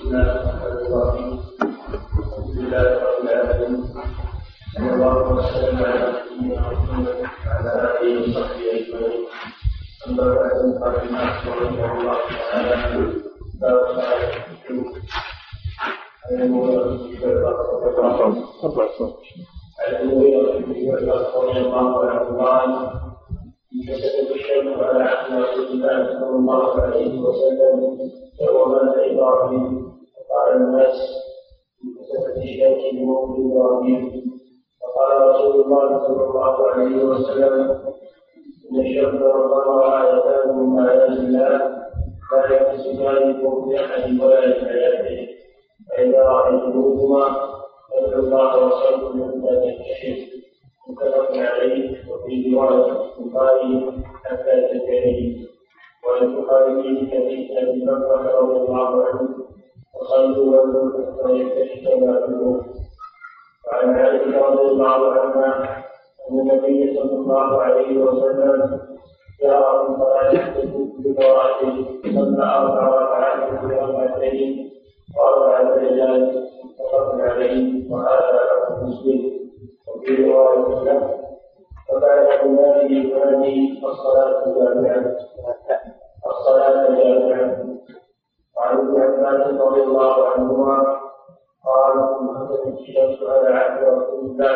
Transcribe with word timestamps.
بسم 0.00 0.08
الله 0.08 0.32
الرحمن 0.32 0.72
الرحيم 0.86 1.40
الحمد 1.60 2.56
لله 2.56 2.84
رب 3.04 3.20
العالمين 3.22 3.84
صلى 4.74 4.92
الله 4.94 5.16
وسلم 5.36 5.76
على 5.76 6.12
نبينا 6.40 6.60
محمد 6.72 7.06
وعلى 7.46 7.70
اله 8.00 8.20
وصحبه 8.22 8.66
اجمعين 8.80 9.22
اما 10.08 10.24
بعد 10.34 10.56
الناس 11.04 11.46
رحمه 11.48 11.92
الله 12.00 12.18
تعالى 12.50 12.74
باب 13.60 13.78
صلاه 13.94 14.22
الكسوف 14.24 14.88
عن 19.78 19.94
المغيرة 20.02 20.58
بن 20.58 20.74
شعبة 20.74 21.20
رضي 21.36 21.60
الله 21.60 21.88
عنه 22.10 22.28
قال 22.42 22.70
كشفت 23.88 24.30
الشمس 24.34 24.76
على 24.78 25.02
عهد 25.04 25.28
رسول 25.42 25.66
الله 25.66 25.96
صلى 26.20 26.36
الله 26.36 26.82
عليه 26.82 27.20
وسلم 27.20 27.79
الناس 30.90 31.00
كشفت 31.98 32.36
الشمس 32.36 32.82
بموت 32.94 33.38
إبراهيم. 33.38 34.00
فقال 34.80 35.28
رسول 35.28 35.54
الله 35.64 35.98
صلى 36.06 36.24
الله 36.24 36.68
عليه 36.68 37.04
وسلم 37.04 37.54
إن 38.70 38.80
الشمس 38.80 39.22
والقمر 39.22 39.78
آيتان 40.02 40.58
من 40.58 40.78
آيات 40.88 41.08
الله 41.18 41.48
لا 42.32 42.42
يقسمان 42.50 43.16
لموت 43.32 43.74
أحد 43.74 44.20
ولا 44.20 44.46
لحياته 44.46 44.89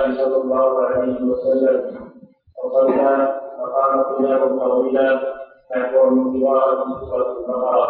الله 0.04 0.24
صلى 0.24 0.36
الله 0.36 0.86
عليه 0.86 1.18
وسلم. 1.24 2.04
وصلى 2.64 3.40
فقام 3.58 4.02
قياما 4.02 4.66
طويلا 4.68 5.20
نحو 5.76 6.10
من 6.10 6.46
قراءة 6.46 6.84
سورة 7.10 7.36
البقرة 7.38 7.88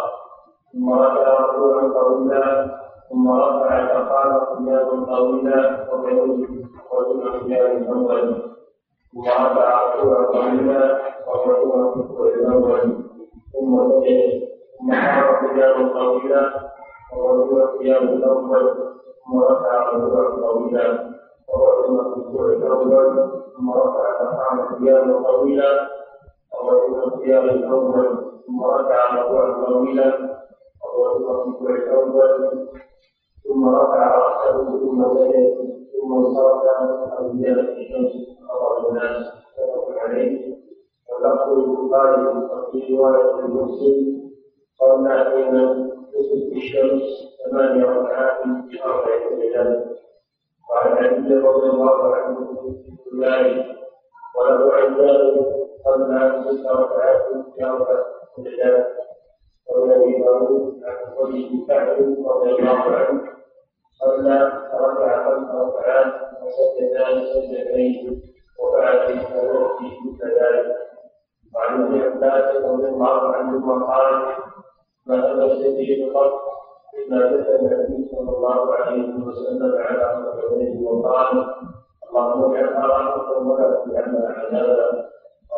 ثم 0.73 0.93
ركع 0.93 1.39
ركوعا 1.39 1.87
طويلا 2.01 2.77
ثم 3.09 3.31
رفع 3.31 3.85
فقال 3.87 4.31
قياما 4.57 5.05
طويلا 5.05 5.59
وبيوت 5.93 6.49
وكل 6.91 7.31
قيام 7.31 7.71
الأول. 7.77 8.35
ثم 9.13 9.21
رفع 9.21 9.95
ركوعا 9.95 10.25
طويلا 10.25 10.99
وهو 11.27 11.51
الركوع 11.51 12.27
الأول. 12.27 12.81
ثم 13.53 13.73
ثم 14.79 14.91
قام 14.91 15.47
قياما 15.47 15.93
طويلا 15.93 16.53
وهو 17.17 17.57
القيام 17.63 18.03
الأول. 18.03 18.73
ثم 19.25 19.39
رفع 19.39 19.89
ركوعا 19.89 20.51
طويلا 20.51 21.14
وهو 21.55 21.85
الركوع 21.99 22.45
الأول 22.45 23.31
ثم 23.57 23.69
رفع 23.71 24.13
فقام 24.19 24.75
قياما 24.85 25.23
طويلا 25.23 25.89
وهو 26.53 27.03
القيام 27.07 27.43
الأول 27.49 28.17
ثم 28.47 28.63
رفع 28.63 29.15
ركوعا 29.21 29.65
طويلا 29.65 30.37
وهو 30.85 31.15
الركوع 31.15 31.69
الأول 31.75 32.67
ثم 33.47 33.69
رفع 33.69 34.17
راسه 34.17 34.79
ثم 34.79 35.03
سجد 35.17 35.55
ثم 36.01 36.13
انصرف 36.13 36.63
أو 37.19 37.27
زادت 37.33 37.69
الشمس 37.69 38.11
خبر 38.49 38.89
الناس 38.89 39.25
متفق 39.59 39.99
عليه 39.99 40.55
ولفظ 41.11 41.49
البخاري 41.51 42.27
وفي 42.27 42.95
روايه 42.97 43.33
مسلم 43.47 44.15
صلى 44.79 45.09
حين 45.23 45.55
كسفت 46.13 46.51
الشمس 46.55 47.01
ثماني 47.51 47.83
ركعات 47.83 48.41
في 48.69 48.83
أربع 48.85 49.29
ليال 49.37 49.94
وعن 50.69 50.91
علي 50.97 51.35
رضي 51.35 51.69
الله 51.69 52.15
عنه 52.15 52.35
في 52.55 53.25
ذلك 53.25 53.65
وله 54.35 54.73
عباد 54.73 55.45
صلى 55.85 56.43
ست 56.45 56.65
ركعات 56.67 57.25
في 57.55 57.65
أربع 57.65 58.03
ليال 58.37 58.85
والذي 59.69 60.19
داود 60.23 60.81
عن 60.83 60.95
ابي 61.17 61.65
كعب 61.67 61.87
رضي 62.27 62.49
الله 62.49 62.79
عنه 62.81 63.21
صلى 63.99 64.51
فركع 64.71 65.25
خمس 65.29 65.49
ركعات 65.55 66.13
وسجدان 66.43 67.25
سجدتين 67.33 68.21
وفعل 68.59 69.07
في 69.07 69.13
التوحيد 69.13 70.19
كذلك 70.19 70.75
وعن 71.55 71.83
ابن 71.83 72.01
عباس 72.01 72.55
رضي 72.55 72.85
الله 72.87 73.35
عنهما 73.35 73.85
قال 73.85 74.35
ما 75.05 75.21
تمسك 75.33 75.65
به 75.77 76.11
قط 76.15 76.54
ما 77.09 77.19
كتب 77.27 77.55
النبي 77.55 78.09
صلى 78.11 78.29
الله 78.37 78.75
عليه 78.75 79.25
وسلم 79.27 79.75
على 79.77 80.31
رجلين 80.37 80.85
وقال 80.87 81.45
اللهم 82.09 82.53
اجعل 82.55 82.75
حرامكم 82.81 83.49
ولا 83.49 83.83
تجعلنا 83.85 84.29
عذابا. 84.29 85.05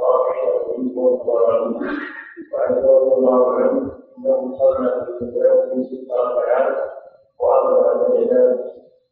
رافع 0.04 0.38
منكم 0.78 1.30
وعن 2.54 2.74
رضي 2.84 3.14
الله 3.14 3.54
عنه 3.54 3.92
أنه 4.18 4.58
صلى 4.60 5.06
في 5.06 5.26
الثلاث 5.26 5.86
ست 5.88 6.12
ركعات 6.12 6.78
وأربع 7.40 8.08
ليلات 8.08 8.60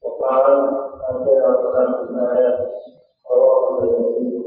وقال 0.04 0.70
أتينا 1.10 1.56
صلاة 1.62 2.02
الآيات 2.04 2.72
رواه 3.32 3.80
النبي 3.80 4.46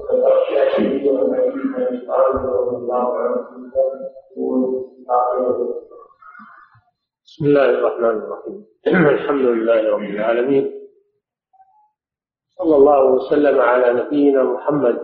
وذكر 0.00 0.32
الشافعي 0.42 1.08
عن 1.18 1.34
علي 1.34 1.50
بن 1.50 1.82
أبي 1.82 2.06
طالب 2.06 2.46
رضي 2.54 2.76
الله 2.76 3.14
عنه 3.14 3.46
يقول 4.36 4.84
بسم 7.28 7.44
الله 7.44 7.64
الرحمن 7.64 8.16
الرحيم. 8.22 8.66
الحمد 9.16 9.40
لله 9.40 9.90
رب 9.90 10.02
العالمين. 10.02 10.88
صلى 12.58 12.76
الله 12.76 13.04
وسلم 13.04 13.60
على 13.60 13.92
نبينا 13.92 14.42
محمد 14.42 14.98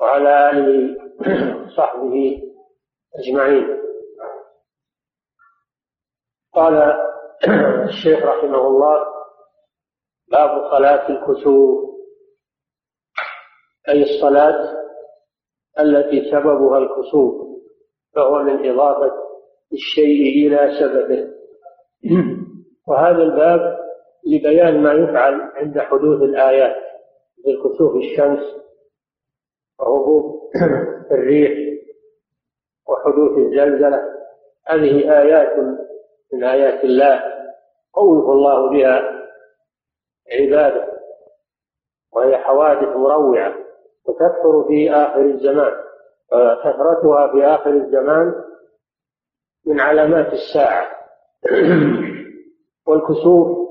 وعلى 0.00 0.50
آله 0.50 0.96
وصحبه 1.66 2.42
أجمعين. 3.18 3.80
قال 6.54 6.74
الشيخ 7.90 8.22
رحمه 8.22 8.66
الله 8.66 9.06
باب 10.28 10.70
صلاة 10.70 11.08
الكسوف 11.08 11.84
أي 13.88 14.02
الصلاة 14.02 14.74
التي 15.80 16.30
سببها 16.30 16.78
الكسوف 16.78 17.34
فهو 18.14 18.42
من 18.42 18.70
إضافة 18.70 19.12
الشيء 19.72 20.46
إلى 20.46 20.78
سببه. 20.80 21.43
وهذا 22.88 23.22
الباب 23.22 23.78
لبيان 24.26 24.82
ما 24.82 24.92
يفعل 24.92 25.40
عند 25.40 25.78
حدوث 25.78 26.22
الآيات 26.22 26.76
كسوف 27.64 27.96
الشمس 27.96 28.40
وهبوط 29.80 30.50
الريح 31.12 31.74
وحدوث 32.88 33.38
الزلزلة. 33.38 34.02
هذه 34.66 35.22
آيات 35.22 35.58
من 36.32 36.44
آيات 36.44 36.84
الله 36.84 37.22
خوف 37.94 38.30
الله 38.30 38.70
بها 38.70 39.02
عباده 40.32 40.86
وهي 42.12 42.36
حوادث 42.36 42.96
مروعة 42.96 43.54
وتكثر 44.04 44.64
في 44.68 44.90
آخر 44.90 45.20
الزمان. 45.20 45.72
كثرتها 46.64 47.32
في 47.32 47.44
آخر 47.44 47.70
الزمان 47.70 48.34
من 49.66 49.80
علامات 49.80 50.32
الساعة. 50.32 50.93
والكسوف 52.86 53.68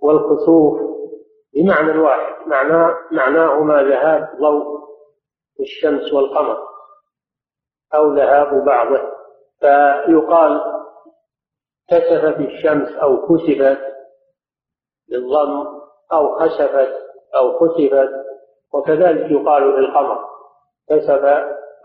والكسوف 0.00 0.80
بمعنى 1.54 1.98
واحد 1.98 2.48
معناه 2.48 2.94
معناهما 3.12 3.82
ذهاب 3.82 4.28
ضوء 4.40 4.76
الشمس 5.60 6.12
والقمر 6.12 6.58
أو 7.94 8.14
ذهاب 8.14 8.64
بعضه. 8.64 9.16
فيقال 9.60 10.60
كسفت 11.88 12.40
الشمس 12.40 12.88
أو 12.88 13.26
كسفت 13.26 13.78
بالضم 15.08 15.66
أو 16.12 16.38
خسفت 16.38 16.94
أو 17.34 17.58
خسفت 17.58 18.10
وكذلك 18.72 19.30
يقال 19.30 19.62
للقمر 19.62 20.18
كسف 20.88 21.24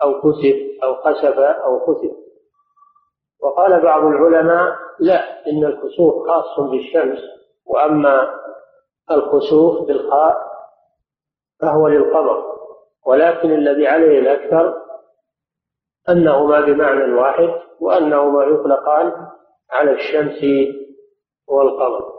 أو 0.04 0.22
كسف 0.22 0.84
أو 0.84 0.96
خسف 0.96 1.40
أو 1.40 1.80
خسف. 1.80 2.31
وقال 3.42 3.82
بعض 3.82 4.04
العلماء 4.04 4.76
لا 5.00 5.48
إن 5.48 5.66
الكسوف 5.66 6.28
خاص 6.28 6.60
بالشمس 6.60 7.20
وأما 7.66 8.30
الخسوف 9.12 9.88
بالخاء 9.88 10.38
فهو 11.62 11.88
للقمر 11.88 12.44
ولكن 13.06 13.52
الذي 13.52 13.88
عليه 13.88 14.20
الأكثر 14.20 14.74
أنهما 16.10 16.62
بمعنى 16.62 17.14
واحد 17.14 17.50
وأنهما 17.80 18.44
يطلقان 18.44 19.28
على 19.72 19.92
الشمس 19.92 20.44
والقمر 21.48 22.12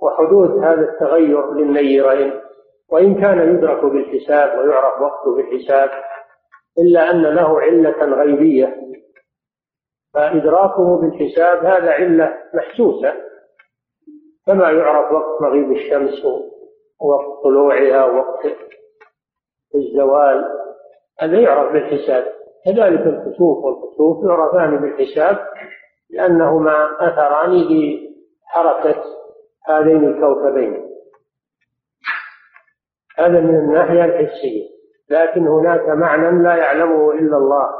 وحدوث 0.00 0.50
هذا 0.50 0.80
التغير 0.92 1.54
للنيرين 1.54 2.40
وإن 2.88 3.20
كان 3.20 3.54
يدرك 3.54 3.84
بالحساب 3.84 4.58
ويعرف 4.58 5.02
وقته 5.02 5.36
بالحساب 5.36 5.90
إلا 6.78 7.10
أن 7.10 7.22
له 7.22 7.60
علة 7.60 8.04
غيبية. 8.04 8.76
فإدراكه 10.14 11.00
بالحساب 11.00 11.64
هذا 11.64 11.90
علة 11.90 12.38
محسوسة 12.54 13.14
كما 14.46 14.70
يعرف 14.70 15.12
وقت 15.12 15.42
مغيب 15.42 15.72
الشمس 15.72 16.24
ووقت 17.00 17.42
طلوعها 17.44 18.04
ووقت 18.04 18.46
الزوال 19.74 20.44
هذا 21.20 21.40
يعرف 21.40 21.72
بالحساب. 21.72 22.24
كذلك 22.64 23.00
الكسوف 23.00 23.64
والكسوف 23.64 24.24
يعرفان 24.24 24.76
بالحساب 24.76 25.38
لأنهما 26.10 26.88
أثران 27.00 27.50
بحركة 27.50 29.04
هذين 29.68 30.04
الكوكبين. 30.04 30.90
هذا 33.18 33.40
من 33.40 33.54
الناحية 33.54 34.04
الحسية 34.04 34.70
لكن 35.10 35.46
هناك 35.48 35.88
معنى 35.88 36.42
لا 36.42 36.56
يعلمه 36.56 37.12
إلا 37.12 37.36
الله 37.36 37.70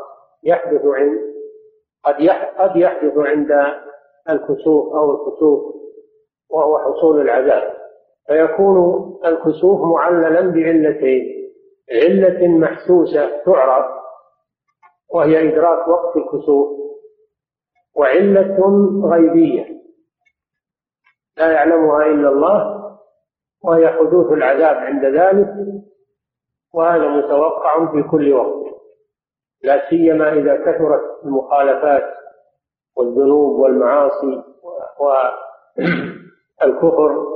يحدث 0.45 0.85
عند 0.85 1.31
قد 2.05 2.15
قد 2.59 2.77
يحدث 2.77 3.13
عند 3.19 3.51
الكسوف 4.31 4.95
أو 4.95 5.11
الكسوف 5.11 5.75
وهو 6.51 6.79
حصول 6.79 7.21
العذاب. 7.21 7.73
فيكون 8.27 8.79
الكسوف 9.25 9.81
معللا 9.81 10.41
بعلتين 10.41 11.51
علة 11.93 12.49
محسوسة 12.49 13.43
تعرف 13.45 13.87
وهي 15.15 15.49
إدراك 15.49 15.89
وقت 15.89 16.17
الكسوف 16.17 16.69
وعلة 17.97 18.59
غيبية 19.05 19.81
لا 21.37 21.53
يعلمها 21.53 22.07
إلا 22.07 22.29
الله 22.29 22.81
وهي 23.65 23.89
حدوث 23.89 24.33
العذاب 24.33 24.77
عند 24.77 25.05
ذلك 25.05 25.49
وهذا 26.75 27.09
متوقع 27.09 27.93
في 27.93 28.03
كل 28.03 28.33
وقت. 28.33 28.70
لا 29.63 29.91
سيما 29.91 30.33
إذا 30.33 30.57
كثرت 30.57 31.25
المخالفات 31.25 32.15
والذنوب 32.97 33.59
والمعاصي 33.61 34.43
والكفر 36.63 37.27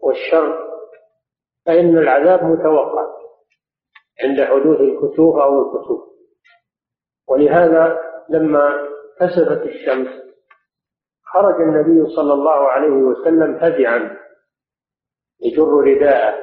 والشر 0.00 0.66
فإن 1.66 1.98
العذاب 1.98 2.44
متوقع 2.44 3.06
عند 4.24 4.40
حدوث 4.40 4.80
الكسوف 4.80 5.36
أو 5.36 5.62
الكسوف. 5.62 6.06
ولهذا 7.28 7.98
لما 8.28 8.88
كسفت 9.20 9.62
الشمس 9.62 10.08
خرج 11.24 11.60
النبي 11.60 12.16
صلى 12.16 12.32
الله 12.32 12.68
عليه 12.68 12.96
وسلم 12.96 13.54
هزعا 13.54 14.16
يجر 15.40 15.68
رداءه 15.68 16.34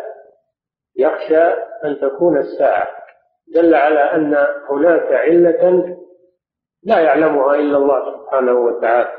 يخشى 0.96 1.44
أن 1.86 2.00
تكون 2.02 2.38
الساعة. 2.38 3.03
دل 3.48 3.76
على 3.76 4.00
أن 4.00 4.36
هناك 4.70 5.12
علة 5.12 5.98
لا 6.84 7.00
يعلمها 7.00 7.56
إلا 7.56 7.78
الله 7.78 8.18
سبحانه 8.18 8.54
وتعالى 8.54 9.12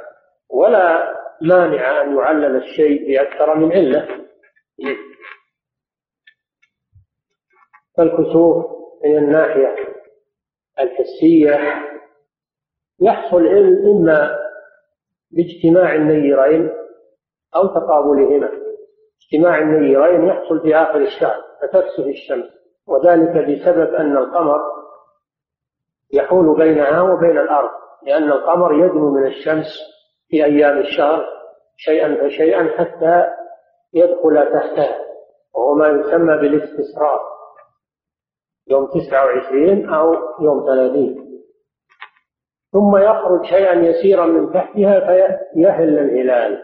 ولا 0.51 1.15
مانع 1.43 2.03
أن 2.03 2.17
يعلل 2.17 2.57
الشيء 2.57 3.09
بأكثر 3.09 3.55
من 3.55 3.73
علة. 3.73 4.25
فالكسوف 7.97 8.67
من 9.05 9.17
الناحية 9.19 9.77
الحسية. 10.81 11.59
يحصل 13.01 13.47
إما 13.47 14.39
باجتماع 15.31 15.95
النيرين 15.95 16.71
أو 17.57 17.67
تقابلهما. 17.67 18.51
اجتماع 19.23 19.59
النيرين 19.59 20.29
يحصل 20.29 20.61
في 20.63 20.77
آخر 20.77 20.97
الشهر 20.97 21.43
فتكسف 21.63 22.07
الشمس. 22.07 22.64
وذلك 22.87 23.31
بسبب 23.31 23.95
أن 23.95 24.17
القمر 24.17 24.61
يحول 26.13 26.57
بينها 26.57 27.03
وبين 27.03 27.39
الأرض 27.39 27.71
لأن 28.03 28.33
القمر 28.33 28.75
يدنو 28.75 29.11
من 29.11 29.27
الشمس 29.27 29.67
في 30.29 30.45
أيام 30.45 30.79
الشهر 30.79 31.25
شيئا 31.77 32.17
فشيئا 32.23 32.71
حتى 32.79 33.27
يدخل 33.95 34.53
تحتها 34.53 34.99
وهو 35.55 35.75
ما 35.75 35.89
يسمى 35.89 36.37
بالاستسرار 36.37 37.21
يوم 38.67 38.87
تسعة 38.87 39.25
وعشرين 39.25 39.89
أو 39.89 40.15
يوم 40.41 40.67
ثلاثين. 40.67 41.25
ثم 42.73 42.97
يخرج 42.97 43.45
شيئا 43.45 43.75
يسيرا 43.75 44.27
من 44.27 44.53
تحتها 44.53 45.01
فيهل 45.55 45.99
الهلال 45.99 46.63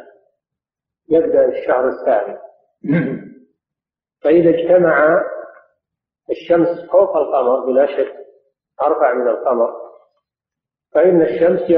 يبدأ 1.09 1.49
الشهر 1.49 1.89
الثاني. 1.89 2.39
فإذا 4.23 4.51
اجتمع 4.51 5.23
الشمس 6.31 6.91
فوق 6.93 7.17
القمر 7.17 7.61
بلا 7.61 7.87
شك 7.87 8.15
أرفع 8.83 9.13
من 9.13 9.29
القمر. 9.29 9.73
فإن 10.95 11.23
الشمس 11.23 11.71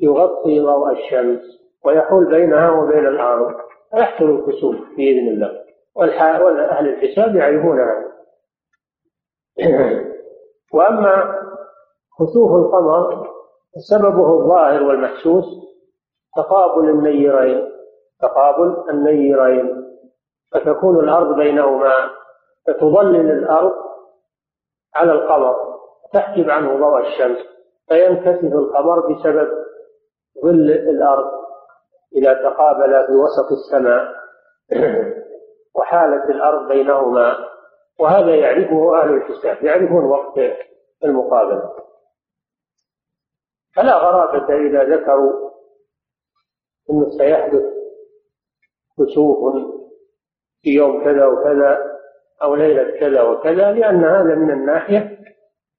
يغطي 0.00 0.60
ضوء 0.60 0.92
الشمس 0.92 1.40
ويحول 1.84 2.30
بينها 2.30 2.70
وبين 2.70 3.06
الأرض. 3.06 3.54
فيحصل 3.90 4.24
الكسوف 4.24 4.76
بإذن 4.96 5.28
الله. 5.28 5.66
وأهل 5.96 6.88
الحساب 6.88 7.36
يعرفون 7.36 7.80
هذا 7.80 8.06
وأما 10.74 11.34
خسوف 12.18 12.52
القمر 12.52 13.28
سببه 13.76 14.40
الظاهر 14.40 14.82
والمحسوس 14.82 15.44
تقابل 16.36 16.90
النيرين 16.90 17.62
تقابل 18.20 18.90
النيرين 18.90 19.86
فتكون 20.52 21.04
الأرض 21.04 21.36
بينهما 21.36 22.10
فتظلل 22.66 23.30
الأرض 23.30 23.72
على 24.94 25.12
القمر 25.12 25.56
تحجب 26.12 26.50
عنه 26.50 26.76
ضوء 26.78 27.00
الشمس 27.00 27.38
فينكسف 27.88 28.44
القمر 28.44 29.00
بسبب 29.00 29.48
ظل 30.44 30.70
الأرض 30.70 31.46
إذا 32.16 32.34
تقابل 32.34 33.06
في 33.06 33.12
وسط 33.12 33.52
السماء. 33.52 34.16
وحالت 35.76 36.30
الأرض 36.30 36.68
بينهما 36.68 37.36
وهذا 38.00 38.34
يعرفه 38.34 39.02
أهل 39.02 39.14
الحساب 39.14 39.64
يعرفون 39.64 40.04
وقت 40.04 40.38
المقابلة. 41.04 41.72
فلا 43.76 43.96
غرابة 43.96 44.54
إذا 44.54 44.84
ذكروا 44.84 45.50
أنه 46.90 47.10
سيحدث 47.10 47.64
كسوف 48.98 49.54
في 50.62 50.70
يوم 50.70 51.04
كذا 51.04 51.26
وكذا 51.26 51.85
أو 52.42 52.54
ليلة 52.54 53.00
كذا 53.00 53.22
وكذا 53.22 53.72
لأن 53.72 54.04
هذا 54.04 54.34
من 54.34 54.50
الناحية 54.50 55.18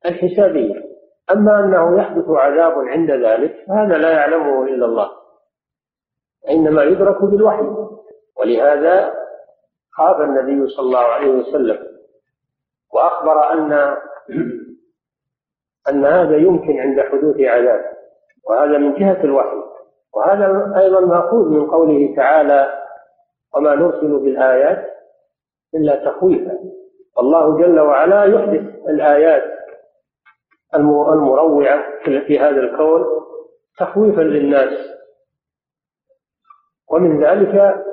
الحسابية. 0.06 0.88
أما 1.32 1.60
أنه 1.60 2.00
يحدث 2.00 2.30
عذاب 2.30 2.74
عند 2.74 3.12
ذلك 3.12 3.56
فهذا 3.68 3.98
لا 3.98 4.12
يعلمه 4.12 4.64
إلا 4.64 4.86
الله. 4.86 5.10
إنما 6.50 6.84
يدرك 6.84 7.24
بالوحي. 7.24 7.68
ولهذا 8.40 9.14
خاف 9.92 10.22
النبي 10.22 10.68
صلى 10.68 10.86
الله 10.86 11.06
عليه 11.06 11.30
وسلم. 11.30 11.78
وأخبر 12.94 13.54
أن 13.54 13.72
أن 15.90 16.06
هذا 16.06 16.38
يمكن 16.38 16.80
عند 16.80 17.02
حدوث 17.02 17.40
عذاب. 17.40 17.82
وهذا 18.50 18.78
من 18.78 18.94
جهة 18.94 19.24
الوحي. 19.24 19.58
وهذا 20.16 20.74
أيضا 20.78 21.00
مأخوذ 21.00 21.50
من 21.50 21.68
قوله 21.68 22.16
تعالى 22.16 22.84
وما 23.56 23.76
نرسل 23.76 24.20
بالآيات 24.20 24.97
إلا 25.76 26.12
تخويفا 26.12 26.58
الله 27.20 27.58
جل 27.58 27.80
وعلا 27.80 28.24
يحدث 28.24 28.90
الآيات 28.90 29.44
المروعة 30.76 31.84
في 32.04 32.40
هذا 32.40 32.60
الكون 32.60 33.06
تخويفا 33.78 34.22
للناس. 34.22 34.98
ومن 36.90 37.24
ذلك 37.24 37.86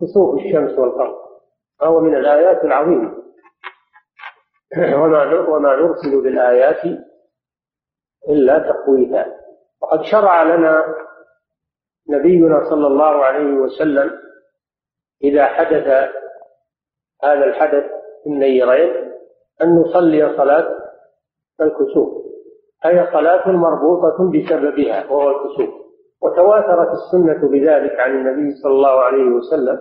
كسوف 0.00 0.34
الشمس 0.34 0.78
والقمر. 0.78 1.18
فهو 1.80 2.00
من 2.00 2.14
الآيات 2.14 2.64
العظيمة. 2.64 3.14
وما 5.00 5.40
وما 5.40 5.76
نرسل 5.76 6.22
بالآيات 6.22 6.84
إلا 8.28 8.58
تخويفا. 8.58 9.38
وقد 9.82 10.02
شرع 10.02 10.42
لنا 10.42 10.94
نبينا 12.08 12.70
صلى 12.70 12.86
الله 12.86 13.24
عليه 13.24 13.52
وسلم 13.52 14.18
إذا 15.24 15.46
حدث 15.46 16.10
هذا 17.24 17.44
الحدث 17.44 17.84
النيرين 18.26 19.12
أن 19.62 19.76
نصلي 19.76 20.36
صلاة 20.36 20.68
الكسوف. 21.60 22.08
هي 22.84 23.08
صلاة 23.12 23.50
مربوطة 23.50 24.30
بسببها 24.32 25.10
وهو 25.10 25.30
الكسوف. 25.30 25.74
وتواترت 26.22 26.88
السنة 26.90 27.48
بذلك 27.48 28.00
عن 28.00 28.10
النبي 28.10 28.54
صلى 28.62 28.72
الله 28.72 29.00
عليه 29.00 29.24
وسلم 29.24 29.78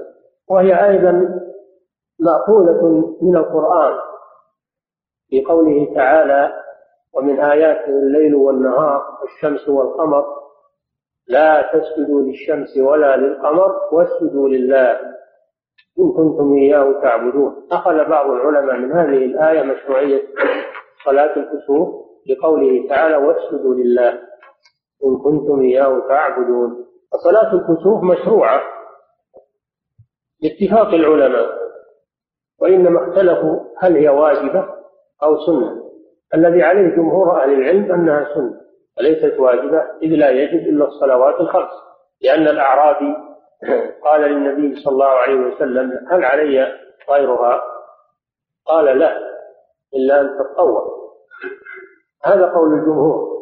وهي 0.49 0.89
أيضا 0.89 1.39
مأخوذة 2.19 3.13
من 3.21 3.35
القرآن. 3.35 3.93
في 5.29 5.45
قوله 5.45 5.93
تعالى 5.95 6.53
ومن 7.13 7.39
آياته 7.39 7.89
الليل 7.89 8.35
والنهار 8.35 9.03
والشمس 9.21 9.69
والقمر 9.69 10.25
لا 11.27 11.61
تسجدوا 11.61 12.21
للشمس 12.21 12.77
ولا 12.77 13.15
للقمر 13.17 13.75
واسجدوا 13.91 14.49
لله 14.49 14.99
إن 15.99 16.11
كنتم 16.11 16.53
إياه 16.53 17.01
تعبدون. 17.01 17.67
أخذ 17.71 18.09
بعض 18.09 18.29
العلماء 18.29 18.75
من 18.77 18.91
هذه 18.91 19.25
الآية 19.25 19.61
مشروعية 19.63 20.21
صلاة 21.05 21.35
الكسوف 21.37 21.89
بقوله 22.27 22.87
تعالى 22.89 23.15
واسجدوا 23.17 23.75
لله 23.75 24.09
إن 25.05 25.17
كنتم 25.23 25.61
إياه 25.61 25.99
تعبدون. 26.09 26.85
فصلاة 27.13 27.53
الكسوف 27.53 28.03
مشروعة 28.03 28.61
باتفاق 30.41 30.87
العلماء 30.93 31.49
وإنما 32.61 33.09
اختلفوا 33.09 33.59
هل 33.77 33.95
هي 33.97 34.09
واجبة 34.09 34.65
أو 35.23 35.37
سنة. 35.45 35.83
الذي 36.33 36.63
عليه 36.63 36.95
جمهور 36.95 37.43
أهل 37.43 37.53
العلم 37.53 37.91
أنها 37.91 38.33
سنة 38.35 38.61
وليست 38.99 39.39
واجبة 39.39 39.77
إذ 40.03 40.09
لا 40.09 40.29
يجب 40.29 40.67
إلا 40.67 40.85
الصلوات 40.87 41.41
الخمس 41.41 41.69
لأن 42.21 42.47
الأعرابي 42.47 43.15
قال 44.03 44.21
للنبي 44.21 44.75
صلى 44.75 44.93
الله 44.93 45.05
عليه 45.05 45.39
وسلم 45.39 46.07
هل 46.11 46.25
علي 46.25 46.73
غيرها؟ 47.09 47.61
قال 48.65 48.85
لا 48.85 49.17
إلا 49.93 50.21
أن 50.21 50.37
تتطوع. 50.39 50.87
هذا 52.25 52.45
قول 52.45 52.73
الجمهور. 52.73 53.37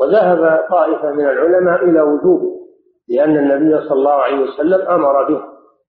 وذهب 0.00 0.68
طائفة 0.70 1.10
من 1.10 1.28
العلماء 1.28 1.84
إلى 1.84 2.00
وجوبه 2.00 2.60
لأن 3.08 3.36
النبي 3.36 3.88
صلى 3.88 3.98
الله 3.98 4.12
عليه 4.12 4.40
وسلم 4.40 4.88
أمر 4.88 5.24
به 5.28 5.42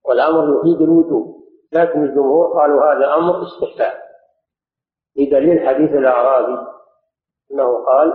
والأمر 0.05 0.59
يفيد 0.59 0.81
الوجوب. 0.81 1.41
لكن 1.73 2.03
الجمهور 2.03 2.53
قالوا 2.59 2.93
هذا 2.93 3.13
أمر 3.13 3.43
استحباب. 3.43 4.01
بدليل 5.15 5.67
حديث 5.67 5.91
الأعرابي 5.91 6.67
أنه 7.51 7.85
قال 7.85 8.13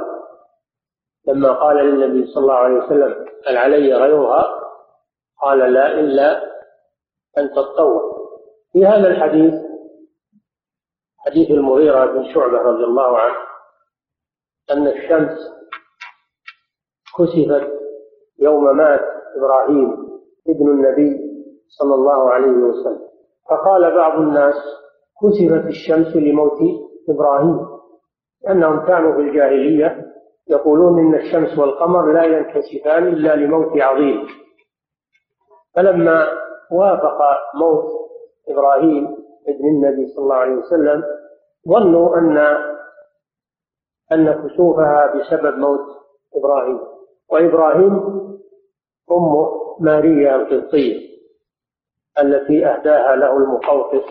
لما 1.28 1.52
قال 1.52 1.76
للنبي 1.76 2.26
صلى 2.26 2.42
الله 2.42 2.54
عليه 2.54 2.76
وسلم 2.76 3.26
هل 3.46 3.56
علي 3.56 3.94
غيرها؟ 3.94 4.55
قال 5.46 5.72
لا 5.72 6.00
إلا 6.00 6.42
أن 7.38 7.50
تتطوع 7.50 8.02
في 8.72 8.86
هذا 8.86 9.08
الحديث 9.08 9.54
حديث 11.18 11.50
المغيرة 11.50 12.04
بن 12.06 12.34
شعبة 12.34 12.58
رضي 12.58 12.84
الله 12.84 13.18
عنه 13.18 13.36
أن 14.70 14.86
الشمس 14.86 15.38
كسفت 17.18 17.70
يوم 18.38 18.76
مات 18.76 19.00
إبراهيم 19.36 19.92
ابن 20.48 20.70
النبي 20.70 21.20
صلى 21.68 21.94
الله 21.94 22.30
عليه 22.30 22.46
وسلم. 22.52 23.08
فقال 23.50 23.96
بعض 23.96 24.18
الناس 24.20 24.54
كسفت 25.22 25.66
الشمس 25.66 26.16
لموت 26.16 26.58
إبراهيم 27.08 27.66
لأنهم 28.44 28.86
كانوا 28.86 29.12
في 29.14 29.20
الجاهلية 29.20 30.12
يقولون 30.48 30.98
إن 30.98 31.14
الشمس 31.14 31.58
والقمر 31.58 32.12
لا 32.12 32.24
ينكسفان 32.24 33.08
إلا 33.08 33.36
لموت 33.36 33.80
عظيم. 33.82 34.26
فلما 35.76 36.26
وافق 36.70 37.18
موت 37.54 38.10
إبراهيم 38.48 39.04
ابن 39.48 39.64
النبي 39.68 40.06
صلى 40.06 40.22
الله 40.22 40.34
عليه 40.34 40.56
وسلم 40.56 41.04
ظنوا 41.68 42.18
أن 42.18 42.38
أن 44.12 44.32
كسوفها 44.32 45.14
بسبب 45.14 45.58
موت 45.58 45.86
إبراهيم. 46.34 46.80
وإبراهيم 47.28 47.92
أمه 49.10 49.76
ماريا 49.80 50.36
القبطية 50.36 50.96
التي 52.18 52.66
أهداها 52.66 53.16
له 53.16 53.36
المقوقس 53.36 54.04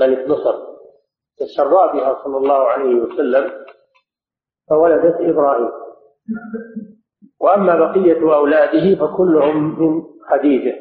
ملك 0.00 0.28
مصر. 0.28 0.54
تسرى 1.38 1.92
بها 1.92 2.22
صلى 2.24 2.36
الله 2.36 2.68
عليه 2.68 2.94
وسلم 2.94 3.50
فولدت 4.70 5.20
إبراهيم. 5.20 5.70
وأما 7.42 7.76
بقية 7.76 8.34
أولاده 8.34 8.94
فكلهم 9.06 9.80
من 9.80 10.02
خديجة 10.30 10.74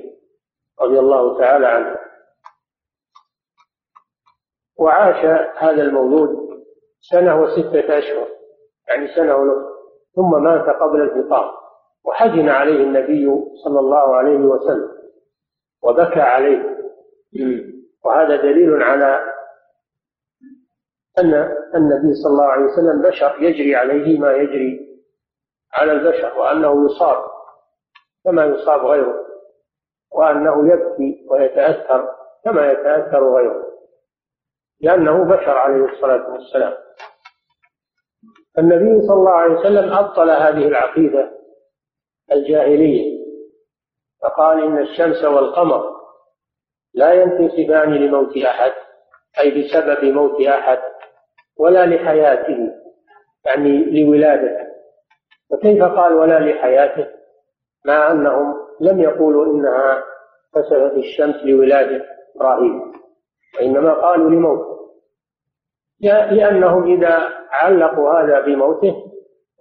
رضي 0.81 0.99
الله 0.99 1.39
تعالى 1.39 1.67
عنها 1.67 1.99
وعاش 4.79 5.25
هذا 5.57 5.81
المولود 5.81 6.37
سنة 7.01 7.41
وستة 7.41 7.97
أشهر 7.97 8.27
يعني 8.87 9.07
سنة 9.15 9.35
ونصف 9.35 9.71
ثم 10.15 10.43
مات 10.43 10.69
قبل 10.75 11.01
الفطام 11.01 11.51
وحزن 12.05 12.49
عليه 12.49 12.83
النبي 12.83 13.27
صلى 13.63 13.79
الله 13.79 14.15
عليه 14.15 14.37
وسلم 14.37 14.91
وبكى 15.83 16.21
عليه. 16.21 16.77
وهذا 18.05 18.35
دليل 18.35 18.83
على 18.83 19.21
أن 21.19 21.33
النبي 21.75 22.13
صلى 22.13 22.31
الله 22.31 22.45
عليه 22.45 22.65
وسلم 22.65 23.01
بشر 23.01 23.35
يجري 23.39 23.75
عليه 23.75 24.19
ما 24.19 24.33
يجري 24.33 24.90
على 25.73 25.91
البشر 25.91 26.37
وأنه 26.39 26.85
يصاب 26.85 27.23
كما 28.25 28.45
يصاب 28.45 28.85
غيره 28.85 29.25
وأنه 30.11 30.73
يبكي 30.73 31.27
ويتأثر 31.29 32.09
كما 32.45 32.71
يتأثر 32.71 33.35
غيره 33.35 33.63
لأنه 34.81 35.23
بشر 35.23 35.57
عليه 35.57 35.85
الصلاة 35.85 36.31
والسلام. 36.31 36.73
النبي 38.59 39.07
صلى 39.07 39.15
الله 39.15 39.31
عليه 39.31 39.59
وسلم 39.59 39.93
أبطل 39.93 40.29
هذه 40.29 40.67
العقيدة 40.67 41.31
الجاهلية 42.31 43.21
فقال 44.21 44.63
إن 44.63 44.77
الشمس 44.79 45.23
والقمر 45.23 45.91
لا 46.93 47.13
ينتسبان 47.13 47.93
لموت 47.93 48.37
أحد 48.37 48.71
أي 49.39 49.61
بسبب 49.61 50.03
موت 50.05 50.41
أحد 50.41 50.79
ولا 51.57 51.85
لحياته 51.85 52.69
يعني 53.45 54.01
لولادته. 54.03 54.70
فكيف 55.51 55.83
قال 55.83 56.13
ولا 56.13 56.39
لحياته؟ 56.39 57.07
مع 57.85 58.11
أنهم 58.11 58.55
لم 58.81 58.99
يقولوا 58.99 59.45
إنها 59.45 60.03
كسفت 60.55 60.97
الشمس 60.97 61.35
لولادة 61.45 62.05
إبراهيم 62.35 62.81
وإنما 63.55 63.93
قالوا 63.93 64.29
لموته. 64.29 64.71
لأنهم 66.31 66.93
إذا 66.93 67.29
علقوا 67.51 68.19
هذا 68.19 68.39
بموته 68.39 68.95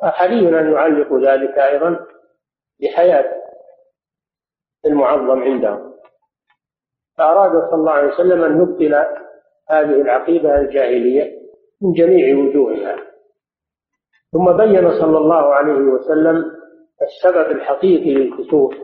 فحري 0.02 0.60
أن 0.60 0.72
يعلقوا 0.72 1.20
ذلك 1.20 1.58
أيضا 1.58 2.06
بحياته 2.80 3.40
المعظم 4.86 5.42
عندهم 5.42 5.94
فأراد 7.18 7.70
صلى 7.70 7.74
الله 7.74 7.92
عليه 7.92 8.14
وسلم 8.14 8.44
أن 8.44 8.58
نبطل 8.58 8.94
هذه 9.70 10.00
العقيدة 10.00 10.58
الجاهلية 10.58 11.40
من 11.82 11.92
جميع 11.92 12.36
وجوهها. 12.36 13.09
ثم 14.32 14.56
بين 14.56 14.90
صلى 15.00 15.18
الله 15.18 15.54
عليه 15.54 15.80
وسلم 15.80 16.44
السبب 17.02 17.50
الحقيقي 17.50 18.14
للكسوف 18.14 18.74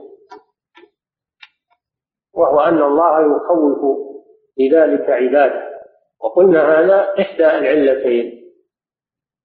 وهو 2.35 2.61
أن 2.61 2.83
الله 2.83 3.37
يخوف 3.37 3.99
بذلك 4.59 5.11
عباده. 5.11 5.67
وقلنا 6.21 6.79
هذا 6.79 7.09
إحدى 7.21 7.47
العلتين. 7.47 8.53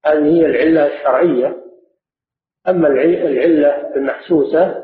هذه 0.06 0.26
هي 0.26 0.46
العلة 0.46 0.86
الشرعية 0.86 1.64
أما 2.70 2.88
العلة 2.88 3.96
المحسوسة 3.96 4.84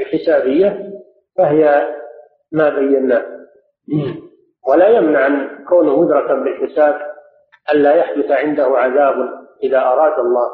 الحسابية 0.00 0.92
فهي 1.38 1.88
ما 2.52 2.68
بيناه. 2.68 3.26
ولا 4.68 4.88
يمنع 4.88 5.26
أن 5.26 5.64
كونه 5.64 6.00
مدركا 6.00 6.34
بالحساب 6.34 7.00
ألا 7.72 7.94
يحدث 7.94 8.30
عنده 8.30 8.64
عذاب 8.64 9.41
إذا 9.62 9.78
أراد 9.78 10.18
الله 10.18 10.48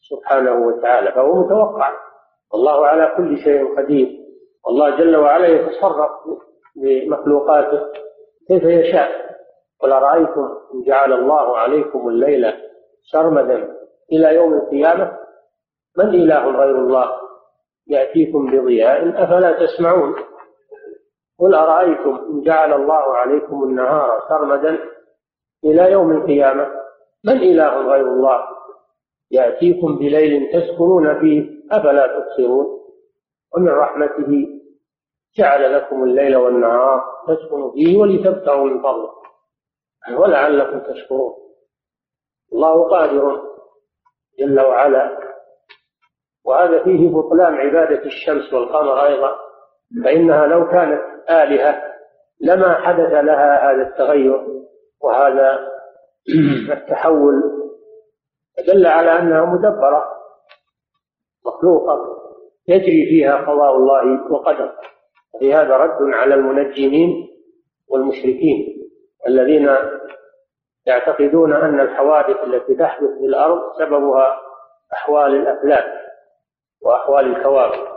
سبحانه 0.00 0.66
وتعالى 0.66 1.12
فهو 1.12 1.34
متوقع. 1.34 1.92
والله 2.52 2.86
على 2.86 3.12
كل 3.16 3.38
شيء 3.38 3.76
قدير. 3.76 4.08
والله 4.66 4.96
جل 4.96 5.16
وعلا 5.16 5.46
يتصرف 5.46 6.10
بمخلوقاته 6.76 7.80
كيف 8.48 8.62
يشاء. 8.62 9.08
قل 9.80 9.92
أرأيتم 9.92 10.48
إن 10.74 10.82
جعل 10.86 11.12
الله 11.12 11.56
عليكم 11.58 12.08
الليل 12.08 12.52
سرمدا 13.12 13.74
إلى 14.12 14.34
يوم 14.34 14.52
القيامة؟ 14.52 15.18
من 15.98 16.08
إله 16.08 16.50
غير 16.50 16.78
الله؟ 16.78 17.10
يأتيكم 17.86 18.46
بضياء 18.46 19.24
أفلا 19.24 19.66
تسمعون؟ 19.66 20.14
قل 21.40 21.54
أرأيتم 21.54 22.16
إن 22.30 22.40
جعل 22.42 22.72
الله 22.72 23.16
عليكم 23.16 23.62
النهار 23.62 24.20
سرمدا 24.28 24.78
إلى 25.64 25.92
يوم 25.92 26.12
القيامة؟ 26.12 26.83
من 27.24 27.36
إله 27.36 27.76
غير 27.76 28.06
الله 28.06 28.44
يأتيكم 29.30 29.98
بليل 29.98 30.50
تسكنون 30.52 31.20
فيه 31.20 31.50
أفلا 31.72 32.06
تبصرون 32.06 32.66
ومن 33.56 33.68
رحمته 33.68 34.48
جعل 35.36 35.74
لكم 35.74 36.04
الليل 36.04 36.36
والنهار 36.36 37.02
تسكنوا 37.28 37.72
فيه 37.72 37.98
ولتبتغوا 37.98 38.64
من 38.64 38.82
فضله. 38.82 39.10
ولعلكم 40.18 40.78
تشكرون. 40.78 41.34
الله 42.52 42.88
قادر 42.88 43.42
جل 44.38 44.60
وعلا. 44.60 45.18
وهذا 46.44 46.84
فيه 46.84 47.08
بطلان 47.08 47.54
عبادة 47.54 48.04
الشمس 48.04 48.54
والقمر 48.54 49.06
أيضا. 49.06 49.36
فإنها 50.04 50.46
لو 50.46 50.68
كانت 50.68 51.00
آلهة 51.30 51.94
لما 52.40 52.74
حدث 52.74 53.12
لها 53.12 53.70
هذا 53.70 53.82
التغير. 53.82 54.46
وهذا 55.00 55.73
التحول 56.76 57.42
دل 58.66 58.86
على 58.86 59.18
أنها 59.18 59.44
مدبرة 59.44 60.04
مخلوقة 61.46 62.24
يجري 62.68 63.06
فيها 63.06 63.36
قضاء 63.36 63.76
الله 63.76 64.32
وقدره 64.32 64.76
في 65.38 65.54
هذا 65.54 65.76
رد 65.76 66.14
على 66.14 66.34
المنجمين 66.34 67.28
والمشركين 67.88 68.90
الذين 69.28 69.68
يعتقدون 70.86 71.52
أن 71.52 71.80
الحوادث 71.80 72.36
التي 72.44 72.74
تحدث 72.74 73.10
في 73.18 73.26
الأرض 73.26 73.60
سببها 73.78 74.40
أحوال 74.92 75.34
الأفلاك 75.34 76.04
وأحوال 76.82 77.36
الكواكب 77.36 77.94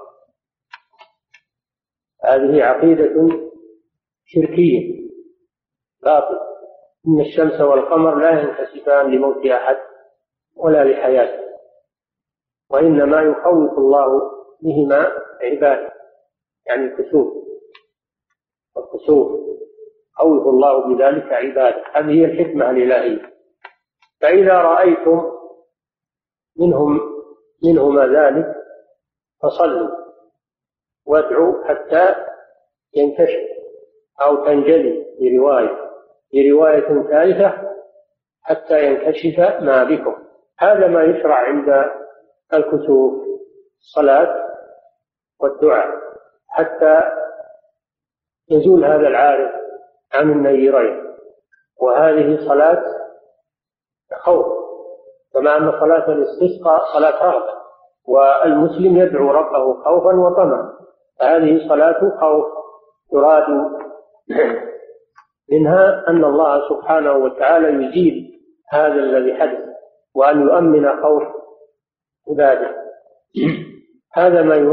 هذه 2.24 2.64
عقيدة 2.64 3.30
شركية 4.26 5.08
باطل 6.04 6.57
إن 7.08 7.22
الشمس 7.22 7.62
والقمر 7.62 8.16
لا 8.16 8.42
ينكسفان 8.42 9.12
لموت 9.12 9.46
أحد 9.46 9.78
ولا 10.56 10.84
لحياته 10.84 11.44
وإنما 12.72 13.22
يخوف 13.22 13.78
الله 13.78 14.22
بهما 14.62 15.12
عباده 15.42 15.94
يعني 16.68 16.86
الكسوف 16.86 17.34
الكسوف 18.78 19.48
خوف 20.18 20.48
الله 20.48 20.96
بذلك 20.96 21.34
عباده. 21.34 21.84
هذه 21.94 22.12
هي 22.12 22.26
الحكمة 22.26 22.70
الإلهية. 22.70 23.34
فإذا 24.22 24.54
رأيتم 24.62 25.32
منهم 26.60 27.00
منهما 27.64 28.06
ذلك 28.06 28.56
فصلوا 29.44 29.90
وادعوا 31.06 31.64
حتى 31.68 32.16
ينكشف 32.96 33.48
أو 34.22 34.46
تنجلي 34.46 35.06
في 35.20 35.38
رواية. 35.38 35.87
في 36.32 36.52
رواية 36.52 37.04
ثالثة 37.10 37.54
حتى 38.42 38.86
ينكشف 38.86 39.40
ما 39.62 39.84
بكم. 39.84 40.16
هذا 40.60 40.88
ما 40.88 41.04
يشرع 41.04 41.36
عند 41.36 41.86
الكسوف 42.54 43.14
الصلاة 43.80 44.48
والدعاء. 45.40 45.88
حتى 46.48 47.02
يزول 48.50 48.86
هذا 48.86 49.08
العارف 49.08 49.52
عن 50.14 50.32
النيرين. 50.32 51.04
وهذه 51.82 52.48
صلاة 52.48 52.84
خوف. 54.14 54.46
كما 55.34 55.58
أن 55.58 55.72
صلاة 55.72 56.12
الاستسقاء 56.12 56.86
صلاة 56.94 57.24
رغبة. 57.24 57.58
والمسلم 58.08 58.98
يدعو 58.98 59.32
ربه 59.32 59.84
خوفا 59.84 60.16
وطمعا. 60.16 60.74
فهذه 61.20 61.68
صلاة 61.70 62.00
خوف. 62.22 62.46
يراد 63.14 63.44
منها 65.52 66.08
أن 66.08 66.26
الله 66.26 66.70
سبحانه 66.70 67.12
وتعالى 67.12 67.68
يزيل 67.68 68.42
هذا 68.72 68.96
الذي 68.96 69.36
حدث 69.36 69.68
وأن 70.16 70.42
يؤمن 70.42 71.02
خوف 71.02 71.24
عباده. 72.30 72.76
هذا 74.14 74.42
ما 74.42 74.56
ي... 74.56 74.68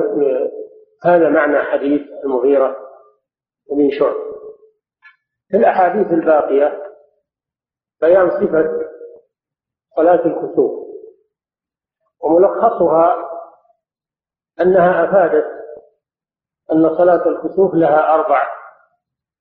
هذا 1.04 1.28
معنى 1.28 1.58
حديث 1.58 2.02
المغيرة 2.24 2.76
بن 3.70 3.90
شعب. 3.98 4.14
في 5.48 5.56
الأحاديث 5.56 6.06
الباقية 6.06 6.82
بيان 8.00 8.30
صفة 8.30 8.90
صلاة 9.96 10.26
الكسوف 10.26 10.84
وملخصها 12.22 13.30
أنها 14.60 15.04
أفادت 15.04 15.46
أن 16.72 16.96
صلاة 16.96 17.28
الكسوف 17.28 17.74
لها 17.74 18.14
أربع 18.14 18.42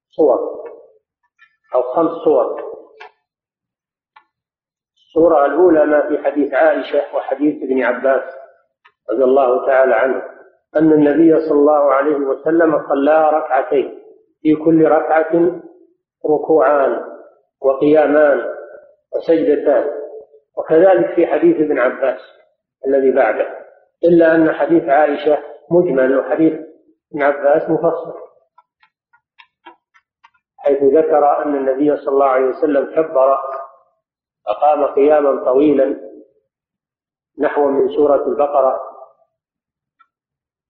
صور. 0.10 0.64
أو 1.76 1.82
خمس 1.82 2.12
صور. 2.12 2.74
الصورة 4.96 5.46
الأولى 5.46 5.86
ما 5.86 6.08
في 6.08 6.18
حديث 6.24 6.54
عائشة 6.54 7.16
وحديث 7.16 7.64
ابن 7.64 7.84
عباس 7.84 8.24
رضي 9.12 9.24
الله 9.24 9.66
تعالى 9.66 9.94
عنه 9.96 10.24
أن 10.76 10.92
النبي 10.92 11.40
صلى 11.40 11.60
الله 11.60 11.94
عليه 11.94 12.16
وسلم 12.16 12.88
صلى 12.90 13.30
ركعتين 13.30 14.00
في 14.42 14.56
كل 14.56 14.86
ركعة 14.86 15.62
ركوعان 16.26 17.02
وقيامان 17.62 18.50
وسجدتان. 19.16 19.90
وكذلك 20.58 21.16
في 21.16 21.28
حديث 21.28 21.56
ابن 21.56 21.80
عباس 21.80 22.20
الذي 22.88 23.12
بعده 23.12 23.48
إلا 24.04 24.36
أن 24.36 24.52
حديث 24.52 24.84
عائشة 24.84 25.38
مجمل 25.72 26.18
وحديث 26.20 26.54
ابن 27.12 27.22
عباس 27.22 27.70
مفصل. 27.70 28.23
حيث 30.64 30.84
ذكر 30.84 31.44
أن 31.44 31.56
النبي 31.56 31.98
صلى 31.98 32.14
الله 32.14 32.26
عليه 32.26 32.46
وسلم 32.46 32.86
كبر 32.96 33.38
أقام 34.48 34.86
قياما 34.86 35.46
طويلا 35.46 36.14
نحو 37.40 37.68
من 37.68 37.90
سورة 37.90 38.28
البقرة. 38.28 38.80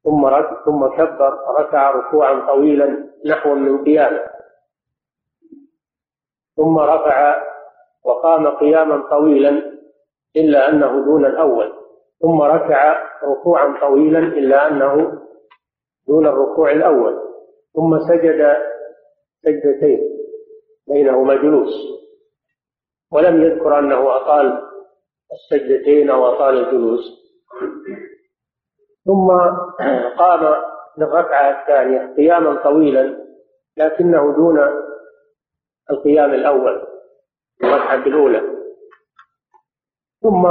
ثم 0.03 0.29
ثم 0.65 0.87
كبر 0.87 1.39
ركع 1.59 1.91
ركوعا 1.91 2.47
طويلا 2.47 3.09
نحو 3.25 3.53
من 3.53 3.83
قيامه. 3.83 4.27
ثم 6.57 6.79
رفع 6.79 7.43
وقام 8.03 8.47
قياما 8.47 9.09
طويلا 9.09 9.79
إلا 10.35 10.69
أنه 10.69 11.05
دون 11.05 11.25
الأول. 11.25 11.73
ثم 12.21 12.41
ركع 12.41 13.09
ركوعا 13.23 13.77
طويلا 13.81 14.19
إلا 14.19 14.67
أنه 14.67 15.21
دون 16.07 16.27
الركوع 16.27 16.71
الأول. 16.71 17.19
ثم 17.73 17.99
سجد 17.99 18.72
سجدتين 19.43 19.99
بينهما 20.87 21.35
جلوس. 21.35 21.73
ولم 23.11 23.43
يذكر 23.43 23.79
أنه 23.79 24.15
أطال 24.15 24.61
السجدتين 25.33 26.09
أو 26.09 26.25
أطال 26.25 26.57
الجلوس. 26.57 27.23
ثم 29.05 29.27
قام 30.17 30.63
للركعة 30.97 31.61
الثانية 31.61 32.15
قياما 32.15 32.63
طويلا 32.63 33.23
لكنه 33.77 34.35
دون 34.35 34.59
القيام 35.91 36.33
الأول 36.33 36.87
الركعة 37.63 37.95
الأولى. 37.95 38.41
ثم 40.21 40.43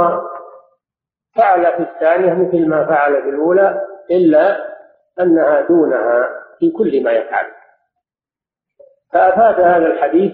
فعل 1.35 1.73
في 1.73 1.91
الثانية 1.91 2.33
مثل 2.33 2.67
ما 2.69 2.85
فعل 2.85 3.23
في 3.23 3.29
الأولى 3.29 3.87
إلا 4.11 4.73
أنها 5.19 5.61
دونها 5.61 6.43
في 6.59 6.71
كل 6.71 7.03
ما 7.03 7.11
يفعل. 7.11 7.45
فأفاد 9.13 9.61
هذا 9.61 9.85
الحديث 9.87 10.31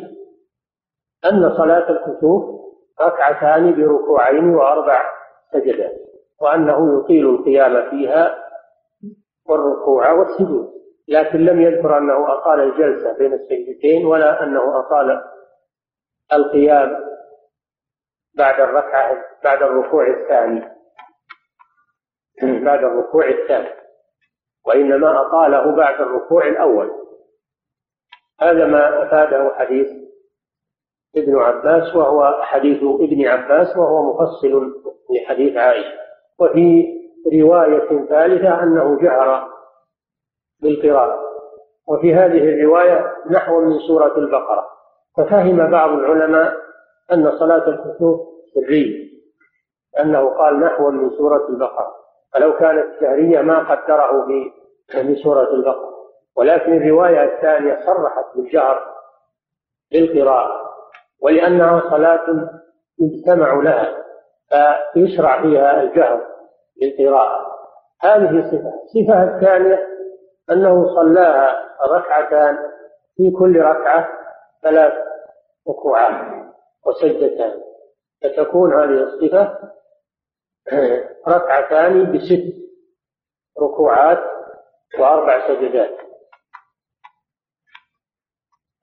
أن 1.25 1.57
صلاة 1.57 1.89
الكسوف 1.89 2.59
ركعتان 3.01 3.75
بركوعين 3.75 4.55
وأربع 4.55 5.01
سجدات 5.53 5.95
وأنه 6.41 6.99
يطيل 6.99 7.29
القيام 7.29 7.89
فيها 7.89 8.37
والركوع 9.49 10.11
والسجود 10.11 10.69
لكن 11.07 11.39
لم 11.39 11.61
يذكر 11.61 11.97
أنه 11.97 12.33
أطال 12.33 12.59
الجلسة 12.59 13.17
بين 13.17 13.33
السجدتين 13.33 14.05
ولا 14.05 14.43
أنه 14.43 14.79
أطال 14.79 15.21
القيام 16.33 17.09
بعد 18.37 18.59
الركعة 18.59 19.17
بعد 19.43 19.63
الركوع 19.63 20.07
الثاني. 20.07 20.79
بعد 22.41 22.83
الركوع 22.83 23.27
الثاني 23.27 23.69
وإنما 24.65 25.21
أطاله 25.21 25.75
بعد 25.75 26.01
الركوع 26.01 26.47
الأول. 26.47 26.91
هذا 28.41 28.65
ما 28.65 29.03
أفاده 29.03 29.51
حديث 29.55 29.87
ابن 31.15 31.39
عباس 31.39 31.95
وهو 31.95 32.41
حديث 32.41 32.83
ابن 32.83 33.25
عباس 33.25 33.77
وهو 33.77 34.13
مفصل 34.13 34.73
لحديث 35.09 35.57
عائشة. 35.57 35.93
وفي 36.39 36.85
رواية 37.41 38.05
ثالثة 38.05 38.63
أنه 38.63 38.99
جهر 39.01 39.49
بالقراءة. 40.61 41.19
وفي 41.87 42.13
هذه 42.13 42.49
الرواية 42.49 43.13
نحو 43.31 43.61
من 43.61 43.79
سورة 43.79 44.17
البقرة. 44.17 44.65
ففهم 45.17 45.71
بعض 45.71 45.89
العلماء 45.89 46.57
أن 47.11 47.31
صلاة 47.39 47.67
الكسوف 47.67 48.19
سرية 48.53 49.09
أنه 49.99 50.29
قال 50.29 50.59
نحو 50.59 50.91
من 50.91 51.09
سورة 51.09 51.49
البقرة. 51.49 51.95
فلو 52.33 52.53
كانت 52.53 53.01
جهرية 53.01 53.41
ما 53.41 53.59
قدره 53.59 54.27
في 54.91 55.15
سورة 55.15 55.53
البقرة. 55.53 55.98
ولكن 56.35 56.77
الرواية 56.77 57.23
الثانية 57.23 57.79
صرحت 57.85 58.25
بالجهر 58.35 58.95
بالقراءة 59.91 60.69
ولأنها 61.21 61.89
صلاة 61.89 62.49
يجتمع 62.99 63.53
لها 63.53 64.03
فيشرع 64.93 65.41
فيها 65.41 65.81
الجهر 65.81 66.25
بالقراءة 66.81 67.49
هذه 68.01 68.51
صفة. 68.51 68.73
الصفة 68.83 69.23
الثانية 69.23 69.87
أنه 70.51 70.95
صلاها 70.95 71.69
ركعتان 71.87 72.57
في 73.17 73.31
كل 73.31 73.59
ركعة 73.59 74.07
ثلاث 74.63 74.93
ركوعات 75.69 76.45
وسجدتان. 76.85 77.61
فتكون 78.23 78.73
هذه 78.73 79.03
الصفة 79.03 79.57
ركعتان 81.27 82.11
بست 82.11 82.55
ركوعات 83.61 84.19
وأربع 84.99 85.47
سجدات. 85.47 86.08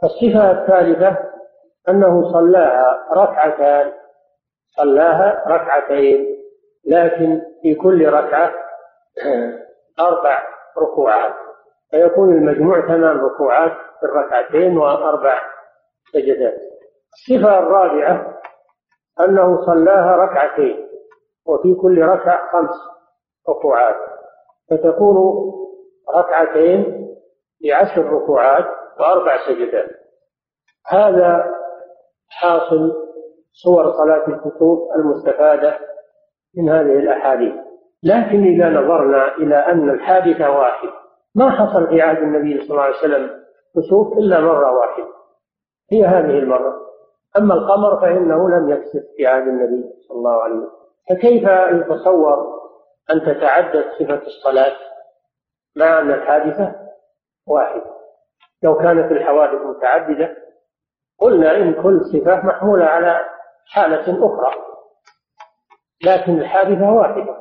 الصفة 0.04 0.50
الثالثة 0.50 1.16
أنه 1.88 2.32
صلاها 2.32 3.06
ركعتان 3.12 3.92
صلاها 4.76 5.44
ركعتين 5.48 6.36
لكن 6.86 7.42
في 7.62 7.74
كل 7.74 8.08
ركعة 8.08 8.52
أربع 10.00 10.42
ركوعات. 10.78 11.34
فيكون 11.90 12.32
المجموع 12.32 12.80
ثمان 12.80 13.16
ركوعات 13.16 13.72
في 14.00 14.06
الركعتين 14.06 14.78
وأربع 14.78 15.40
سجدات. 16.12 16.54
الصفة 17.12 17.58
الرابعة 17.58 18.40
أنه 19.20 19.66
صلاها 19.66 20.16
ركعتين 20.16 20.88
وفي 21.46 21.74
كل 21.74 22.02
ركعة 22.02 22.50
خمس 22.52 22.74
ركوعات. 23.48 23.96
فتكون 24.70 25.16
ركعتين 26.14 27.08
بعشر 27.64 28.04
ركوعات 28.12 28.66
وأربع 29.00 29.46
سجدات 29.46 29.90
هذا 30.88 31.54
حاصل 32.28 32.92
صور 33.52 33.92
صلاة 33.92 34.28
الكسوف 34.28 34.78
المستفادة 34.96 35.78
من 36.56 36.68
هذه 36.68 36.98
الأحاديث. 36.98 37.54
لكن 38.02 38.44
إذا 38.44 38.68
نظرنا 38.68 39.34
إلى 39.36 39.56
أن 39.56 39.90
الحادثة 39.90 40.50
واحد 40.50 40.88
ما 41.34 41.50
حصل 41.50 41.88
في 41.88 42.00
عهد 42.00 42.18
النبي 42.18 42.60
صلى 42.60 42.70
الله 42.70 42.82
عليه 42.82 42.96
وسلم 42.96 43.30
كسوف 43.76 44.18
إلا 44.18 44.40
مرة 44.40 44.72
واحدة. 44.72 45.06
هي 45.92 46.04
هذه 46.04 46.38
المرة. 46.38 46.74
أما 47.38 47.54
القمر 47.54 48.00
فإنه 48.00 48.48
لم 48.50 48.70
يكسف 48.70 49.02
في 49.16 49.26
عهد 49.26 49.42
النبي 49.42 49.84
صلى 50.08 50.16
الله 50.16 50.42
عليه 50.42 50.54
وسلم. 50.54 50.70
فكيف 51.10 51.48
يتصور 51.72 52.56
أن 53.10 53.20
تتعدد 53.20 53.84
صفة 53.98 54.22
الصلاة 54.26 54.76
مع 55.76 56.00
أن 56.00 56.10
الحادثة 56.10 56.74
واحدة؟ 57.46 57.96
لو 58.62 58.78
كانت 58.78 59.12
الحوادث 59.12 59.60
متعددة 59.62 60.36
قلنا 61.20 61.56
إن 61.56 61.82
كل 61.82 62.00
صفة 62.04 62.46
محمولة 62.46 62.84
على 62.84 63.20
حالة 63.66 64.26
أخرى. 64.26 64.54
لكن 66.06 66.38
الحادثة 66.38 66.92
واحدة. 66.92 67.36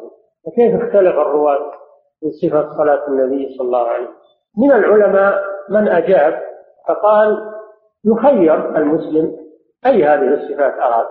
فكيف 0.46 0.82
اختلف 0.84 1.16
الرواة 1.16 1.72
في 2.20 2.32
صفة 2.32 2.78
صلاة 2.78 3.08
النبي 3.08 3.58
صلى 3.58 3.66
الله 3.66 3.88
عليه 3.88 4.04
وسلم؟ 4.04 4.16
من 4.58 4.72
العلماء 4.72 5.44
من 5.70 5.88
أجاب 5.88 6.44
فقال 6.88 7.52
يخير 8.06 8.78
المسلم 8.78 9.38
أي 9.86 10.04
هذه 10.04 10.34
الصفات 10.34 10.74
أراد؟ 10.74 11.08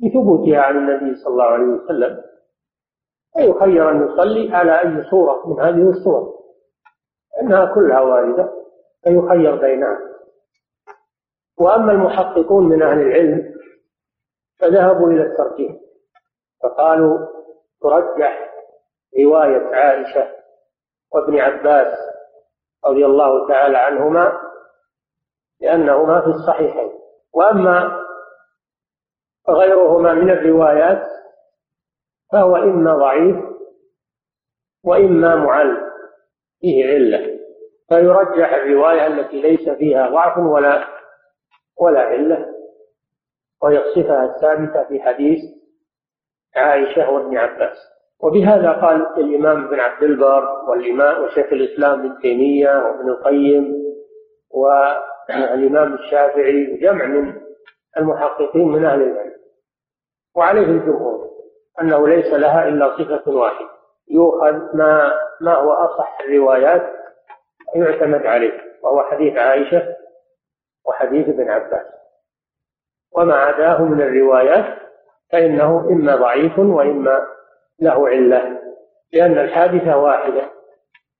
لثبوتها 0.00 0.60
عن 0.60 0.76
النبي 0.76 1.16
صلى 1.16 1.32
الله 1.32 1.44
عليه 1.44 1.64
وسلم. 1.64 2.22
فيخير 3.36 3.90
أن 3.90 4.06
يصلي 4.06 4.54
على 4.54 4.80
أي 4.80 5.04
صورة 5.10 5.46
من 5.46 5.60
هذه 5.60 5.90
الصور. 5.90 6.38
إنها 7.42 7.74
كلها 7.74 8.00
واردة. 8.00 8.57
فيخير 9.02 9.56
بينها 9.56 9.98
وأما 11.58 11.92
المحققون 11.92 12.68
من 12.68 12.82
أهل 12.82 13.00
العلم 13.00 13.54
فذهبوا 14.60 15.10
إلى 15.10 15.22
الترجيح 15.22 15.76
فقالوا 16.62 17.18
ترجح 17.80 18.48
رواية 19.24 19.74
عائشة 19.74 20.34
وابن 21.12 21.38
عباس 21.38 21.98
رضي 22.86 23.06
الله 23.06 23.48
تعالى 23.48 23.76
عنهما 23.78 24.40
لأنهما 25.60 26.20
في 26.20 26.26
الصحيحين. 26.26 26.92
وأما 27.34 28.04
غيرهما 29.48 30.14
من 30.14 30.30
الروايات 30.30 31.06
فهو 32.32 32.56
إما 32.56 32.94
ضعيف 32.94 33.36
وإما 34.84 35.36
معل 35.36 35.90
فيه 36.60 36.86
علة. 36.86 37.27
فيرجح 37.88 38.52
الرواية 38.54 39.06
التي 39.06 39.40
ليس 39.42 39.68
فيها 39.68 40.08
ضعف 40.08 40.38
ولا 40.38 40.84
ولا 41.80 42.00
علة 42.00 42.54
الصفة 43.64 44.24
الثابتة 44.24 44.84
في 44.88 45.00
حديث 45.00 45.38
عائشة 46.56 47.10
وابن 47.10 47.36
عباس. 47.36 47.76
وبهذا 48.20 48.72
قال 48.72 49.06
الإمام 49.18 49.64
ابن 49.64 49.80
عبد 49.80 50.02
البر 50.02 50.64
والإمام 50.68 51.24
وشيخ 51.24 51.52
الإسلام 51.52 52.00
ابن 52.00 52.18
تيمية 52.22 52.76
وابن 52.78 53.08
القيم 53.08 53.74
والإمام 54.50 55.94
الشافعي 55.94 56.72
وجمع 56.72 57.06
من 57.06 57.34
المحققين 57.98 58.68
من 58.68 58.84
أهل 58.84 59.02
العلم. 59.02 59.38
وعليه 60.36 60.66
الجمهور 60.66 61.28
أنه 61.80 62.08
ليس 62.08 62.32
لها 62.34 62.68
إلا 62.68 62.96
صفة 62.98 63.30
واحدة 63.30 63.68
يؤخذ 64.10 64.76
ما 64.76 65.12
ما 65.40 65.54
هو 65.54 65.72
أصح 65.72 66.20
الروايات 66.20 66.97
ويعتمد 67.76 68.26
عليه 68.26 68.60
وهو 68.82 69.02
حديث 69.02 69.36
عائشة 69.36 69.96
وحديث 70.86 71.28
ابن 71.28 71.50
عباس. 71.50 71.86
وما 73.16 73.34
عداه 73.34 73.82
من 73.82 74.02
الروايات 74.02 74.78
فإنه 75.32 75.88
إما 75.90 76.16
ضعيف 76.16 76.58
وإما 76.58 77.26
له 77.80 78.08
علة 78.08 78.58
لأن 79.12 79.38
الحادثة 79.38 79.96
واحدة 79.96 80.42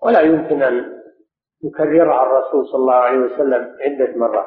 ولا 0.02 0.20
يمكن 0.20 0.62
أن 0.62 0.98
يكررها 1.64 2.22
الرسول 2.22 2.66
صلى 2.66 2.80
الله 2.80 2.94
عليه 2.94 3.18
وسلم 3.18 3.76
عدة 3.80 4.16
مرات. 4.16 4.46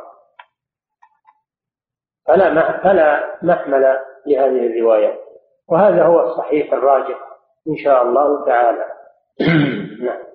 فلا 2.28 2.82
فلا 2.84 3.38
محمل 3.42 4.00
لهذه 4.26 4.68
الروايات 4.68 5.20
وهذا 5.68 6.04
هو 6.04 6.20
الصحيح 6.22 6.74
الراجح 6.74 7.20
إن 7.68 7.76
شاء 7.78 8.04
الله 8.04 8.46
تعالى. 8.46 8.86
نعم. 10.06 10.31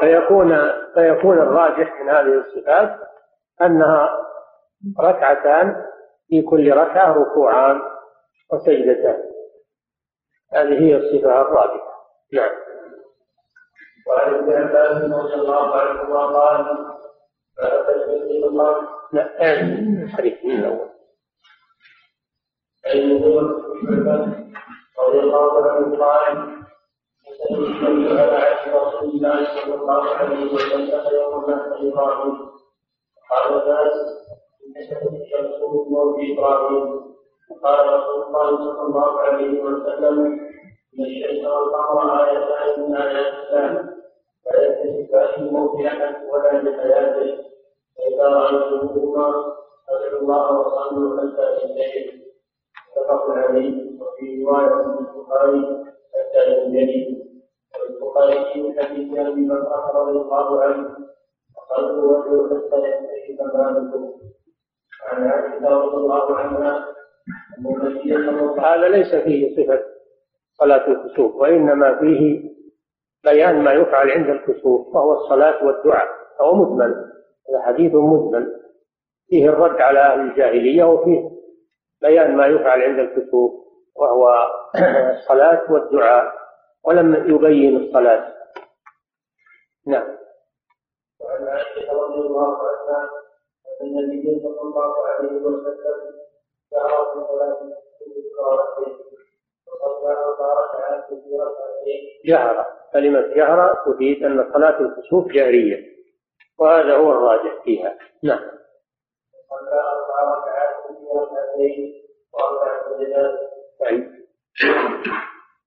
فيكون 0.00 0.70
فيكون 0.94 1.38
الراجح 1.38 2.00
من 2.00 2.08
هذه 2.08 2.40
الصفات 2.40 2.98
أنها 3.62 4.18
ركعتان 5.00 5.84
في 6.28 6.42
كل 6.42 6.72
ركعة 6.72 7.12
ركوعان 7.12 7.80
وسجدتان. 8.52 9.22
هذه 10.52 10.80
هي 10.80 10.96
الصفة 10.96 11.40
الرابعة 11.40 11.92
نعم. 12.32 12.50
وعن 14.08 14.34
ابن 14.34 14.52
عباس 14.52 15.12
رضي 15.12 15.34
الله 15.34 15.76
عنهما 15.76 16.26
قال 16.26 16.66
لا 19.12 19.52
الحديث 20.02 20.44
من 20.44 20.50
الأول. 20.50 20.88
رضي 24.98 25.20
الله 25.20 25.70
عنه 25.70 25.96
قال 25.98 26.61
سألت 27.48 28.18
على 28.20 28.42
رسول 28.74 29.08
الله 29.10 29.44
صلى 29.44 29.74
الله 29.74 30.02
عليه 30.10 30.52
وسلم 30.54 31.14
يوم 31.14 31.44
مات 31.50 31.72
إبراهيم 31.80 32.34
قال 33.30 33.62
الناس 33.62 33.92
الشمس 34.76 35.60
من 35.62 35.92
موت 35.92 36.16
إبراهيم 36.32 37.02
قال 37.64 37.94
رسول 37.94 38.22
الله 38.22 38.56
صلى 38.56 38.82
الله 38.82 39.20
عليه 39.20 39.60
وسلم 39.62 40.18
إن 40.98 41.04
الشمس 41.04 41.46
والقمر 41.46 42.24
آيتان 42.24 42.82
من 42.90 42.96
آيات 42.96 43.34
الله 43.34 43.88
لا 44.46 44.62
يكتشفان 44.62 45.52
موضعا 45.52 46.16
ولا 46.32 46.62
لحياته 46.62 47.42
فإذا 47.96 48.28
رأيتموهما 48.28 49.54
فادعوا 49.88 50.20
الله 50.20 50.58
وصلوا 50.60 51.20
حتى 51.20 51.64
الليل 51.64 52.22
متفق 52.96 53.30
عليه 53.30 54.00
وفي 54.00 54.44
رواية 54.44 54.74
من 54.74 54.98
البخاري 54.98 55.84
حتى 56.14 56.52
ينجلي 56.52 57.22
حديث 58.78 59.18
أبي 59.18 59.48
بكر 59.48 59.94
رضي 59.94 60.18
الله 60.18 60.62
عنه 60.64 60.96
وقلبه 61.56 62.04
وجهه 62.04 62.60
حتى 62.60 62.76
ينتهي 62.76 63.44
ماله 63.54 64.14
عن 65.08 65.26
عائشة 65.26 65.68
رضي 65.68 65.96
الله 65.96 66.36
عنها 66.36 66.92
هذا 68.58 68.88
ليس 68.88 69.14
فيه 69.14 69.56
صفة 69.56 69.82
صلاة 70.52 70.88
الكسوف 70.88 71.34
وإنما 71.34 71.98
فيه 71.98 72.50
بيان 73.24 73.64
ما 73.64 73.72
يفعل 73.72 74.10
عند 74.10 74.28
الكسوف 74.28 74.94
وهو 74.94 75.12
الصلاة 75.12 75.64
والدعاء. 75.64 76.08
فهو 76.38 76.54
مجمل 76.54 76.94
هذا 77.50 77.62
حديث 77.62 77.94
مجمل. 77.94 78.62
فيه 79.28 79.48
الرد 79.48 79.80
على 79.80 79.98
أهل 80.00 80.20
الجاهلية 80.20 80.84
وفيه 80.84 81.30
بيان 82.02 82.36
ما 82.36 82.46
يفعل 82.46 82.82
عند 82.82 82.98
الكسوف 82.98 83.52
وهو 83.96 84.46
الصلاة 85.18 85.72
والدعاء. 85.72 86.41
ولم 86.84 87.34
يبين 87.34 87.76
الصلاة. 87.76 88.32
نعم. 89.86 90.18
وعن 91.20 91.48
عائشة 91.48 91.92
رضي 91.92 92.20
الله 92.26 92.56
عنها 92.58 93.10
أن 93.82 93.98
النبي 93.98 94.40
صلى 94.42 94.60
الله 94.60 95.06
عليه 95.06 95.28
وسلم 95.28 96.12
جهر. 96.72 97.12
في 97.14 97.26
صلاة 97.28 97.58
الكسوف 97.62 99.12
وصلى 99.82 100.12
أربع 100.12 100.60
ركعات 100.64 101.08
في 101.08 101.36
ركعتين 101.36 102.02
جهر 102.26 102.66
كلمة 102.92 103.34
جهر 103.34 103.74
تفيد 103.86 104.24
أن 104.24 104.52
صلاة 104.52 104.80
الكسوف 104.80 105.26
جهرية 105.32 105.92
وهذا 106.58 106.96
هو 106.96 107.12
الراجح 107.12 107.62
فيها. 107.64 107.98
نعم. 108.22 108.50
صلى 109.50 109.80
أربع 109.80 110.38
ركعات 110.38 110.86
في 110.86 111.06
ركعتين 111.18 112.02
وأربع 112.32 112.82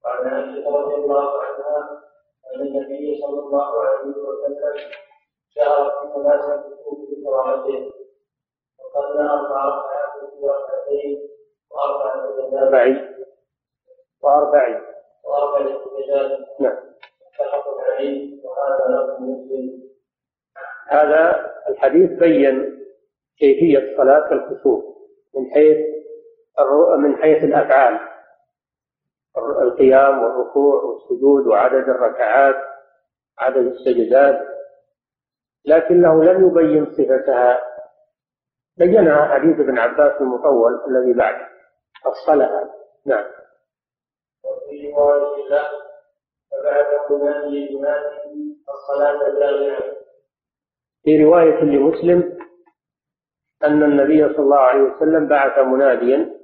وعن 0.05 0.27
عائشة 0.27 0.69
رضي 0.69 0.95
الله 0.95 1.41
عنها 1.41 2.01
أن 2.55 2.61
النبي 2.61 3.21
صلى 3.21 3.39
الله 3.39 3.83
عليه 3.83 4.17
وسلم 4.17 4.91
شهر 5.55 5.91
في 5.91 6.07
كتب 6.07 7.23
بقراءته 7.23 7.91
وصلى 8.79 9.29
أربع 9.29 9.65
ركعات 9.65 10.29
في 10.31 10.45
ركعتين 10.45 11.29
وأربع 11.71 12.13
سجدات 12.25 13.15
وأربعين. 14.23 14.81
وأربع 15.23 15.77
سجدات 15.85 16.39
نعم. 16.59 16.77
متفق 17.39 17.81
عليه. 17.81 18.45
وهذا 18.45 18.85
لفظ 18.89 19.21
مسلم. 19.21 19.89
هذا 20.87 21.51
الحديث 21.69 22.11
بين 22.11 22.79
كيفية 23.39 23.97
صلاة 23.97 24.31
الكسوف 24.31 24.83
من 25.35 25.51
حيث 25.51 25.77
من 26.97 27.15
حيث 27.15 27.43
الأفعال. 27.43 28.14
القيام 29.37 30.23
والركوع 30.23 30.83
والسجود 30.83 31.47
وعدد 31.47 31.89
الركعات 31.89 32.55
عدد 33.39 33.65
السجدات. 33.65 34.39
لكنه 35.65 36.23
لم 36.23 36.47
يبين 36.47 36.85
صفتها. 36.85 37.61
بينها 38.77 39.25
حديث 39.25 39.59
ابن 39.59 39.77
عباس 39.79 40.21
المطول 40.21 40.81
الذي 40.87 41.13
بعده 41.13 41.47
فصلها 42.03 42.73
نعم. 43.05 43.25
وفي 44.43 44.91
رواية 44.91 45.35
الصلاة 45.45 45.85
في 51.03 51.23
رواية 51.23 51.63
لمسلم 51.63 52.37
أن 53.63 53.83
النبي 53.83 54.33
صلى 54.33 54.39
الله 54.39 54.59
عليه 54.59 54.81
وسلم 54.81 55.27
بعث 55.27 55.59
مناديا 55.59 56.35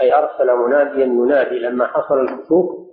أي 0.00 0.14
أرسل 0.14 0.56
مناديا 0.56 1.04
ينادي 1.04 1.58
لما 1.58 1.86
حصل 1.86 2.20
الكسوف 2.20 2.90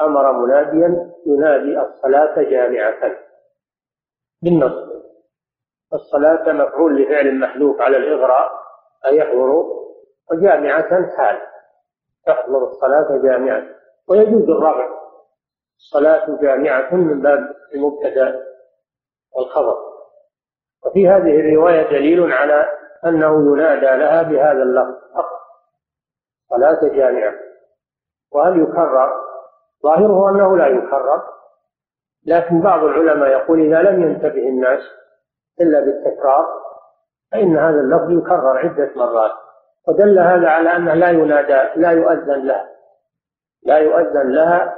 أمر 0.00 0.32
مناديا 0.32 1.12
ينادي 1.26 1.80
الصلاة 1.80 2.42
جامعة. 2.42 3.16
بالنص 4.42 4.92
الصلاة 5.94 6.52
مفعول 6.52 7.02
لفعل 7.02 7.38
محذوف 7.38 7.80
على 7.80 7.96
الإغراء 7.96 8.52
أي 9.06 9.16
يحضر 9.16 9.64
وجامعة 10.30 11.16
حال. 11.16 11.38
تحضر 12.26 12.64
الصلاة 12.64 13.22
جامعة. 13.22 13.62
ويجوز 14.08 14.50
الرفع 14.50 14.88
الصلاة 15.78 16.38
جامعة 16.42 16.94
من 16.94 17.20
باب 17.20 17.54
المبتدأ 17.74 18.42
والخبر. 19.36 19.76
وفي 20.86 21.08
هذه 21.08 21.40
الرواية 21.40 21.82
دليل 21.82 22.32
على 22.32 22.68
أنه 23.06 23.52
ينادى 23.52 24.02
لها 24.02 24.22
بهذا 24.22 24.62
اللفظ. 24.62 25.02
صلاة 26.52 26.80
جامعة 26.82 27.34
وهل 28.32 28.62
يكرر؟ 28.62 29.12
ظاهره 29.82 30.30
أنه 30.30 30.56
لا 30.56 30.66
يكرر. 30.66 31.22
لكن 32.26 32.60
بعض 32.60 32.84
العلماء 32.84 33.28
يقول 33.28 33.60
إذا 33.60 33.90
لم 33.90 34.02
ينتبه 34.02 34.48
الناس 34.48 34.80
إلا 35.60 35.80
بالتكرار 35.80 36.46
فإن 37.32 37.56
هذا 37.56 37.80
اللفظ 37.80 38.10
يكرر 38.10 38.58
عدة 38.58 38.90
مرات. 38.96 39.32
ودل 39.88 40.18
هذا 40.18 40.48
على 40.48 40.76
أنه 40.76 40.94
لا 40.94 41.10
ينادى 41.10 41.80
لا 41.80 41.90
يؤذن 41.90 42.46
لها 42.46 42.68
لا 43.62 43.78
يؤذن 43.78 44.32
لها 44.32 44.76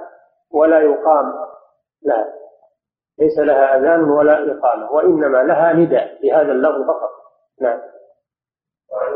ولا 0.51 0.81
يقام 0.81 1.33
لها 2.03 2.33
ليس 3.19 3.39
لها 3.39 3.77
أذان 3.77 4.11
ولا 4.11 4.35
إقامة 4.35 4.93
وإنما 4.93 5.39
لها 5.39 5.73
نداء 5.73 6.19
بهذا 6.23 6.53
اللفظ 6.53 6.87
فقط. 6.87 7.11
نعم. 7.61 7.81
وعن 8.95 9.13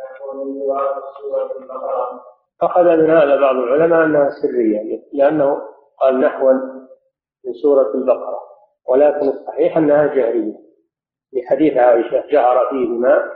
نحو 0.00 0.44
من 0.44 0.60
سورة 1.20 1.52
البقرة 1.58 2.20
أخذ 2.62 2.82
من 2.82 3.10
هذا 3.10 3.36
بعض 3.40 3.54
العلماء 3.54 4.04
أنها 4.04 4.30
سرية 4.42 5.02
لأنه 5.12 5.62
قال 6.00 6.20
نحوا 6.20 6.52
من 7.44 7.52
سورة 7.62 7.94
البقرة 7.94 8.40
ولكن 8.88 9.28
الصحيح 9.28 9.76
أنها 9.76 10.06
جهرية. 10.06 10.56
لحديث 11.32 11.76
عائشة 11.76 12.26
جهر 12.26 12.68
فيهما 12.70 13.30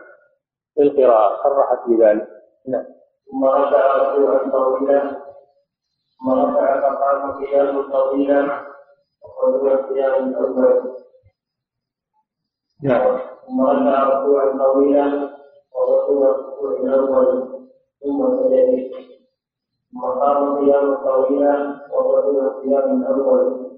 في 0.75 0.83
القراءة 0.83 1.43
صرحت 1.43 1.89
بذلك. 1.89 2.29
نعم. 2.69 3.00
ثم 3.31 3.45
رفع 3.45 3.97
ركوعا 3.97 4.51
طويلا 4.51 5.01
ثم 6.21 6.31
رفع 6.31 6.81
فقام 6.81 7.33
قياما 7.33 7.83
طويلا 7.93 8.67
وقد 9.23 9.55
هو 9.55 9.67
القيام 9.67 10.29
الأول. 10.29 10.95
ثم 13.47 13.61
رفع 13.67 14.09
ركوعا 14.09 14.59
طويلا 14.65 15.31
وهو 15.75 15.95
هو 16.01 16.25
الركوع 16.31 16.71
الأول 16.71 17.49
ثم 18.05 18.19
سجد 18.39 18.91
ثم 19.93 20.01
قام 20.07 20.59
قياما 20.59 20.95
طويلا 21.05 21.81
وهو 21.93 22.17
هو 22.17 22.41
القيام 22.41 23.03
الأول. 23.03 23.71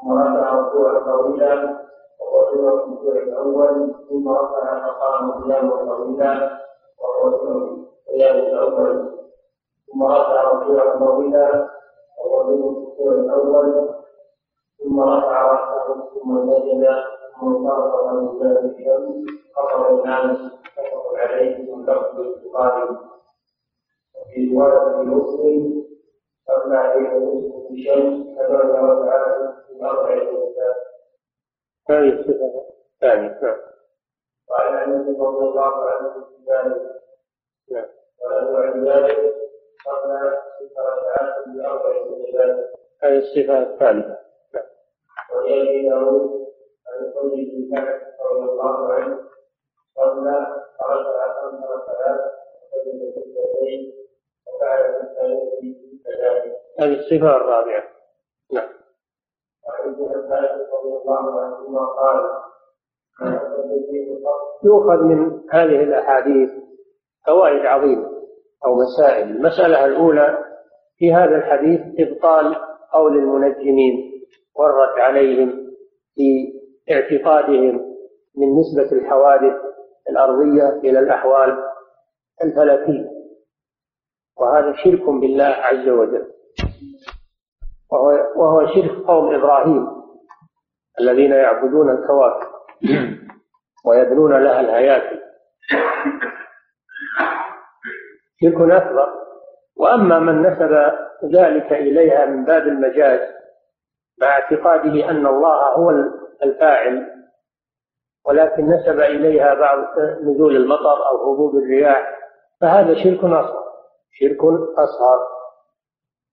ثم 0.00 0.12
رفع 0.12 0.54
ركوعا 0.54 0.98
طويلا 0.98 1.86
وهو 2.20 2.40
هو 2.40 2.68
الركوع 2.68 3.12
الأول 3.12 3.94
ثم 4.08 4.28
رفع 4.28 4.86
فقام 4.86 5.30
قياما 5.44 5.76
طويلا 5.76 6.60
وهو 6.98 7.95
القيام 8.08 8.36
الأول. 8.36 9.16
ثم 9.92 10.02
رفع 10.02 10.42
ركوعا 10.42 10.98
طويلا 10.98 11.70
وهو 12.18 12.40
الركوع 12.40 13.12
الأول 13.12 13.88
ثم 14.78 15.00
رفع 15.00 15.42
رأسه 15.42 16.10
ثم 16.14 16.50
سجد 16.50 16.86
ثم 17.40 17.66
انصرف 17.66 18.12
من 18.12 18.42
ذلك 18.42 18.86
خطر 19.54 19.90
الناس 19.90 20.38
متفق 20.38 21.14
عليه 21.16 21.74
من 21.74 21.82
لفظ 21.86 22.20
البخاري. 22.20 22.96
وفي 24.14 24.54
رواية 24.54 24.96
مسلم 25.02 25.84
رفع 26.50 26.78
عليه 26.78 27.08
مسلم 27.08 27.66
بشيء 27.70 28.34
فبعد 28.36 28.70
ركعات 28.70 29.54
في 29.66 29.84
أربع 29.84 30.14
سجدات 30.14 30.76
هذه 31.90 32.20
الصفة 32.20 32.66
الثانية 32.94 33.38
نعم. 33.42 33.56
وعن 34.50 34.92
انس 34.92 35.20
رضي 35.20 35.44
الله 35.44 35.90
عنه 35.90 36.12
في 36.12 36.52
ذلك 36.52 36.82
نعم. 37.70 37.84
ذلك 38.84 39.36
سجدات 42.08 42.70
هذه 43.02 43.18
الصفة 43.18 43.62
الثالثة 43.62 44.18
رضي 48.24 48.50
الله 48.50 48.92
عنه 48.92 49.18
وفعل 54.46 54.96
في 55.60 56.00
كذلك 56.04 56.56
هذه 56.80 56.98
الصفة 56.98 57.36
الرابعة. 57.36 57.84
نعم. 58.52 58.68
وعن 59.66 59.88
ابن 59.88 60.04
رضي 60.72 60.96
الله 61.02 61.40
عنهما 61.40 61.86
قال 61.86 62.30
يؤخذ 64.64 65.02
من 65.02 65.40
هذه 65.50 65.82
الأحاديث 65.82 66.50
فوائد 67.26 67.66
عظيمة. 67.66 68.05
أو 68.66 68.74
مسائل. 68.74 69.28
المسألة 69.36 69.84
الأولى 69.84 70.38
في 70.98 71.14
هذا 71.14 71.36
الحديث 71.36 71.80
إبطال 71.98 72.56
قول 72.92 73.18
المنجمين 73.18 74.22
والرد 74.56 74.98
عليهم 74.98 75.52
في 76.14 76.52
اعتقادهم 76.90 77.96
من 78.36 78.46
نسبة 78.58 78.98
الحوادث 78.98 79.54
الأرضية 80.10 80.68
إلى 80.68 80.98
الأحوال 80.98 81.58
الفلكية. 82.44 83.10
وهذا 84.38 84.72
شرك 84.84 85.08
بالله 85.08 85.44
عز 85.44 85.88
وجل. 85.88 86.26
وهو, 87.92 88.08
وهو 88.36 88.66
شرك 88.66 89.06
قوم 89.06 89.34
إبراهيم 89.34 89.86
الذين 91.00 91.32
يعبدون 91.32 91.90
الكواكب 91.90 92.46
ويبنون 93.86 94.44
لها 94.44 94.60
الهياكل. 94.60 95.20
شرك 98.40 98.70
أكبر 98.70 99.08
وأما 99.76 100.18
من 100.18 100.42
نسب 100.42 100.92
ذلك 101.24 101.72
إليها 101.72 102.26
من 102.26 102.44
باب 102.44 102.62
المجاز 102.62 103.20
مع 104.20 104.28
اعتقاده 104.28 105.10
أن 105.10 105.26
الله 105.26 105.74
هو 105.76 105.90
الفاعل. 106.42 107.06
ولكن 108.26 108.66
نسب 108.68 109.00
إليها 109.00 109.54
بعض 109.54 109.78
نزول 110.22 110.56
المطر 110.56 111.06
أو 111.10 111.32
هبوب 111.32 111.56
الرياح 111.56 112.18
فهذا 112.60 112.94
شرك 112.94 113.24
أصغر. 113.24 113.64
شرك 114.10 114.38
أصغر. 114.78 115.26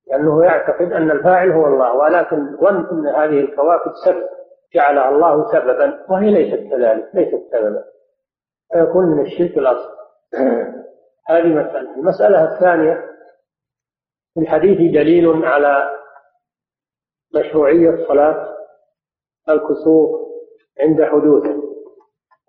لأنه 0.08 0.46
يعتقد 0.46 0.92
أن 0.92 1.12
الفاعل 1.12 1.52
هو 1.52 1.66
الله 1.66 1.94
ولكن 1.96 2.58
ظن 2.58 2.86
أن 2.92 3.08
هذه 3.08 3.40
الكواكب 3.40 3.92
سبب 4.06 4.24
جعلها 4.76 5.10
الله 5.10 5.52
سببا 5.52 6.06
وهي 6.10 6.32
ليست 6.32 6.70
كذلك 6.72 7.10
ليست 7.14 7.44
سببا. 7.52 7.84
فيكون 8.74 9.06
من 9.06 9.26
الشرك 9.26 9.58
الأصغر. 9.58 9.98
هذه 11.28 11.48
مسألة. 11.48 11.96
المسألة 11.96 12.54
الثانية 12.54 13.10
في 14.34 14.40
الحديث 14.40 14.78
دليل 14.78 15.46
على 15.46 16.00
مشروعية 17.36 18.08
صلاة 18.08 18.56
الكسوف 19.50 20.24
عند 20.80 21.04
حدوثه 21.04 21.64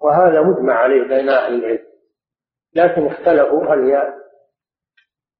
وهذا 0.02 0.42
مجمع 0.42 0.74
عليه 0.74 1.02
بين 1.02 1.28
أهل 1.28 1.54
العلم. 1.54 1.86
لكن 2.74 3.06
اختلفوا 3.06 3.64
هل 3.64 3.90
هي 3.90 4.14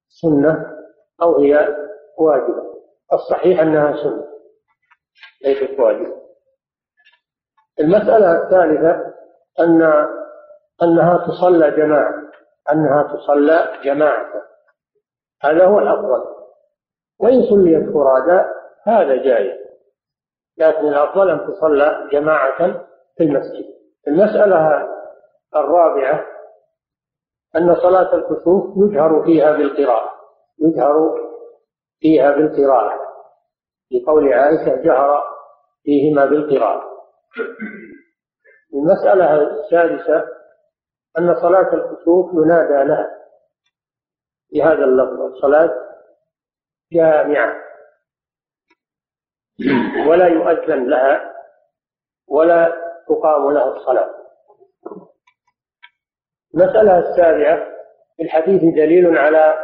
سنة 0.09 0.77
أو 1.23 1.41
هي 1.41 1.77
واجبة. 2.19 2.75
الصحيح 3.13 3.61
أنها 3.61 4.03
سنة 4.03 4.25
ليست 5.45 5.81
واجبة. 5.81 6.25
المسألة 7.81 8.43
الثالثة 8.43 9.15
أن 9.61 9.83
أنها 10.83 11.27
تصلى 11.27 11.71
جماعة. 11.71 12.24
أنها 12.73 13.03
تصلى 13.03 13.81
جماعة. 13.85 14.33
هذا 15.43 15.67
هو 15.67 15.79
الأفضل. 15.79 16.25
وإن 17.21 17.43
صليت 17.43 17.93
فرادى 17.95 18.45
هذا 18.87 19.17
جائز. 19.17 19.65
لكن 20.59 20.89
الأفضل 20.89 21.31
أن 21.31 21.47
تصلى 21.47 22.09
جماعة 22.13 22.87
في 23.17 23.25
المسجد. 23.25 23.65
المسألة 24.09 24.89
الرابعة 25.57 26.27
أن 27.57 27.75
صلاة 27.75 28.15
الكسوف 28.15 28.77
يجهر 28.77 29.25
فيها 29.25 29.53
بالقراءة. 29.53 30.11
يجهر 30.59 31.21
فيها 32.01 32.31
بالقراءة. 32.31 33.01
لقول 33.93 34.33
عائشة 34.33 34.83
جهر 34.83 35.23
فيهما 35.83 36.27
بالقراءة. 36.27 36.95
المسألة 38.75 39.43
السادسة 39.43 40.34
أن 41.19 41.35
صلاة 41.35 41.75
الكسوف 41.75 42.31
ينادى 42.35 42.89
لها. 42.89 43.11
بهذا 44.53 44.85
اللفظ 44.85 45.21
الصلاة 45.21 45.75
جامعة. 46.93 47.57
ولا 50.09 50.27
يؤذن 50.27 50.91
لها 50.91 51.35
ولا 52.29 52.73
تقام 53.09 53.51
لها 53.53 53.77
الصلاة. 53.77 54.15
المسألة 56.55 56.99
السابعة 56.99 57.67
في 58.17 58.23
الحديث 58.23 58.63
دليل 58.63 59.19
على 59.19 59.59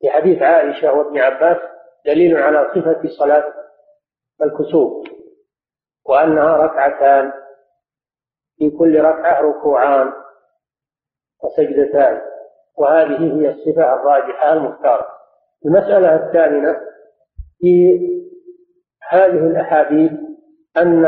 في 0.00 0.10
حديث 0.10 0.42
عائشة 0.42 0.92
وابن 0.92 1.18
عباس 1.18 1.56
دليل 2.06 2.36
على 2.36 2.70
صفة 2.74 3.08
صلاة 3.18 3.44
الكسوف 4.42 5.08
وأنها 6.04 6.56
ركعتان 6.56 7.32
في 8.58 8.70
كل 8.70 9.00
ركعة 9.00 9.40
ركوعان. 9.40 10.12
وسجدتان. 11.44 12.20
وهذه 12.78 13.40
هي 13.40 13.50
الصفة 13.50 13.94
الراجحة 13.94 14.52
المختارة. 14.52 15.06
المسألة 15.66 16.26
الثامنة 16.26 16.80
في 17.58 17.98
هذه 19.08 19.46
الأحاديث 19.46 20.12
أن 20.76 21.04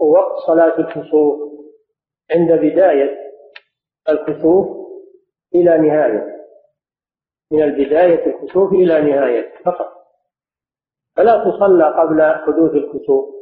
وقت 0.00 0.38
صلاة 0.46 0.78
الكسوف 0.78 1.52
عند 2.30 2.52
بداية 2.52 3.32
الكسوف 4.08 4.68
إلى 5.54 5.78
نهاية. 5.78 6.36
من 7.52 7.62
البداية 7.62 8.26
الكسوف 8.26 8.72
إلى 8.72 9.00
نهاية 9.00 9.52
فقط. 9.64 9.92
فلا 11.16 11.50
تصلى 11.50 11.84
قبل 11.84 12.22
حدوث 12.22 12.70
الكسوف. 12.72 13.36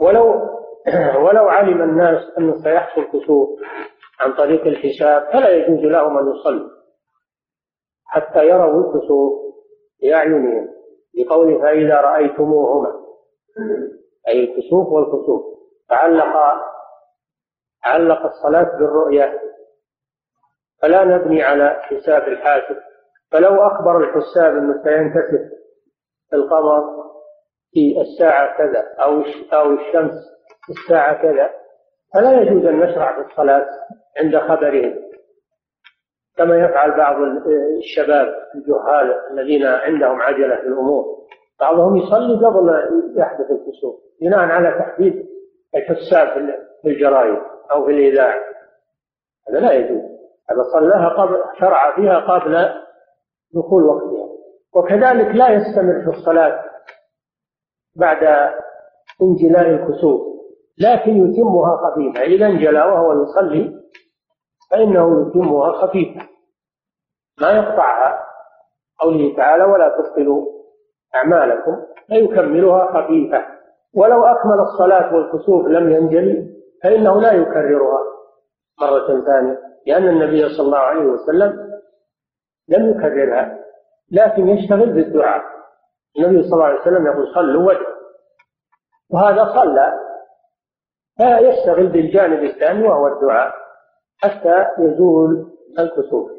ولو 0.00 0.57
ولو 1.24 1.48
علم 1.48 1.82
الناس 1.82 2.38
أنه 2.38 2.62
سيحصل 2.62 3.04
كسوف 3.04 3.48
عن 4.20 4.32
طريق 4.32 4.66
الحساب 4.66 5.32
فلا 5.32 5.48
يجوز 5.48 5.80
لهم 5.80 6.18
أن 6.18 6.34
يصلوا. 6.34 6.70
حتى 8.06 8.46
يروا 8.46 8.94
الكسوف 8.94 9.54
بأعينهم 10.02 10.68
بقوله 11.14 11.60
فإذا 11.60 12.00
رأيتموهما. 12.00 12.92
أي 14.28 14.44
الكسوف 14.44 14.88
والكسوف 14.88 15.42
فعلق 15.88 16.36
علق 17.84 18.26
الصلاة 18.26 18.78
بالرؤية. 18.78 19.40
فلا 20.82 21.04
نبني 21.04 21.42
على 21.42 21.80
حساب 21.82 22.22
الحاسب 22.22 22.76
فلو 23.32 23.66
أخبر 23.66 23.98
الحساب 23.98 24.56
أنه 24.56 24.82
سينكسف 24.84 25.58
القمر 26.32 26.82
في 27.72 28.00
الساعة 28.00 28.58
كذا 28.58 28.84
أو 28.98 29.22
أو 29.52 29.70
الشمس 29.70 30.37
الساعة 30.70 31.22
كذا 31.22 31.50
فلا 32.14 32.40
يجوز 32.40 32.64
أن 32.64 32.80
نشرع 32.80 33.22
في 33.22 33.30
الصلاة 33.30 33.66
عند 34.18 34.38
خبرهم. 34.38 34.94
كما 36.36 36.56
يفعل 36.56 36.96
بعض 36.96 37.16
الشباب 37.78 38.34
الجهال 38.54 39.14
الذين 39.30 39.66
عندهم 39.66 40.22
عجلة 40.22 40.56
في 40.56 40.66
الأمور. 40.66 41.04
بعضهم 41.60 41.96
يصلي 41.96 42.46
قبل 42.46 42.68
يحدث 43.16 43.50
الكسوف 43.50 44.00
بناء 44.20 44.38
على 44.38 44.78
تحديد 44.78 45.26
الحساب 45.76 46.28
في 46.82 46.88
الجرائد 46.88 47.38
أو 47.70 47.84
في 47.84 47.90
الإذاعة 47.90 48.40
هذا 49.48 49.60
لا 49.60 49.72
يجوز. 49.72 50.02
هذا 50.50 50.62
صلاها 50.72 51.08
قبل 51.08 51.36
شرع 51.60 51.96
فيها 51.96 52.18
قبل 52.18 52.68
دخول 53.54 53.84
وقتها. 53.84 54.28
وكذلك 54.74 55.34
لا 55.34 55.48
يستمر 55.48 56.02
في 56.04 56.18
الصلاة 56.18 56.64
بعد 57.96 58.52
انجلاء 59.22 59.68
الكسوف. 59.70 60.37
لكن 60.80 61.10
يتمها 61.10 61.76
خفيفة. 61.76 62.22
إذا 62.22 62.46
انجلى 62.46 62.80
وهو 62.80 63.22
يصلي 63.22 63.80
فإنه 64.70 65.28
يتمها 65.28 65.72
خفيفة. 65.72 66.20
ما 67.40 67.50
يقطعها 67.50 68.24
قوله 69.00 69.36
تعالى 69.36 69.64
ولا 69.64 69.88
تبطلوا 69.88 70.46
أعمالكم 71.14 71.76
فيكملها 72.06 72.86
خفيفة. 73.02 73.44
ولو 73.94 74.24
أكمل 74.24 74.60
الصلاة 74.60 75.14
والكسوف 75.14 75.66
لم 75.66 75.92
ينجلي 75.92 76.48
فإنه 76.82 77.20
لا 77.20 77.32
يكررها 77.32 78.00
مرة 78.80 79.20
ثانية 79.20 79.58
لأن 79.86 80.08
النبي 80.08 80.48
صلى 80.48 80.66
الله 80.66 80.78
عليه 80.78 81.04
وسلم 81.06 81.80
لم 82.68 82.90
يكررها 82.90 83.58
لكن 84.12 84.48
يشتغل 84.48 84.92
بالدعاء. 84.92 85.42
النبي 86.18 86.42
صلى 86.42 86.52
الله 86.52 86.64
عليه 86.64 86.80
وسلم 86.80 87.06
يقول 87.06 87.34
صلوا 87.34 87.68
وجه 87.68 87.86
وهذا 89.10 89.44
صلى 89.54 90.07
فيشتغل 91.18 91.86
بالجانب 91.86 92.44
الثاني 92.44 92.88
وهو 92.88 93.06
الدعاء 93.06 93.54
حتى 94.18 94.66
يزول 94.78 95.52
الكسوف. 95.78 96.30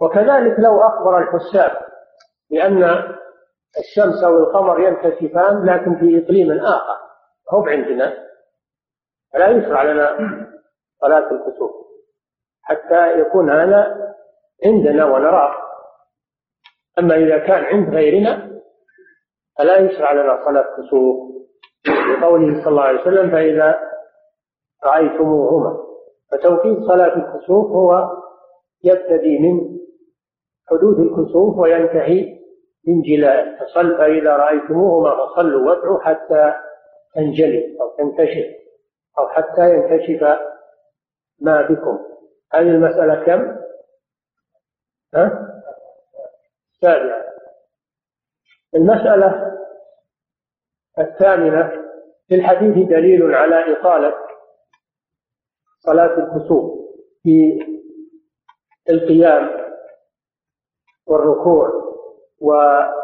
وكذلك 0.00 0.58
لو 0.58 0.80
أخبر 0.80 1.18
الحساب 1.18 1.70
بأن 2.50 2.82
الشمس 3.78 4.24
أو 4.24 4.38
القمر 4.38 4.80
ينكشفان 4.80 5.64
لكن 5.64 5.98
في 5.98 6.24
إقليم 6.24 6.52
آخر 6.52 6.98
هو 7.50 7.66
عندنا 7.66 8.14
فلا 9.32 9.48
يشرع 9.48 9.82
لنا 9.82 10.08
صلاة 11.00 11.30
الكسوف. 11.32 11.70
حتى 12.62 13.20
يكون 13.20 13.50
هذا 13.50 14.14
عندنا 14.64 15.04
ونراه. 15.04 15.54
أما 16.98 17.14
إذا 17.14 17.38
كان 17.38 17.64
عند 17.64 17.94
غيرنا 17.94 18.60
فلا 19.58 19.76
يشرع 19.76 20.12
لنا 20.12 20.44
صلاة 20.44 20.66
كسوف 20.76 21.16
لقوله 21.88 22.60
صلى 22.64 22.70
الله 22.70 22.82
عليه 22.82 23.00
وسلم 23.00 23.30
فإذا 23.30 23.80
رأيتموهما 24.84 25.78
فتوقيت 26.30 26.78
صلاة 26.78 27.16
الكسوف 27.16 27.70
هو 27.70 28.10
يبتدي 28.84 29.38
من 29.38 29.78
حدوث 30.70 30.98
الكسوف 30.98 31.58
وينتهي 31.58 32.38
من 32.86 33.02
جلاء 33.02 33.64
فصل 33.64 33.96
فإذا 33.98 34.36
رأيتموهما 34.36 35.26
فصلوا 35.26 35.68
وادعوا 35.68 36.00
حتى 36.00 36.54
تنجلي 37.14 37.80
أو 37.80 37.96
تنتشر 37.98 38.54
أو 39.18 39.28
حتى 39.28 39.74
ينكشف 39.74 40.38
ما 41.40 41.62
بكم 41.62 41.98
هذه 42.52 42.68
المسألة 42.70 43.24
كم؟ 43.24 43.56
ها؟ 45.14 45.48
السابعة 46.74 47.24
المسألة 48.74 49.58
الثامنة 50.98 51.72
في 52.28 52.34
الحديث 52.34 52.88
دليل 52.88 53.34
على 53.34 53.72
إطالة 53.72 54.27
صلاة 55.78 56.18
الكسوف 56.18 56.78
في 57.22 57.58
القيام 58.90 59.48
والركوع 61.06 61.68
وعلى 62.40 62.94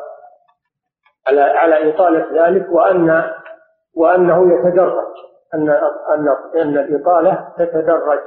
على 1.40 1.94
إطالة 1.94 2.46
ذلك 2.46 2.70
وأن 2.72 3.24
وأنه 3.94 4.54
يتدرج 4.54 5.14
أن 5.54 5.70
أن 6.14 6.28
أن 6.56 6.78
الإطالة 6.78 7.54
تتدرج. 7.58 8.18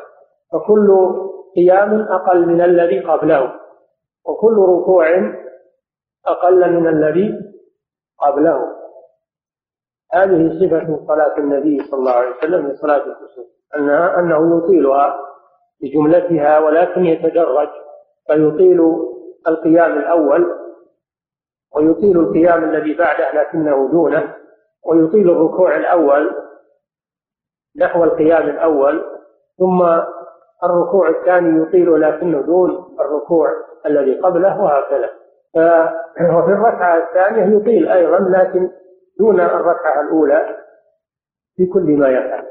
فكل 0.51 1.15
قيام 1.55 2.01
أقل 2.01 2.45
من 2.45 2.61
الذي 2.61 2.99
قبله 2.99 3.53
وكل 4.25 4.57
ركوع 4.57 5.07
أقل 6.25 6.73
من 6.73 6.87
الذي 6.87 7.39
قبله. 8.19 8.77
هذه 10.13 10.59
صفة 10.59 11.05
صلاة 11.07 11.37
النبي 11.37 11.83
صلى 11.83 11.99
الله 11.99 12.11
عليه 12.11 12.35
وسلم 12.37 12.65
من 12.65 12.75
صلاة 12.75 12.97
الكسوف 13.05 13.56
أنها 13.75 14.19
أنه 14.19 14.57
يطيلها 14.57 15.19
بجملتها 15.81 16.59
ولكن 16.59 17.05
يتدرج 17.05 17.69
فيطيل 18.27 18.81
القيام 19.47 19.97
الأول 19.97 20.53
ويطيل 21.75 22.19
القيام 22.19 22.63
الذي 22.63 22.93
بعده 22.93 23.31
لكنه 23.41 23.89
دونه 23.91 24.35
ويطيل 24.85 25.29
الركوع 25.29 25.75
الأول 25.75 26.35
نحو 27.77 28.03
القيام 28.03 28.49
الأول 28.49 29.03
ثم 29.57 29.81
الركوع 30.63 31.09
الثاني 31.09 31.61
يطيل 31.61 32.01
لكنه 32.01 32.41
دون 32.41 32.95
الركوع 32.99 33.49
الذي 33.85 34.19
قبله 34.19 34.61
وهكذا. 34.61 35.09
وفي 36.37 36.51
الركعة 36.51 36.97
الثانية 36.97 37.57
يطيل 37.57 37.87
أيضا 37.87 38.19
لكن 38.19 38.69
دون 39.19 39.39
الركعة 39.39 40.01
الأولى 40.01 40.57
في 41.55 41.65
كل 41.65 41.97
ما 41.97 42.09
يفعل. 42.09 42.43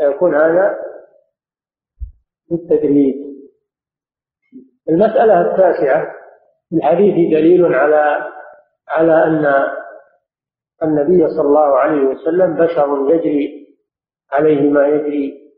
يكون 0.00 0.34
هذا 0.34 0.78
بالتدريج 2.50 3.14
المسألة 4.88 5.40
التاسعة 5.40 6.14
في 6.68 6.76
الحديث 6.76 7.14
دليل 7.14 7.74
على 7.74 8.32
على 8.88 9.24
أن 9.24 9.64
النبي 10.82 11.28
صلى 11.28 11.48
الله 11.48 11.78
عليه 11.78 12.02
وسلم 12.02 12.54
بشر 12.56 13.14
يجري 13.14 13.68
عليه 14.32 14.70
ما 14.70 14.86
يجري 14.86 15.52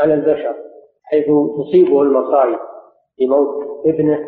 على 0.00 0.14
البشر 0.14 0.54
حيث 1.02 1.24
تصيبه 1.58 2.02
المصائب 2.02 2.58
في 3.16 3.26
موت 3.26 3.64
ابنه 3.86 4.18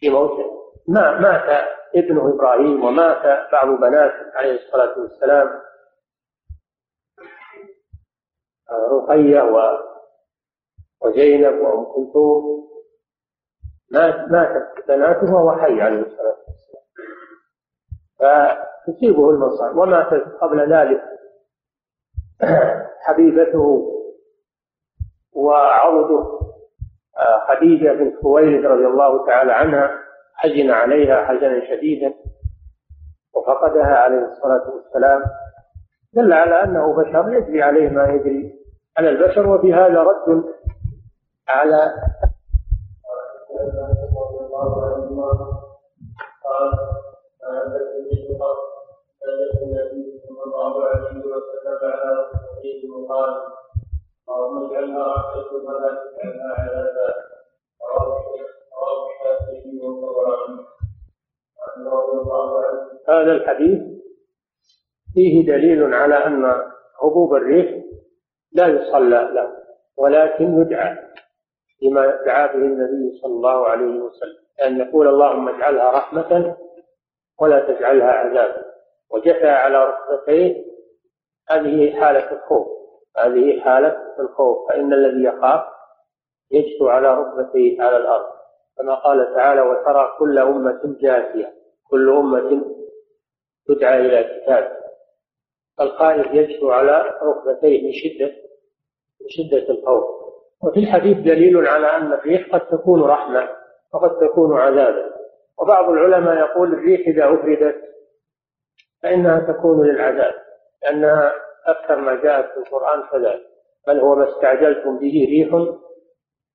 في 0.00 0.10
موته 0.10 0.44
ما 0.88 1.20
مات 1.20 1.66
ابنه 1.94 2.34
إبراهيم 2.34 2.84
ومات 2.84 3.22
بعض 3.52 3.80
بناته 3.80 4.30
عليه 4.34 4.52
الصلاة 4.54 4.98
والسلام. 4.98 5.48
رقية 8.72 9.42
وزينب 11.02 11.60
وأم 11.60 11.84
كلثوم. 11.84 12.66
مات 13.92 14.30
ماتت 14.30 14.88
بناته 14.88 15.34
وهو 15.34 15.52
حي 15.52 15.80
عليه 15.80 16.00
الصلاة 16.00 16.36
والسلام. 16.46 16.86
فتصيبه 18.18 19.30
المصائب. 19.30 19.76
وماتت 19.76 20.26
قبل 20.40 20.72
ذلك 20.72 21.02
حبيبته 23.00 23.92
وعوده 25.32 26.40
خديجة 27.48 27.92
بنت 27.92 28.22
خويلد 28.22 28.66
رضي 28.66 28.86
الله 28.86 29.26
تعالى 29.26 29.52
عنها 29.52 29.98
حزن 30.34 30.70
عليها 30.70 31.24
حزنا 31.24 31.66
شديدا 31.68 32.14
وفقدها 33.34 33.96
عليه 33.96 34.24
الصلاة 34.24 34.70
والسلام. 34.74 35.22
دل 36.12 36.32
على 36.32 36.62
أنه 36.64 36.96
بشر 36.96 37.32
يجري 37.32 37.62
عليه 37.62 37.88
ما 37.88 38.08
يجري. 38.08 38.55
على 38.98 39.08
البشر 39.08 39.46
وفي 39.46 39.74
هذا 39.74 40.02
رد 40.02 40.44
على 41.48 41.92
هذا 63.08 63.32
الحديث 63.32 63.82
فيه 65.14 65.46
دليل 65.46 65.94
على 65.94 66.14
أن 66.14 66.44
هبوب 67.02 67.34
الريح 67.34 67.82
لا 68.56 68.66
يصلى 68.66 69.30
له 69.32 69.52
ولكن 69.96 70.60
يدعى 70.60 70.98
بما 71.82 72.06
دعا 72.26 72.46
به 72.46 72.54
النبي 72.54 73.18
صلى 73.22 73.32
الله 73.32 73.68
عليه 73.68 74.00
وسلم 74.00 74.38
أن 74.62 74.80
يقول 74.80 75.08
اللهم 75.08 75.48
اجعلها 75.48 75.90
رحمة 75.90 76.56
ولا 77.40 77.60
تجعلها 77.60 78.12
عذابا 78.12 78.64
وجثى 79.10 79.48
على 79.48 79.84
ركبتيه 79.84 80.64
هذه 81.48 82.00
حالة 82.00 82.32
الخوف 82.32 82.66
هذه 83.18 83.60
حالة 83.60 83.96
الخوف 84.20 84.68
فإن 84.68 84.92
الذي 84.92 85.24
يخاف 85.24 85.64
يجثو 86.50 86.88
على 86.88 87.14
ركبتيه 87.14 87.82
على 87.82 87.96
الأرض. 87.96 88.26
كما 88.78 88.94
قال 88.94 89.34
تعالى 89.34 89.60
وترى 89.60 90.16
كل 90.18 90.38
أمة 90.38 90.80
جاثية 91.00 91.54
كل 91.90 92.10
أمة 92.10 92.64
تدعى 93.68 94.00
إلى 94.00 94.40
كتاب 94.40 94.76
الخائف 95.80 96.34
يجثو 96.34 96.70
على 96.70 97.04
ركبتيه 97.22 97.86
من 97.86 97.92
شدة 97.92 98.45
من 99.20 99.28
شدة 99.28 99.74
الخوف. 99.74 100.04
وفي 100.62 100.80
الحديث 100.80 101.16
دليل 101.16 101.66
على 101.68 101.86
أن 101.86 102.12
الريح 102.12 102.48
قد 102.52 102.68
تكون 102.68 103.02
رحمة 103.02 103.48
وقد 103.94 104.18
تكون 104.18 104.58
عذابا. 104.58 105.16
وبعض 105.58 105.88
العلماء 105.90 106.38
يقول 106.38 106.72
الريح 106.72 107.08
إذا 107.08 107.34
أفردت 107.34 107.82
فإنها 109.02 109.52
تكون 109.52 109.86
للعذاب 109.86 110.34
لأنها 110.82 111.32
أكثر 111.66 111.96
ما 111.96 112.14
جاءت 112.22 112.52
في 112.52 112.56
القرآن 112.56 113.02
كذلك 113.12 113.46
بل 113.86 114.00
هو 114.00 114.14
ما 114.14 114.30
استعجلتم 114.30 114.98
به 114.98 115.26
ريح 115.30 115.76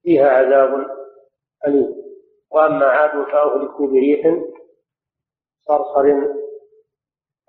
فيها 0.04 0.30
عذاب 0.30 0.86
أليم. 1.68 1.96
وأما 2.52 2.86
عاد 2.86 3.26
فأهلكوا 3.26 3.88
بريح 3.88 4.36
صرصر 5.68 6.06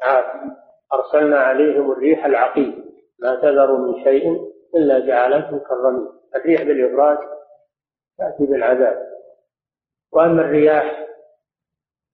عاتي 0.03 0.57
أرسلنا 0.95 1.39
عليهم 1.39 1.93
الريح 1.93 2.25
العقيم. 2.25 2.93
ما 3.19 3.35
تذر 3.35 3.77
من 3.77 4.05
شيء 4.05 4.52
إلا 4.75 5.07
جعلته 5.07 5.59
كالرميم. 5.59 6.09
الريح 6.35 6.63
بالإبراج 6.63 7.19
تأتي 8.19 8.47
بالعذاب. 8.47 9.13
وأما 10.13 10.43
الرياح 10.43 11.07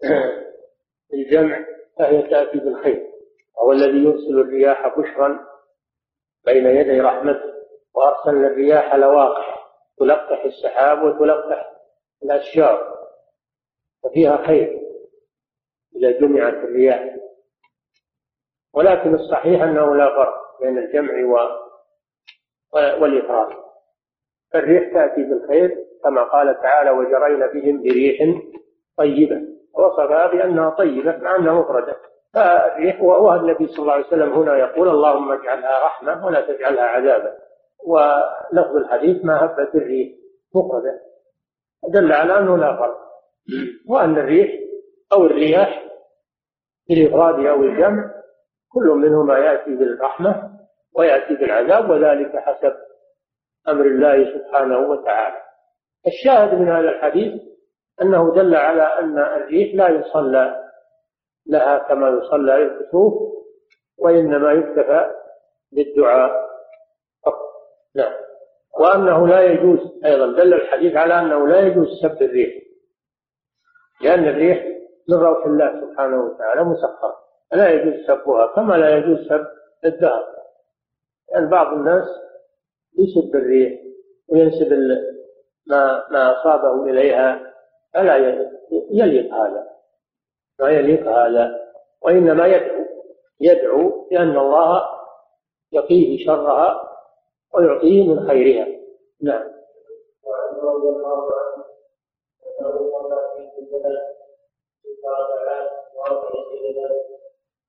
الجمع 1.14 1.64
فهي 1.98 2.22
تأتي 2.22 2.58
بالخير. 2.58 3.08
وهو 3.56 3.72
الذي 3.72 4.04
يرسل 4.04 4.40
الرياح 4.40 4.98
بشرا 4.98 5.46
بين 6.44 6.66
يدي 6.66 7.00
رحمته. 7.00 7.54
وأرسلنا 7.94 8.46
الرياح 8.46 8.94
لواقح 8.94 9.72
تلقح 9.98 10.44
السحاب 10.44 11.02
وتلقح 11.02 11.72
الأشجار. 12.22 12.98
وفيها 14.04 14.46
خير 14.46 14.80
إذا 15.96 16.10
جمعت 16.10 16.54
الرياح. 16.54 17.16
ولكن 18.74 19.14
الصحيح 19.14 19.62
أنه 19.62 19.96
لا 19.96 20.16
فرق 20.16 20.60
بين 20.60 20.78
الجمع 20.78 21.24
والإفراد 22.74 23.48
الريح 24.54 24.92
تأتي 24.94 25.22
بالخير 25.22 25.76
كما 26.04 26.22
قال 26.22 26.60
تعالى 26.62 26.90
وجرينا 26.90 27.46
بهم 27.46 27.82
بريح 27.82 28.40
طيبة 28.98 29.42
وصفها 29.74 30.26
بأنها 30.26 30.70
طيبة 30.70 31.16
مع 31.16 31.36
أنها 31.36 31.52
مفردة. 31.52 31.96
فالريح 32.34 33.02
والنبي 33.02 33.66
صلى 33.66 33.78
الله 33.78 33.92
عليه 33.92 34.06
وسلم 34.06 34.32
هنا 34.32 34.56
يقول 34.56 34.88
اللهم 34.88 35.32
اجعلها 35.32 35.84
رحمة 35.86 36.26
ولا 36.26 36.40
تجعلها 36.40 36.84
عذابا 36.84 37.38
ولفظ 37.86 38.76
الحديث 38.76 39.24
ما 39.24 39.44
هبت 39.44 39.74
الريح 39.74 40.08
مفردة 40.54 41.00
دل 41.88 42.12
على 42.12 42.38
أنه 42.38 42.56
لا 42.56 42.76
فرق. 42.76 42.98
وأن 43.88 44.18
الريح 44.18 44.50
أو 45.12 45.26
الرياح 45.26 45.84
بالإفراد 46.88 47.46
أو 47.46 47.62
الجمع 47.62 48.10
كل 48.72 48.86
منهما 48.88 49.38
يأتي 49.38 49.76
بالرحمة. 49.76 50.57
ويأتي 50.96 51.34
بالعذاب 51.34 51.90
وذلك 51.90 52.36
حسب 52.36 52.74
أمر 53.68 53.86
الله 53.86 54.38
سبحانه 54.38 54.78
وتعالى. 54.78 55.42
الشاهد 56.06 56.54
من 56.54 56.68
هذا 56.68 56.90
الحديث 56.90 57.42
أنه 58.02 58.34
دل 58.34 58.54
على 58.54 58.82
أن 58.82 59.18
الريح 59.18 59.74
لا 59.74 59.88
يصلى 59.88 60.64
لها 61.46 61.78
كما 61.78 62.08
يصلى 62.08 62.52
للكسوف 62.52 63.14
وإنما 63.98 64.52
يكتفى 64.52 65.10
بالدعاء 65.72 66.48
فقط. 67.26 67.48
نعم. 67.94 68.12
وأنه 68.80 69.28
لا 69.28 69.40
يجوز 69.40 69.78
أيضا 70.04 70.26
دل 70.26 70.54
الحديث 70.54 70.96
على 70.96 71.18
أنه 71.18 71.48
لا 71.48 71.60
يجوز 71.60 71.88
سب 72.02 72.22
الريح 72.22 72.62
لأن 74.00 74.24
الريح 74.24 74.66
من 75.08 75.16
روح 75.16 75.46
الله 75.46 75.80
سبحانه 75.80 76.24
وتعالى 76.24 76.64
مسخرة 76.64 77.16
لا 77.52 77.68
يجوز 77.70 78.06
سبها 78.06 78.46
كما 78.46 78.74
لا 78.74 78.96
يجوز 78.96 79.28
سب 79.28 79.46
لأن 79.84 80.37
يعني 81.32 81.46
بعض 81.46 81.72
الناس 81.72 82.08
يسب 82.98 83.36
الريح 83.36 83.80
وينسب 84.28 84.72
ما 85.66 86.08
ما 86.10 86.40
أصابه 86.40 86.90
إليها 86.90 87.52
فلا 87.94 88.16
يليق 88.90 89.34
هذا. 89.34 89.68
ما 90.60 90.70
يليق 90.70 91.08
هذا 91.08 91.68
وإنما 92.02 92.46
يدعو 92.46 92.84
يدعو 93.40 94.08
لأن 94.10 94.38
الله 94.38 94.82
يقيه 95.72 96.26
شرها 96.26 96.88
ويعطيه 97.54 98.08
من 98.08 98.28
خيرها. 98.28 98.66
نعم. 99.22 99.58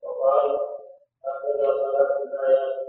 وقال 0.04 0.58
هكذا 1.26 1.74
صلاة 1.74 2.24
الآيات 2.24 2.89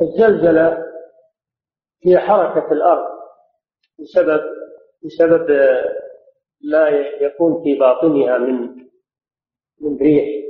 الزلزلة 0.00 0.84
هي 2.06 2.18
حركة 2.18 2.72
الأرض 2.72 3.18
بسبب 3.98 4.40
بسبب 5.04 5.50
ما 6.64 6.88
يكون 7.20 7.62
في 7.62 7.78
باطنها 7.78 8.38
من 8.38 8.88
من 9.80 9.96
ريح 9.96 10.44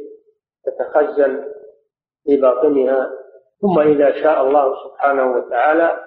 تتخزن 0.65 1.53
في 2.25 2.37
باطنها. 2.37 3.11
ثم 3.61 3.79
إذا 3.81 4.23
شاء 4.23 4.47
الله 4.47 4.75
سبحانه 4.85 5.33
وتعالى 5.37 6.05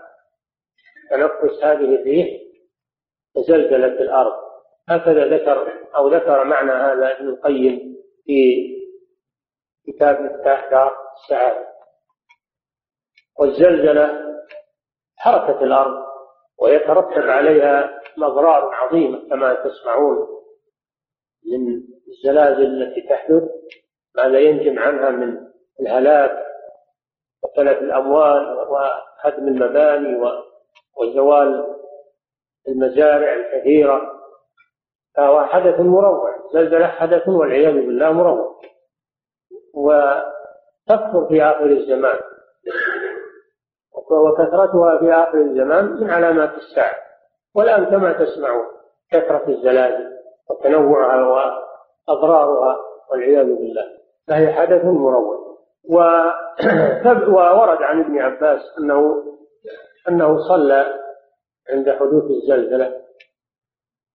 تنفس 1.09 1.63
هذه 1.63 1.95
الريح 1.95 2.40
تزلزلت 3.35 4.01
الأرض. 4.01 4.33
هكذا 4.89 5.25
ذكر 5.25 5.73
أو 5.95 6.07
ذكر 6.07 6.43
معنى 6.43 6.71
هذا 6.71 7.17
ابن 7.17 7.29
القيم 7.29 7.95
في 8.25 8.67
كتاب 9.87 10.21
مفتاح 10.21 10.69
دار 10.71 10.95
السعادة. 11.13 11.71
والزلزلة 13.39 14.31
حركة 15.17 15.63
الأرض 15.63 16.05
ويترتب 16.61 17.29
عليها 17.29 17.99
أضرار 18.17 18.73
عظيمة 18.73 19.29
كما 19.29 19.53
تسمعون 19.53 20.27
من 21.51 21.83
الزلازل 22.07 22.65
التي 22.65 23.01
تحدث 23.01 23.43
ما 24.15 24.21
لا 24.21 24.39
ينجم 24.39 24.79
عنها 24.79 25.09
من 25.09 25.37
الهلاك 25.81 26.45
وتلف 27.43 27.81
الأموال 27.81 28.57
وهدم 28.57 29.47
المباني 29.47 30.17
وزوال 30.97 31.80
المزارع 32.67 33.33
الكثيرة. 33.33 34.01
فهو 35.17 35.45
حدث 35.45 35.79
مروع 35.79 36.35
زلزلة 36.53 36.87
حدث 36.87 37.27
والعياذ 37.27 37.73
بالله 37.73 38.11
مروع. 38.11 38.61
وتكثر 39.73 41.27
في 41.29 41.43
آخر 41.43 41.65
الزمان. 41.65 42.19
وكثرتها 44.11 44.97
في 44.99 45.13
آخر 45.13 45.37
الزمان 45.37 45.85
من 45.85 46.09
علامات 46.09 46.53
الساعة. 46.53 46.95
والآن 47.55 47.85
كما 47.85 48.13
تسمعون 48.13 48.65
كثرة 49.11 49.49
الزلازل 49.49 50.11
وتنوعها 50.49 51.25
وأضرارها 52.07 52.77
والعياذ 53.11 53.45
بالله. 53.45 53.85
فهي 54.27 54.53
حدث 54.53 54.85
مروع. 54.85 55.41
وورد 57.27 57.81
عن 57.81 57.99
ابن 57.99 58.19
عباس 58.19 58.59
أنه 58.79 59.23
أنه 60.09 60.37
صلى 60.47 60.85
عند 61.69 61.89
حدوث 61.89 62.23
الزلزلة. 62.23 63.01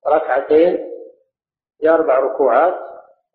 ركعتين 0.09 0.87
بأربع 1.83 2.19
ركوعات 2.19 2.75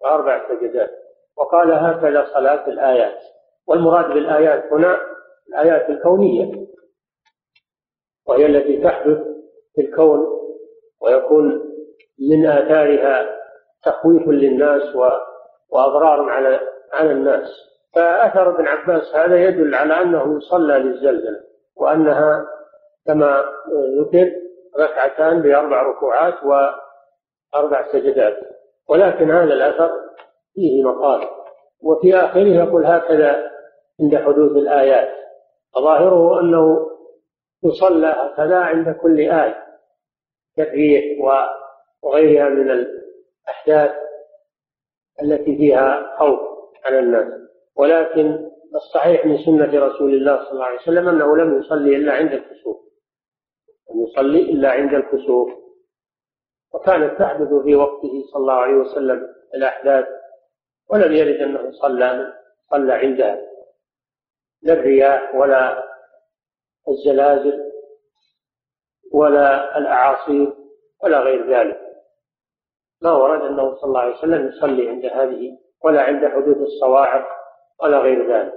وأربع 0.02 0.50
سجدات. 0.50 0.90
وقال 1.38 1.72
هكذا 1.72 2.26
صلاة 2.34 2.68
الآيات. 2.68 3.20
والمراد 3.68 4.14
بالآيات 4.14 4.74
هنا 4.74 5.00
الآيات 5.50 5.90
الكونية. 5.90 6.68
وهي 8.28 8.46
التي 8.46 8.84
تحدث 8.84 9.18
في 9.76 9.82
الكون 9.82 10.28
ويكون 11.02 11.72
من 12.30 12.46
آثارها 12.46 13.38
تخويف 13.84 14.28
للناس 14.28 14.96
وأضرار 15.70 16.30
على 16.30 16.60
على 16.94 17.12
الناس. 17.12 17.72
فأثر 17.96 18.56
ابن 18.56 18.68
عباس 18.68 19.16
هذا 19.16 19.44
يدل 19.44 19.76
على 19.76 20.02
أنه 20.02 20.40
صلى 20.40 20.74
للزلزلة 20.74 21.40
وأنها 21.76 22.48
كما 23.06 23.44
ذكر 24.00 24.32
ركعتان 24.80 25.42
بأربع 25.42 25.82
ركوعات 25.82 26.34
وأربع 26.44 27.92
سجدات. 27.92 28.38
ولكن 28.90 29.32
هذا 29.32 29.54
الأثر 29.54 29.92
فيه 30.54 30.84
مقال. 30.84 31.28
وفي 31.82 32.16
آخره 32.16 32.48
يقول 32.48 32.86
هكذا 32.86 33.52
عند 34.02 34.16
حدوث 34.16 34.52
الآيات. 34.52 35.10
ظاهره 35.80 36.40
أنه 36.40 36.88
يصلى 37.64 38.08
هكذا 38.08 38.58
عند 38.58 38.96
كل 39.02 39.20
آية. 39.20 39.64
كالريح 40.58 41.04
وغيرها 42.04 42.50
من 42.50 42.72
الأحداث 42.72 43.92
التي 45.24 45.58
فيها 45.58 46.18
خوف 46.20 46.40
على 46.86 47.00
الناس. 47.00 47.42
ولكن 47.76 48.52
الصحيح 48.76 49.26
من 49.26 49.38
سنة 49.38 49.86
رسول 49.86 50.14
الله 50.14 50.44
صلى 50.44 50.52
الله 50.52 50.66
عليه 50.66 50.80
وسلم 50.80 51.10
أنه 51.10 51.38
لم 51.38 51.60
يصلي 51.60 51.96
إلا 51.96 52.14
عند 52.14 52.34
الكسوف 52.34 52.78
لم 53.94 54.04
يصلي 54.04 54.42
إلا 54.42 54.72
عند 54.72 54.94
الكسوف. 54.94 55.50
وكانت 56.74 57.20
تحدث 57.20 57.54
في 57.64 57.76
وقته 57.76 58.24
صلى 58.34 58.42
الله 58.42 58.54
عليه 58.54 58.74
وسلم 58.74 59.28
الأحداث 59.54 60.06
ولم 60.90 61.14
يرد 61.14 61.42
أنه 61.42 61.72
صلى 61.72 62.34
صلى 62.72 62.94
عندها. 62.94 63.42
لا 64.62 64.74
الرياح 64.74 65.36
ولا 65.36 65.84
الزلازل 66.90 67.72
ولا 69.12 69.78
الأعاصير 69.78 70.54
ولا 71.04 71.20
غير 71.20 71.58
ذلك. 71.58 71.82
ما 73.02 73.12
ورد 73.12 73.42
أنه 73.42 73.76
صلى 73.76 73.84
الله 73.84 74.00
عليه 74.00 74.18
وسلم 74.18 74.48
يصلي 74.48 74.90
عند 74.90 75.06
هذه 75.06 75.58
ولا 75.84 76.02
عند 76.02 76.26
حدوث 76.26 76.58
الصواعق 76.58 77.28
ولا 77.82 78.00
غير 78.00 78.34
ذلك. 78.34 78.54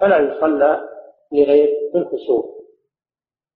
فلا 0.00 0.18
يصلى 0.18 0.88
لغير 1.32 1.68
الكسوف. 1.94 2.46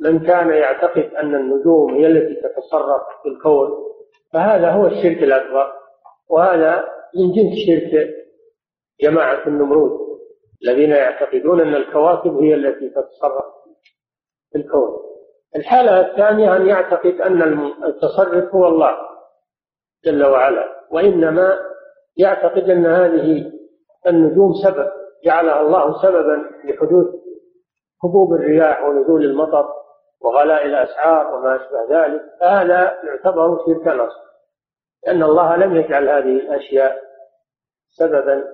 من 0.00 0.18
كان 0.26 0.50
يعتقد 0.50 1.14
أن 1.14 1.34
النجوم 1.34 1.94
هي 1.94 2.06
التي 2.06 2.34
تتصرف 2.34 3.02
في 3.22 3.28
الكون 3.28 3.70
فهذا 4.32 4.70
هو 4.70 4.86
الشرك 4.86 5.22
الأكبر. 5.22 5.72
وهذا 6.30 6.84
من 7.16 7.32
جنس 7.32 7.52
شرك 7.66 8.08
جماعة 9.00 9.46
النمرود 9.46 9.90
الذين 10.64 10.90
يعتقدون 10.90 11.60
أن 11.60 11.74
الكواكب 11.74 12.36
هي 12.36 12.54
التي 12.54 12.88
تتصرف 12.88 13.44
في 14.52 14.58
الكون. 14.58 14.98
الحالة 15.56 16.00
الثانية 16.00 16.56
أن 16.56 16.66
يعتقد 16.66 17.20
أن 17.20 17.42
التصرف 17.84 18.54
هو 18.54 18.68
الله 18.68 18.96
جل 20.04 20.24
وعلا 20.24 20.64
وإنما 20.90 21.58
يعتقد 22.16 22.70
أن 22.70 22.86
هذه 22.86 23.52
النجوم 24.06 24.52
سبب 24.64 24.90
جعلها 25.24 25.60
الله 25.60 26.02
سببا 26.02 26.50
لحدوث 26.64 27.06
هبوب 28.04 28.32
الرياح 28.34 28.82
ونزول 28.82 29.24
المطر. 29.24 29.83
وغلاء 30.24 30.66
الأسعار 30.66 31.34
وما 31.34 31.56
أشبه 31.56 31.84
ذلك 31.90 32.22
فهذا 32.40 33.00
يعتبر 33.04 33.58
شركا 33.66 34.06
أصلا 34.06 34.24
لأن 35.06 35.22
الله 35.22 35.56
لم 35.56 35.76
يجعل 35.76 36.08
هذه 36.08 36.36
الأشياء 36.36 37.02
سببا 37.90 38.44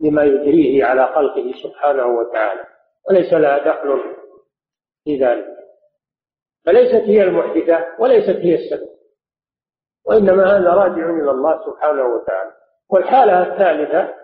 لما 0.00 0.24
يجريه 0.24 0.84
على 0.84 1.06
خلقه 1.06 1.52
سبحانه 1.62 2.06
وتعالى 2.06 2.64
وليس 3.08 3.32
لها 3.32 3.58
دخل 3.58 4.00
في 5.04 5.16
ذلك. 5.16 5.46
فليست 6.66 7.08
هي 7.08 7.22
المحدثة 7.22 7.86
وليست 7.98 8.36
هي 8.36 8.54
السبب 8.54 8.88
وإنما 10.06 10.56
هذا 10.56 10.70
راجع 10.70 11.10
إلى 11.10 11.30
الله 11.30 11.64
سبحانه 11.66 12.04
وتعالى. 12.04 12.52
والحالة 12.90 13.42
الثالثة 13.42 14.14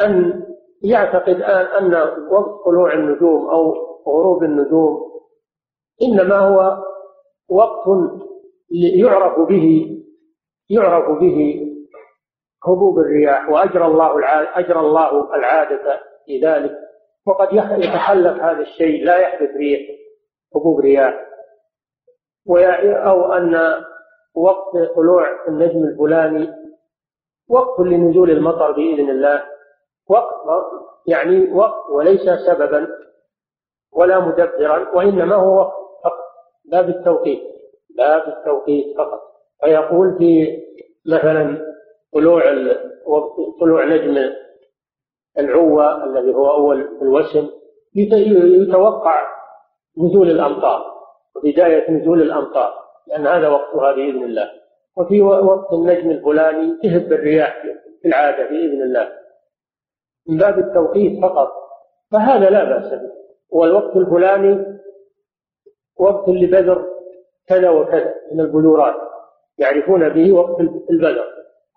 أن 0.00 0.42
يعتقد 0.82 1.40
أن 1.78 1.94
وقت 2.30 2.64
طلوع 2.64 2.92
النجوم 2.92 3.50
أو 3.50 3.74
غروب 4.08 4.42
النجوم 4.42 5.12
إنما 6.02 6.38
هو 6.38 6.82
وقت 7.48 7.88
يعرف 8.70 9.40
به 9.48 9.96
يعرف 10.70 11.18
به 11.18 11.62
هبوب 12.66 12.98
الرياح 12.98 13.48
وأجرى 13.48 13.86
الله 13.86 14.12
أجرى 14.58 14.80
الله 14.80 15.34
العادة 15.34 16.00
في 16.26 16.40
ذلك. 16.40 16.78
وقد 17.26 17.48
يتحلف 17.52 18.42
هذا 18.42 18.60
الشيء 18.60 19.04
لا 19.04 19.16
يحدث 19.16 19.50
ريح 19.56 19.80
هبوب 20.56 20.80
رياح. 20.80 21.26
أو 23.06 23.32
أن 23.32 23.54
وقت 24.34 24.72
طلوع 24.96 25.26
النجم 25.48 25.84
الفلاني 25.84 26.48
وقت 27.50 27.80
لنزول 27.80 28.30
المطر 28.30 28.72
بإذن 28.72 29.10
الله. 29.10 29.42
وقت 30.10 30.66
يعني 31.06 31.52
وقت 31.52 31.90
وليس 31.90 32.22
سببا. 32.46 32.88
ولا 33.96 34.20
مدبرا 34.20 34.96
وإنما 34.96 35.34
هو 35.34 35.64
فقط 36.04 36.24
لا 36.64 36.80
بالتوقيت 36.80 37.42
لا 37.96 38.26
بالتوقيت 38.26 38.96
فقط. 38.98 39.20
فيقول 39.60 40.18
في 40.18 40.58
مثلا 41.06 41.58
طلوع 42.14 42.42
طلوع 43.60 43.84
نجم 43.84 44.32
العوة 45.38 46.04
الذي 46.04 46.34
هو 46.34 46.50
أول 46.50 46.88
الوسم 47.02 47.48
يتوقع 47.94 49.26
نزول 49.98 50.30
الأمطار 50.30 50.84
وبداية 51.36 51.90
نزول 51.90 52.22
الأمطار 52.22 52.74
لأن 53.06 53.26
هذا 53.26 53.48
وقتها 53.48 53.92
بإذن 53.92 54.24
الله. 54.24 54.50
وفي 54.96 55.22
وقت 55.22 55.72
النجم 55.72 56.10
الفلاني 56.10 56.78
تهب 56.82 57.12
الرياح 57.12 57.62
في 58.02 58.08
العادة 58.08 58.48
بإذن 58.48 58.82
الله. 58.82 59.12
من 60.28 60.36
باب 60.36 60.58
التوقيت 60.58 61.22
فقط 61.22 61.52
فهذا 62.12 62.50
لا 62.50 62.64
بأس 62.64 62.92
به. 62.92 63.15
والوقت 63.52 63.96
الفلاني 63.96 64.78
وقت 65.98 66.28
لبذر 66.28 66.86
كذا 67.48 67.70
وكذا 67.70 68.14
من 68.32 68.40
البلورات 68.40 68.94
يعرفون 69.58 70.08
به 70.08 70.32
وقت 70.32 70.60
البذر. 70.90 71.24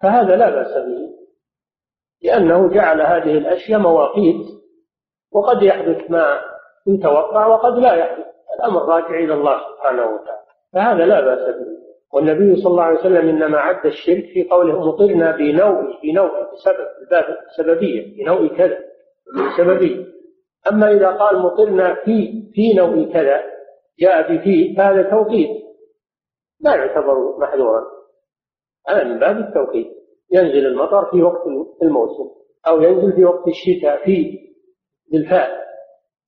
فهذا 0.01 0.35
لا 0.35 0.49
بأس 0.49 0.77
به 0.77 1.09
لأنه 2.23 2.69
جعل 2.69 3.01
هذه 3.01 3.37
الأشياء 3.37 3.79
مواقيت 3.79 4.47
وقد 5.31 5.61
يحدث 5.63 6.11
ما 6.11 6.41
يتوقع 6.87 7.47
وقد 7.47 7.77
لا 7.77 7.93
يحدث. 7.95 8.25
الأمر 8.59 8.85
راجع 8.85 9.09
إلى 9.19 9.33
الله 9.33 9.59
سبحانه 9.59 10.01
وتعالى. 10.05 10.39
فهذا 10.73 11.05
لا 11.05 11.21
بأس 11.21 11.55
به. 11.55 11.79
والنبي 12.13 12.55
صلى 12.55 12.71
الله 12.71 12.83
عليه 12.83 12.99
وسلم 12.99 13.29
إنما 13.29 13.57
عد 13.57 13.85
الشرك 13.85 14.25
في 14.25 14.43
قوله 14.43 14.87
مطرنا 14.87 15.31
بنوع 15.31 15.83
بنوع 16.03 16.51
بسبب 16.53 16.87
الباب 17.01 17.37
السببية 17.49 18.23
بنوع 18.23 18.47
كذا 18.47 18.79
سببية 19.57 20.05
أما 20.67 20.91
إذا 20.91 21.07
قال 21.07 21.39
مطرنا 21.39 21.95
في 22.05 22.43
في 22.53 22.73
نوع 22.73 23.13
كذا 23.13 23.43
جاء 23.99 24.33
بفي 24.33 24.75
فهذا 24.75 25.09
توقيت. 25.09 25.49
لا 26.59 26.75
يعتبر 26.75 27.37
محذورا. 27.39 27.83
هذا 28.87 29.03
من 29.03 29.19
باب 29.19 29.37
التوقيت. 29.37 29.87
ينزل 30.31 30.65
المطر 30.65 31.05
في 31.11 31.23
وقت 31.23 31.47
الموسم 31.83 32.29
أو 32.67 32.81
ينزل 32.81 33.13
في 33.13 33.25
وقت 33.25 33.47
الشتاء 33.47 34.05
في 34.05 34.39
بالفاء 35.11 35.59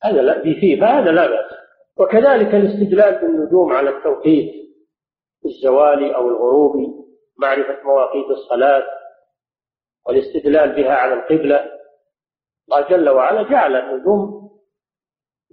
هذا 0.03 0.21
لا 0.21 0.37
بفي 0.37 0.77
فهذا 0.77 1.11
لا 1.11 1.27
بأس. 1.27 1.51
وكذلك 1.97 2.55
الاستدلال 2.55 3.21
بالنجوم 3.21 3.73
على 3.73 3.89
التوقيت 3.89 4.53
الزوال 5.45 6.13
أو 6.13 6.29
الغروب 6.29 6.75
معرفة 7.37 7.83
مواقيت 7.83 8.25
الصلاة 8.29 8.83
والاستدلال 10.07 10.75
بها 10.75 10.91
على 10.91 11.13
القبلة. 11.13 11.80
الله 12.69 12.89
جل 12.89 13.09
وعلا 13.09 13.49
جعل 13.49 13.75
النجوم 13.75 14.51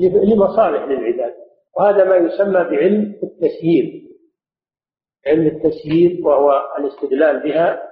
لمصالح 0.01 0.85
للعباد. 0.85 1.35
وهذا 1.79 2.05
ما 2.05 2.17
يسمى 2.17 2.65
بعلم 2.65 3.21
التسيير. 3.23 4.09
علم 5.27 5.47
التسيير 5.47 6.27
وهو 6.27 6.75
الاستدلال 6.79 7.43
بها 7.43 7.83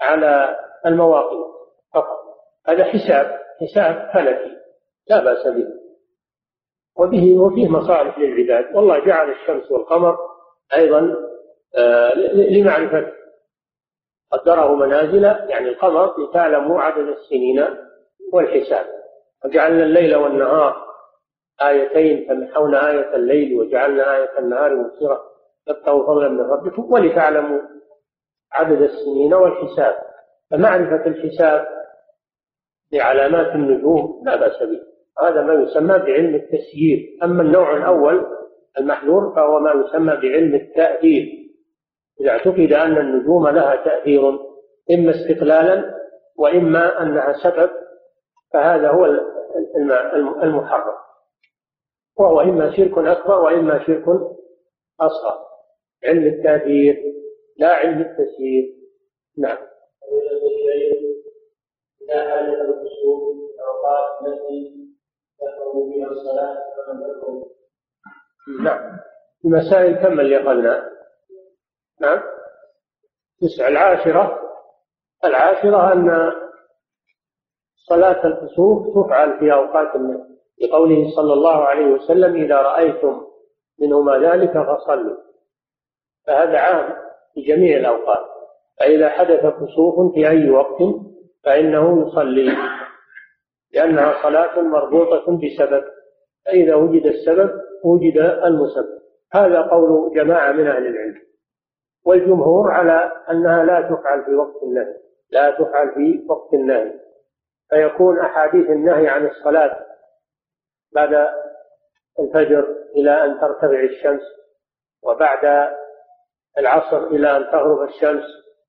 على 0.00 0.56
المواقيت 0.86 1.46
فقط. 1.94 2.18
هذا 2.66 2.84
حساب 2.84 3.38
حساب 3.60 4.10
فلكي 4.14 4.56
لا 5.10 5.24
بأس 5.24 5.46
به. 5.46 5.66
وبه 6.98 7.38
وفيه 7.38 7.68
مصالح 7.68 8.18
للعباد. 8.18 8.76
والله 8.76 9.06
جعل 9.06 9.30
الشمس 9.30 9.72
والقمر 9.72 10.16
أيضا 10.74 11.14
آه، 11.76 12.14
لمعرفة 12.34 13.12
قدره 14.32 14.74
منازل 14.74 15.24
يعني 15.24 15.68
القمر 15.68 16.24
لتعلموا 16.24 16.80
عدد 16.80 17.08
السنين. 17.08 17.85
والحساب. 18.32 18.86
وجعلنا 19.44 19.82
الليل 19.82 20.16
والنهار 20.16 20.86
آيتين 21.62 22.28
فمحونا 22.28 22.90
آية 22.90 23.14
الليل 23.16 23.58
وجعلنا 23.58 24.16
آية 24.16 24.38
النهار 24.38 24.76
مبصرة. 24.76 25.20
تبتغوا 25.66 26.06
فضلا 26.06 26.28
من 26.28 26.40
ربكم 26.40 26.92
ولتعلموا 26.92 27.60
عدد 28.52 28.82
السنين 28.82 29.34
والحساب. 29.34 29.96
فمعرفة 30.50 31.06
الحساب 31.06 31.66
بعلامات 32.92 33.54
النجوم 33.54 34.22
لا 34.26 34.36
بأس 34.36 34.62
به. 34.62 34.80
هذا 35.22 35.42
ما 35.42 35.54
يسمى 35.54 35.98
بعلم 35.98 36.34
التسيير. 36.34 37.18
أما 37.22 37.42
النوع 37.42 37.76
الأول 37.76 38.26
المحذور 38.78 39.34
فهو 39.34 39.60
ما 39.60 39.72
يسمى 39.72 40.16
بعلم 40.16 40.54
التأثير. 40.54 41.46
إذا 42.20 42.30
اعتقد 42.30 42.72
أن 42.72 42.98
النجوم 42.98 43.48
لها 43.48 43.76
تأثير 43.76 44.28
إما 44.90 45.10
استقلالا 45.10 45.94
وإما 46.38 47.02
أنها 47.02 47.32
سبب 47.32 47.70
فهذا 48.56 48.90
هو 48.90 49.04
المحرم. 50.42 50.94
وهو 52.18 52.40
إما 52.40 52.76
شرك 52.76 52.98
أكبر 52.98 53.40
وإما 53.42 53.86
شرك 53.86 54.04
أصغر. 55.00 55.46
علم 56.04 56.26
التأثير 56.26 57.02
لا 57.56 57.72
علم 57.72 58.00
التسيير. 58.00 58.74
نعم. 59.38 59.58
إذا 62.02 62.30
حدث 62.30 62.54
الخشوع 62.54 63.18
أوقات 63.68 64.26
التي 64.26 64.88
تقوم 65.40 65.90
بها 65.90 66.10
الصلاة 66.10 66.56
نعم. 68.62 68.98
المسائل 69.44 69.96
كم 69.96 70.20
اللي 70.20 70.36
أخذنا؟ 70.36 70.90
نعم. 72.00 72.22
تسع 73.40 73.68
العاشرة. 73.68 74.40
العاشرة 75.24 75.92
أن 75.92 76.32
صلاة 77.88 78.26
الكسوف 78.26 78.86
تفعل 78.94 79.38
في 79.38 79.52
أوقات 79.52 79.96
النهي 79.96 80.36
لقوله 80.62 81.10
صلى 81.16 81.32
الله 81.32 81.64
عليه 81.64 81.86
وسلم 81.86 82.34
إذا 82.34 82.62
رأيتم 82.62 83.22
منهما 83.80 84.18
ذلك 84.18 84.50
فصلوا. 84.50 85.16
فهذا 86.26 86.58
عام 86.58 86.94
في 87.34 87.40
جميع 87.40 87.76
الأوقات. 87.76 88.26
فإذا 88.80 89.08
حدث 89.08 89.40
كسوف 89.40 90.14
في 90.14 90.28
أي 90.28 90.50
وقت 90.50 90.82
فإنه 91.44 92.06
يصلي 92.06 92.56
لأنها 93.74 94.22
صلاة 94.22 94.60
مربوطة 94.60 95.38
بسبب. 95.38 95.84
فإذا 96.46 96.74
وجد 96.74 97.06
السبب 97.06 97.50
وجد 97.84 98.18
المسبب. 98.44 98.98
هذا 99.32 99.60
قول 99.62 100.14
جماعة 100.14 100.52
من 100.52 100.66
أهل 100.66 100.86
العلم. 100.86 101.26
والجمهور 102.06 102.70
على 102.70 103.12
أنها 103.30 103.64
لا 103.64 103.80
تفعل 103.80 104.24
في 104.24 104.34
وقت 104.34 104.62
النهي. 104.62 104.94
لا 105.30 105.50
تفعل 105.50 105.94
في 105.94 106.24
وقت 106.28 106.54
النهي. 106.54 107.05
فيكون 107.70 108.20
أحاديث 108.20 108.70
النهي 108.70 109.08
عن 109.08 109.26
الصلاة 109.26 109.86
بعد 110.94 111.28
الفجر 112.20 112.66
إلى 112.96 113.24
أن 113.24 113.40
ترتفع 113.40 113.80
الشمس 113.80 114.22
وبعد 115.02 115.72
العصر 116.58 117.06
إلى 117.06 117.36
أن 117.36 117.50
تغرب 117.52 117.82
الشمس 117.88 118.24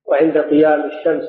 وعند 0.06 0.38
قيام 0.38 0.84
الشمس 0.84 1.24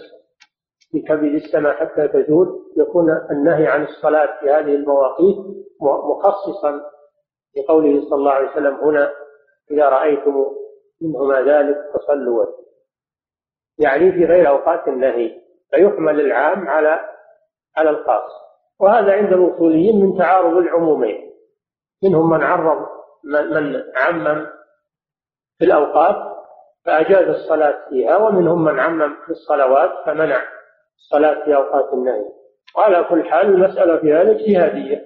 في 0.91 1.01
كبد 1.01 1.33
السماء 1.33 1.73
حتى 1.73 2.07
تزول 2.07 2.65
يكون 2.77 3.27
النهي 3.31 3.67
عن 3.67 3.83
الصلاة 3.83 4.39
في 4.39 4.49
هذه 4.49 4.75
المواقيت 4.75 5.37
مخصصا 5.81 6.81
لقوله 7.57 8.01
صلى 8.09 8.15
الله 8.15 8.31
عليه 8.31 8.49
وسلم 8.51 8.75
هنا 8.75 9.11
إذا 9.71 9.89
رأيتم 9.89 10.45
منهما 11.01 11.41
ذلك 11.41 11.77
فصلوا 11.93 12.45
يعني 13.79 14.11
في 14.11 14.25
غير 14.25 14.49
أوقات 14.49 14.87
النهي 14.87 15.41
فيحمل 15.71 16.19
العام 16.19 16.67
على 16.67 16.99
على 17.77 17.89
الخاص 17.89 18.31
وهذا 18.79 19.13
عند 19.13 19.33
الأصوليين 19.33 20.05
من 20.05 20.17
تعارض 20.17 20.57
العمومين. 20.57 21.29
منهم 22.03 22.29
من 22.29 22.43
عرض 22.43 22.87
من 23.23 23.83
عمم 23.95 24.47
في 25.57 25.65
الأوقات 25.65 26.15
فأجاز 26.85 27.27
الصلاة 27.27 27.89
فيها 27.89 28.17
ومنهم 28.17 28.63
من 28.63 28.79
عمم 28.79 29.15
في 29.25 29.31
الصلوات 29.31 29.91
فمنع 30.05 30.41
الصلاة 30.97 31.45
في 31.45 31.55
أوقات 31.55 31.93
النهي. 31.93 32.25
وعلى 32.77 33.03
كل 33.03 33.23
حال 33.23 33.47
المسألة 33.47 33.97
في 33.97 34.13
هذا 34.13 34.31
اجتهادية 34.31 35.05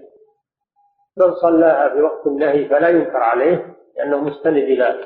من 1.18 1.34
صلاها 1.34 1.90
في 1.90 2.02
وقت 2.02 2.28
النهي 2.28 2.66
فلا 2.66 2.90
ينكر 2.90 3.18
عليه 3.18 3.76
لأنه 3.98 4.18
مستند 4.18 4.58
إلى 4.58 5.00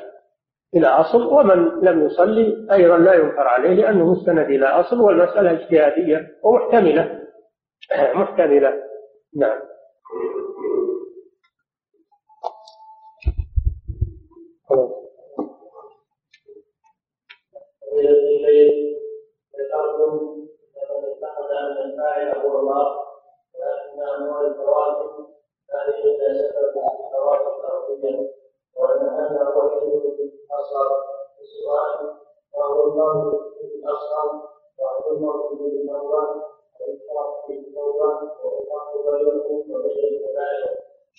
إلى 0.76 0.86
أصل 0.86 1.26
ومن 1.26 1.80
لم 1.82 2.06
يصلي 2.06 2.66
أيضا 2.72 2.98
لا 2.98 3.14
ينكر 3.14 3.48
عليه 3.48 3.74
لأنه 3.74 4.12
مستند 4.12 4.38
إلى 4.38 4.66
أصل 4.66 5.00
والمسألة 5.00 5.50
اجتهادية 5.50 6.26
ومحتملة. 6.42 7.27
محتملة 8.14 8.82
نعم. 9.36 9.60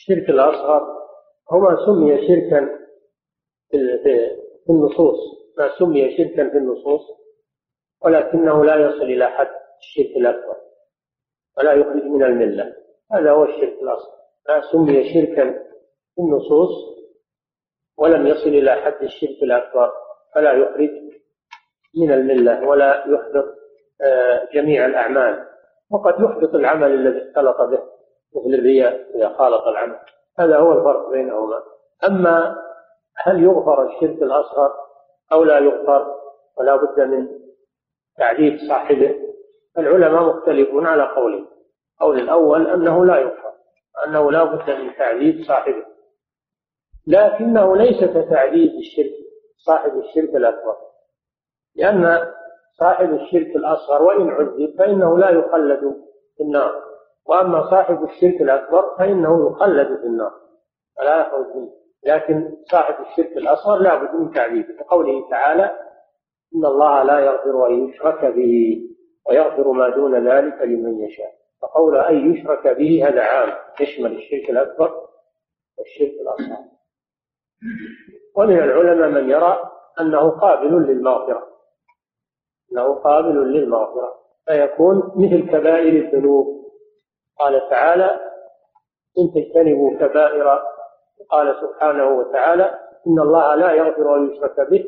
الشرك 0.09 0.29
الأصغر 0.29 0.81
هو 1.51 1.59
ما 1.59 1.85
سمي 1.85 2.27
شركا 2.27 2.69
في 4.65 4.69
النصوص. 4.69 5.15
ما 5.57 5.69
سمي 5.79 6.17
شركا 6.17 6.49
في 6.49 6.57
النصوص 6.57 7.01
ولكنه 8.01 8.65
لا 8.65 8.75
يصل 8.75 9.03
إلى 9.03 9.29
حد 9.29 9.47
الشرك 9.79 10.17
الأكبر 10.17 10.55
ولا 11.57 11.73
يخرج 11.73 12.03
من 12.03 12.23
الملة. 12.23 12.75
هذا 13.11 13.31
هو 13.31 13.43
الشرك 13.43 13.77
الأصغر. 13.81 14.13
ما 14.49 14.61
سمي 14.71 15.13
شركا 15.13 15.51
في 16.15 16.21
النصوص 16.21 16.69
ولم 17.97 18.27
يصل 18.27 18.49
إلى 18.49 18.71
حد 18.71 19.03
الشرك 19.03 19.43
الأكبر 19.43 19.91
فلا 20.35 20.53
يخرج 20.53 20.89
من 21.97 22.11
الملة 22.11 22.67
ولا 22.67 23.05
يحبط 23.07 23.59
آه، 24.01 24.49
جميع 24.53 24.85
الأعمال. 24.85 25.45
وقد 25.91 26.13
يحبط 26.13 26.55
العمل 26.55 26.91
الذي 26.91 27.29
اختلط 27.29 27.61
به. 27.61 27.88
مثل 28.35 28.53
الرياء 28.53 29.15
إذا 29.15 29.29
خالط 29.29 29.67
العمل. 29.67 29.99
هذا 30.39 30.57
هو 30.57 30.71
الفرق 30.71 31.09
بينهما. 31.09 31.63
أما 32.07 32.55
هل 33.17 33.43
يغفر 33.43 33.83
الشرك 33.83 34.23
الأصغر 34.23 34.73
أو 35.31 35.43
لا 35.43 35.59
يغفر 35.59 36.15
ولا 36.57 36.75
بد 36.75 36.99
من 36.99 37.27
تعذيب 38.17 38.57
صاحبه؟ 38.69 39.15
العلماء 39.77 40.23
مختلفون 40.23 40.87
على 40.87 41.03
قوله 41.03 41.45
قول 41.99 42.19
الأول 42.19 42.67
أنه 42.67 43.05
لا 43.05 43.17
يغفر 43.17 43.53
أنه 44.07 44.31
لا 44.31 44.43
بد 44.43 44.69
من 44.69 44.95
تعذيب 44.95 45.43
صاحبه. 45.47 45.85
لكنه 47.07 47.77
ليس 47.77 48.03
كتعذيب 48.03 48.71
الشرك 48.79 49.13
صاحب 49.57 49.97
الشرك 49.97 50.35
الأكبر. 50.35 50.75
لأن 51.75 52.31
صاحب 52.79 53.13
الشرك 53.13 53.55
الأصغر 53.55 54.03
وإن 54.03 54.29
عذب 54.29 54.75
فإنه 54.77 55.17
لا 55.17 55.29
يخلد 55.29 55.79
في 56.37 56.43
النار. 56.43 56.88
وأما 57.29 57.69
صاحب 57.69 58.03
الشرك 58.03 58.41
الأكبر 58.41 58.95
فإنه 58.97 59.51
يخلد 59.51 59.87
في 59.87 60.05
النار 60.05 60.31
فلا 60.97 61.21
يخرج 61.21 61.55
منه. 61.55 61.71
لكن 62.05 62.55
صاحب 62.71 63.05
الشرك 63.05 63.37
الأصغر 63.37 63.77
لا 63.77 63.95
بد 63.95 64.15
من 64.15 64.31
تعذيبه. 64.31 64.73
كقوله 64.73 65.29
تعالى 65.29 65.63
إن 66.55 66.65
الله 66.65 67.03
لا 67.03 67.19
يغفر 67.19 67.67
أن 67.67 67.87
يشرك 67.87 68.25
به 68.25 68.81
ويغفر 69.29 69.71
ما 69.71 69.89
دون 69.89 70.27
ذلك 70.27 70.61
لمن 70.61 70.99
يشاء. 70.99 71.31
فقول 71.61 71.97
أن 71.97 72.33
يشرك 72.33 72.67
به 72.67 73.07
هذا 73.07 73.21
عام 73.21 73.53
يشمل 73.81 74.11
الشرك 74.17 74.49
الأكبر 74.49 74.91
والشرك 75.77 76.13
الأصغر. 76.21 76.65
ومن 78.35 78.59
العلماء 78.59 79.09
من 79.09 79.29
يرى 79.29 79.71
أنه 80.01 80.29
قابل 80.29 80.87
للمغفرة. 80.87 81.47
أنه 82.71 82.93
قابل 82.93 83.53
للمغفرة. 83.53 84.13
فيكون 84.45 85.11
مثل 85.15 85.49
كبائر 85.49 86.05
الذنوب. 86.05 86.58
قال 87.39 87.69
تعالى 87.69 88.19
إن 89.19 89.33
تجتنبوا 89.35 89.99
كبائر 89.99 90.59
قال 91.29 91.55
سبحانه 91.61 92.17
وتعالى 92.17 92.63
إن 93.07 93.19
الله 93.19 93.55
لا 93.55 93.71
يغفر 93.71 94.15
أن 94.15 94.29
يشرك 94.31 94.69
به 94.69 94.85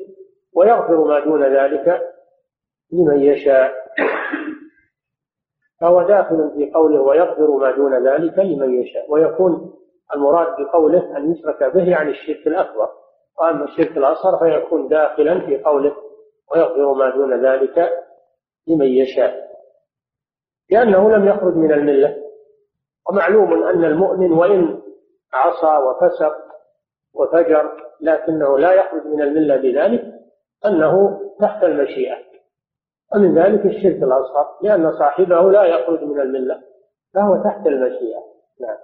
ويغفر 0.56 1.04
ما 1.04 1.20
دون 1.20 1.44
ذلك 1.44 2.02
لمن 2.92 3.20
يشاء. 3.20 3.74
فهو 5.82 6.02
داخل 6.02 6.52
في 6.56 6.72
قوله 6.72 7.02
ويغفر 7.02 7.48
ما 7.58 7.72
دون 7.72 8.08
ذلك 8.08 8.40
لمن 8.40 8.82
يشاء. 8.82 9.12
ويكون 9.12 9.74
المراد 10.16 10.48
بقوله 10.60 11.18
أن 11.18 11.32
يشرك 11.32 11.64
به 11.64 11.90
يعني 11.90 12.12
الشرك 12.12 12.48
الأكبر. 12.48 12.90
وأما 13.40 13.64
الشرك 13.64 13.98
الأصغر 13.98 14.38
فيكون 14.38 14.88
داخلا 14.88 15.46
في 15.46 15.58
قوله 15.64 15.96
ويغفر 16.52 16.94
ما 16.94 17.10
دون 17.10 17.46
ذلك 17.46 17.90
لمن 18.68 18.88
يشاء. 18.88 19.52
لأنه 20.70 21.10
لم 21.12 21.28
يخرج 21.28 21.56
من 21.56 21.72
الملة. 21.72 22.31
ومعلوم 23.10 23.64
أن 23.64 23.86
المؤمن 23.86 24.32
وإن 24.32 24.82
عصى 25.34 25.78
وفسق 25.84 26.36
وفجر 27.14 27.72
لكنه 28.02 28.60
لا 28.60 28.74
يخرج 28.74 29.06
من 29.06 29.22
الملة 29.22 29.56
بذلك 29.56 30.14
أنه 30.66 31.20
تحت 31.42 31.64
المشيئة. 31.64 32.18
ومن 33.16 33.40
ذلك 33.40 33.66
الشرك 33.66 34.04
الأصغر 34.04 34.48
لأن 34.62 34.92
صاحبه 35.00 35.52
لا 35.52 35.64
يخرج 35.64 36.04
من 36.04 36.20
الملة 36.20 36.62
فهو 37.14 37.44
تحت 37.44 37.68
المشيئة. 37.68 38.24
نعم. 38.60 38.78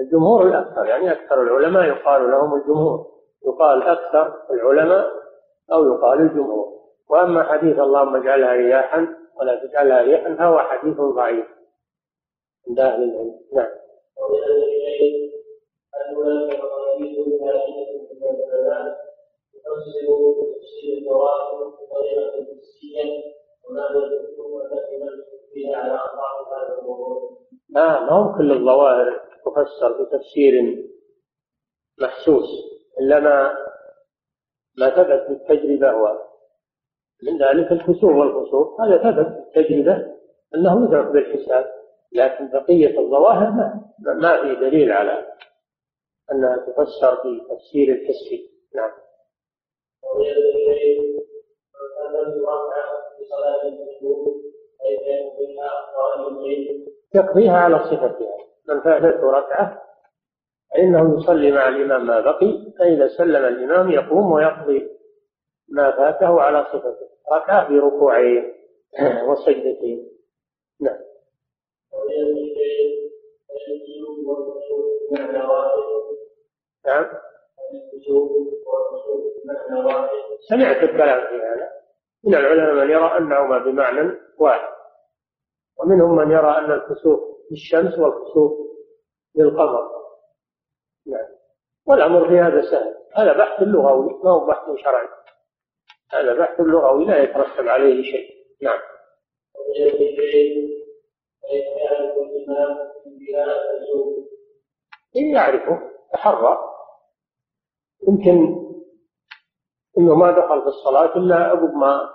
الجمهور 0.00 0.46
الأكثر 0.46 0.86
يعني 0.86 1.12
أكثر 1.12 1.42
العلماء 1.42 1.84
يقال 1.84 2.30
لهم 2.30 2.54
الجمهور. 2.54 3.06
يقال 3.46 3.82
أكثر 3.82 4.42
العلماء 4.50 5.10
أو 5.72 5.84
يقال 5.84 6.20
الجمهور. 6.20 6.72
وأما 7.10 7.42
حديث 7.42 7.78
اللهم 7.78 8.16
اجعلها 8.16 8.52
رياحا 8.52 9.08
ولا 9.40 9.64
تجعلها 9.64 10.02
ريحا 10.02 10.34
فهو 10.34 10.58
حديث 10.58 10.96
ضعيف 10.96 11.46
عند 12.68 12.80
أهل 12.80 13.02
العلم. 13.02 13.40
نعم. 13.52 13.68
لا 27.68 28.00
ما 28.00 28.12
هو 28.12 28.38
كل 28.38 28.52
الظواهر 28.52 29.20
تفسر 29.44 30.02
بتفسير 30.02 30.84
محسوس. 32.00 32.48
إلا 33.00 33.20
ما 33.20 33.56
ما 34.78 34.90
ثبت 34.90 35.26
بالتجربة 35.28 35.96
ومن 35.96 37.38
ذلك 37.42 37.72
الكسوف 37.72 38.04
والخسوف 38.14 38.80
هذا 38.80 38.98
ثبت 38.98 39.26
بالتجربة 39.26 40.12
أنه 40.54 40.84
يدرك 40.84 41.06
بالحساب. 41.06 41.72
لكن 42.12 42.50
بقية 42.50 42.98
الظواهر 43.00 43.50
ما 43.50 44.14
ما 44.14 44.42
في 44.42 44.54
دليل 44.54 44.92
على 44.92 45.26
أنها 46.32 46.56
تفسر 46.56 47.14
بتفسير 47.14 47.92
الحسي 47.92 48.50
نعم. 48.74 48.90
يقضيها 57.14 57.56
على 57.56 57.78
صفتها. 57.78 58.36
من 58.68 58.80
فاتته 58.80 59.30
ركعة 59.30 59.82
فإنه 60.74 61.18
يصلي 61.18 61.52
مع 61.52 61.68
الإمام 61.68 62.06
ما 62.06 62.20
بقي 62.20 62.72
فإذا 62.78 63.08
سلم 63.08 63.44
الإمام 63.44 63.90
يقوم 63.90 64.32
ويقضي 64.32 64.88
ما 65.68 65.90
فاته 65.90 66.40
على 66.40 66.64
صفته. 66.64 67.08
ركعة 67.32 67.68
بركوعين 67.68 68.54
وسجدتين. 69.28 70.08
نعم. 70.80 70.98
نعم. 76.86 77.06
سمعت 80.48 80.76
الكلام 80.76 81.20
في 81.20 81.34
هذا. 81.34 81.68
من 82.24 82.34
العلماء 82.34 82.84
من 82.84 82.90
يرى 82.90 83.18
أنهما 83.18 83.58
بمعنى 83.58 84.18
واحد. 84.38 84.72
ومنهم 85.78 86.16
من 86.16 86.30
يرى 86.30 86.58
أن 86.58 86.72
الكسوف 86.72 87.20
للشمس 87.50 87.98
والكسوف 87.98 88.52
للقمر 89.36 90.01
نعم. 91.06 91.28
والأمر 91.86 92.28
في 92.28 92.40
هذا 92.40 92.62
سهل. 92.70 92.94
هذا 93.16 93.32
بحث 93.38 93.62
لغوي 93.62 94.20
ما 94.24 94.30
هو 94.30 94.46
بحث 94.46 94.64
شرعي. 94.84 95.08
هذا 96.10 96.34
بحث 96.34 96.60
لغوي 96.60 97.04
لا 97.04 97.22
يترتب 97.22 97.68
عليه 97.68 98.02
شيء. 98.02 98.30
نعم. 98.62 98.80
يعرفه 105.14 105.90
تحرى 106.12 106.58
يمكن 108.08 108.62
إنه 109.98 110.14
ما 110.14 110.30
دخل 110.30 110.62
في 110.62 110.66
الصلاة 110.66 111.16
إلا 111.16 111.36
عقب 111.36 111.74
ما 111.74 112.10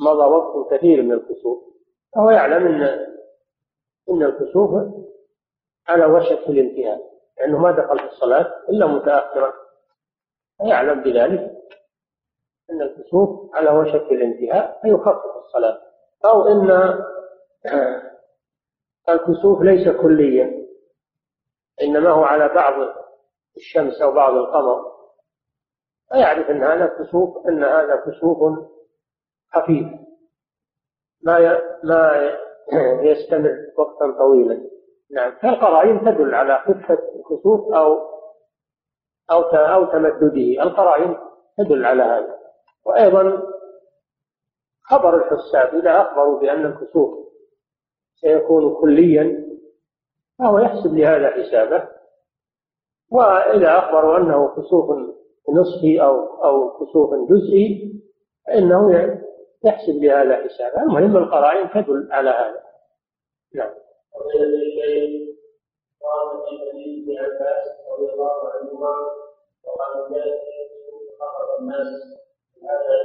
مضى 0.00 0.24
وقت 0.24 0.74
كثير 0.74 1.02
من 1.02 1.12
الكسوف. 1.12 1.64
فهو 2.14 2.30
يعلم 2.30 2.66
ان 2.66 2.82
إن 4.10 4.22
الكسوف 4.22 4.70
على 5.88 6.06
وشك 6.06 6.48
الانتهاء 6.48 7.11
لأنه 7.42 7.58
ما 7.58 7.70
دخل 7.70 7.98
في 7.98 8.04
الصلاة 8.04 8.52
إلا 8.68 8.86
متأخرا. 8.86 9.52
فيعلم 10.58 11.02
بذلك 11.02 11.52
أن 12.70 12.82
الكسوف 12.82 13.54
على 13.54 13.70
وشك 13.70 14.12
الانتهاء 14.12 14.80
فيخفف 14.82 15.36
الصلاة. 15.36 15.80
أو 16.24 16.48
إن 16.48 16.70
الكسوف 19.08 19.62
ليس 19.62 19.88
كليا 19.88 20.66
إنما 21.82 22.10
هو 22.10 22.24
على 22.24 22.48
بعض 22.48 22.74
الشمس 23.56 24.02
أو 24.02 24.12
بعض 24.12 24.34
القمر. 24.34 24.92
فيعرف 26.12 26.50
إن 26.50 26.62
هذا 26.62 26.86
كسوف 26.86 27.46
إن 27.46 27.64
هذا 27.64 27.96
كسوف 27.96 28.38
خفيف. 29.52 29.86
ما 31.22 31.60
ما 31.84 32.30
يستمر 33.10 33.56
وقتا 33.78 34.18
طويلا. 34.18 34.71
نعم. 35.12 35.32
فالقرائن 35.42 36.00
تدل 36.00 36.34
على 36.34 36.58
خفة 36.58 36.98
الكسوف 37.16 37.74
أو 37.74 38.12
أو 39.30 39.40
أو 39.42 39.84
تمدده؟ 39.84 40.62
القرائن 40.62 41.16
تدل 41.58 41.84
على 41.84 42.02
هذا. 42.02 42.38
وأيضا 42.86 43.42
خبر 44.82 45.16
الحساب 45.16 45.74
إذا 45.74 46.00
أخبروا 46.00 46.40
بأن 46.40 46.66
الكسوف 46.66 47.14
سيكون 48.14 48.74
كليا 48.74 49.48
فهو 50.38 50.58
يحسب 50.58 50.94
لهذا 50.94 51.30
حسابه. 51.30 51.88
وإذا 53.10 53.78
أخبروا 53.78 54.18
أنه 54.18 54.48
كسوف 54.48 54.90
نصفي 55.50 56.02
أو 56.02 56.44
أو 56.44 56.70
كسوف 56.70 57.10
جزئي 57.30 57.92
فإنه 58.46 58.92
يحسب 59.64 60.00
بهذا 60.00 60.44
حسابا 60.44 60.82
المهم 60.82 61.16
القرائن 61.16 61.70
تدل 61.70 62.08
على 62.12 62.30
هذا. 62.30 62.62
نعم. 63.54 63.82
قال 66.02 66.42
في 67.04 67.18
عباس 67.18 67.64
رضي 67.90 68.12
الله 68.12 68.48
عنهما 68.48 68.92
الناس 71.60 71.86
هذا 72.62 73.02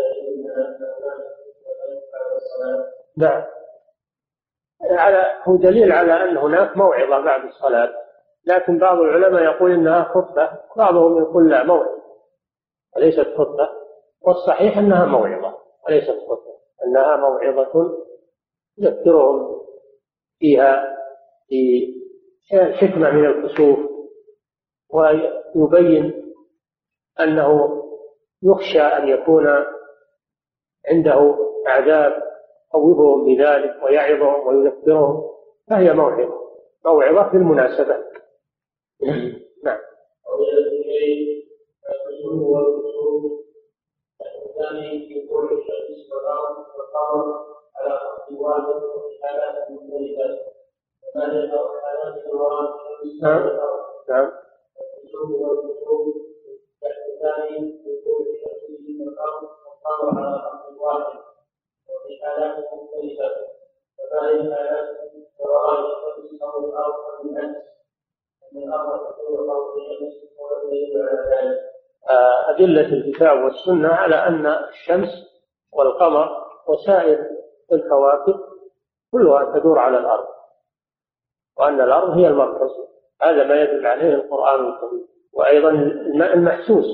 نعم 3.17 3.43
على 4.81 5.23
هو 5.47 5.55
دليل 5.55 5.91
على 5.91 6.13
أن 6.13 6.37
هناك 6.37 6.77
موعظة 6.77 7.19
بعد 7.19 7.43
الصلاة 7.43 8.07
لكن 8.47 8.77
بعض 8.77 8.99
العلماء 8.99 9.43
يقول 9.43 9.71
إنها 9.71 10.03
خطبة 10.03 10.51
بعضهم 10.77 11.17
يقول 11.17 11.49
لا 11.49 11.63
موعظة. 11.63 12.03
وليست 12.95 13.27
خطبة. 13.37 13.69
والصحيح 14.21 14.77
أنها 14.77 15.05
موعظة 15.05 15.57
وليست 15.87 16.17
خطبة. 16.29 16.57
أنها 16.85 17.15
موعظة 17.15 17.97
يذكرهم. 18.77 19.66
فيها 20.39 20.97
في 21.47 21.93
الحكمة 22.53 23.11
من 23.11 23.25
الكسوف 23.25 23.79
ويبين 24.89 26.33
أنه 27.19 27.69
يخشى 28.43 28.81
أن 28.81 29.07
يكون 29.07 29.47
عنده 30.87 31.37
عذاب 31.67 32.23
يخوفهم 32.69 33.25
بذلك 33.25 33.83
ويعظهم 33.83 34.47
ويذكرهم 34.47 35.23
فهي 35.69 35.93
موعظة 35.93 36.33
موعظة 36.85 37.29
في 37.29 37.37
المناسبة. 37.37 37.95
نعم. 39.63 39.79
الثاني 44.21 45.07
في 45.07 45.27
كل 45.27 45.45
الشمس 45.45 46.07
على 47.79 47.99
خط 47.99 48.31
واحد 48.31 48.67
وفي 48.67 49.23
حالات 49.23 49.71
مختلفة 49.71 50.39
نعم 53.21 53.49
نعم 54.09 54.31
وفي 61.89 62.23
حالات 62.23 62.57
مختلفة 62.57 63.47
أو 66.43 66.65
الأرض 66.65 66.95
أن 68.53 68.63
الأرض 68.63 68.99
فوق 69.15 69.75
الشمس 69.75 70.15
على 70.39 71.21
ذلك 71.31 71.59
أدلة 72.49 72.93
الكتاب 72.93 73.43
والسنة 73.43 73.89
على 73.89 74.15
أن 74.15 74.45
الشمس 74.45 75.09
والقمر 75.73 76.47
وسائر 76.67 77.36
الكواكب 77.71 78.39
كلها 79.11 79.59
تدور 79.59 79.79
على 79.79 79.97
الأرض. 79.97 80.27
وأن 81.59 81.81
الأرض 81.81 82.09
هي 82.09 82.27
المركز. 82.27 82.69
هذا 83.21 83.43
ما 83.43 83.61
يدل 83.61 83.87
عليه 83.87 84.13
القرآن 84.13 84.65
الكريم. 84.65 85.07
وأيضا 85.33 85.69
المحسوس 86.33 86.85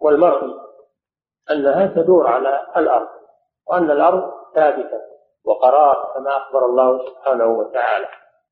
والمرئي 0.00 0.54
أنها 1.50 1.86
تدور 1.86 2.26
على 2.26 2.66
الأرض. 2.76 3.08
وأن 3.70 3.90
الأرض 3.90 4.32
ثابتة 4.54 5.00
وقرار 5.44 6.12
كما 6.14 6.36
أخبر 6.36 6.66
الله 6.66 7.06
سبحانه 7.08 7.46
وتعالى. 7.46 8.06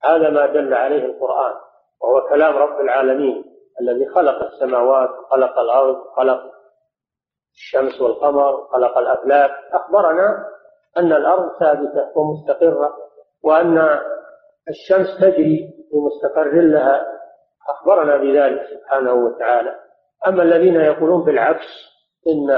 هذا 0.05 0.31
ما 0.31 0.47
دل 0.47 0.75
عليه 0.75 1.05
القرآن. 1.05 1.55
وهو 2.03 2.29
كلام 2.29 2.57
رب 2.57 2.81
العالمين 2.81 3.45
الذي 3.81 4.09
خلق 4.09 4.43
السماوات 4.43 5.11
خلق 5.31 5.59
الأرض 5.59 6.05
خلق 6.17 6.43
الشمس 7.55 8.01
والقمر 8.01 8.67
خلق 8.67 8.99
الأفلاك. 8.99 9.51
أخبرنا 9.73 10.56
أن 10.99 11.13
الأرض 11.13 11.59
ثابتة 11.59 12.19
ومستقرة 12.19 12.97
وأن 13.43 14.01
الشمس 14.69 15.07
تجري 15.21 15.75
في 15.91 15.97
مستقر 15.97 16.51
لها. 16.61 17.17
أخبرنا 17.69 18.17
بذلك 18.17 18.67
سبحانه 18.71 19.13
وتعالى. 19.13 19.75
أما 20.27 20.43
الذين 20.43 20.75
يقولون 20.75 21.25
بالعكس 21.25 21.67
إن 22.27 22.51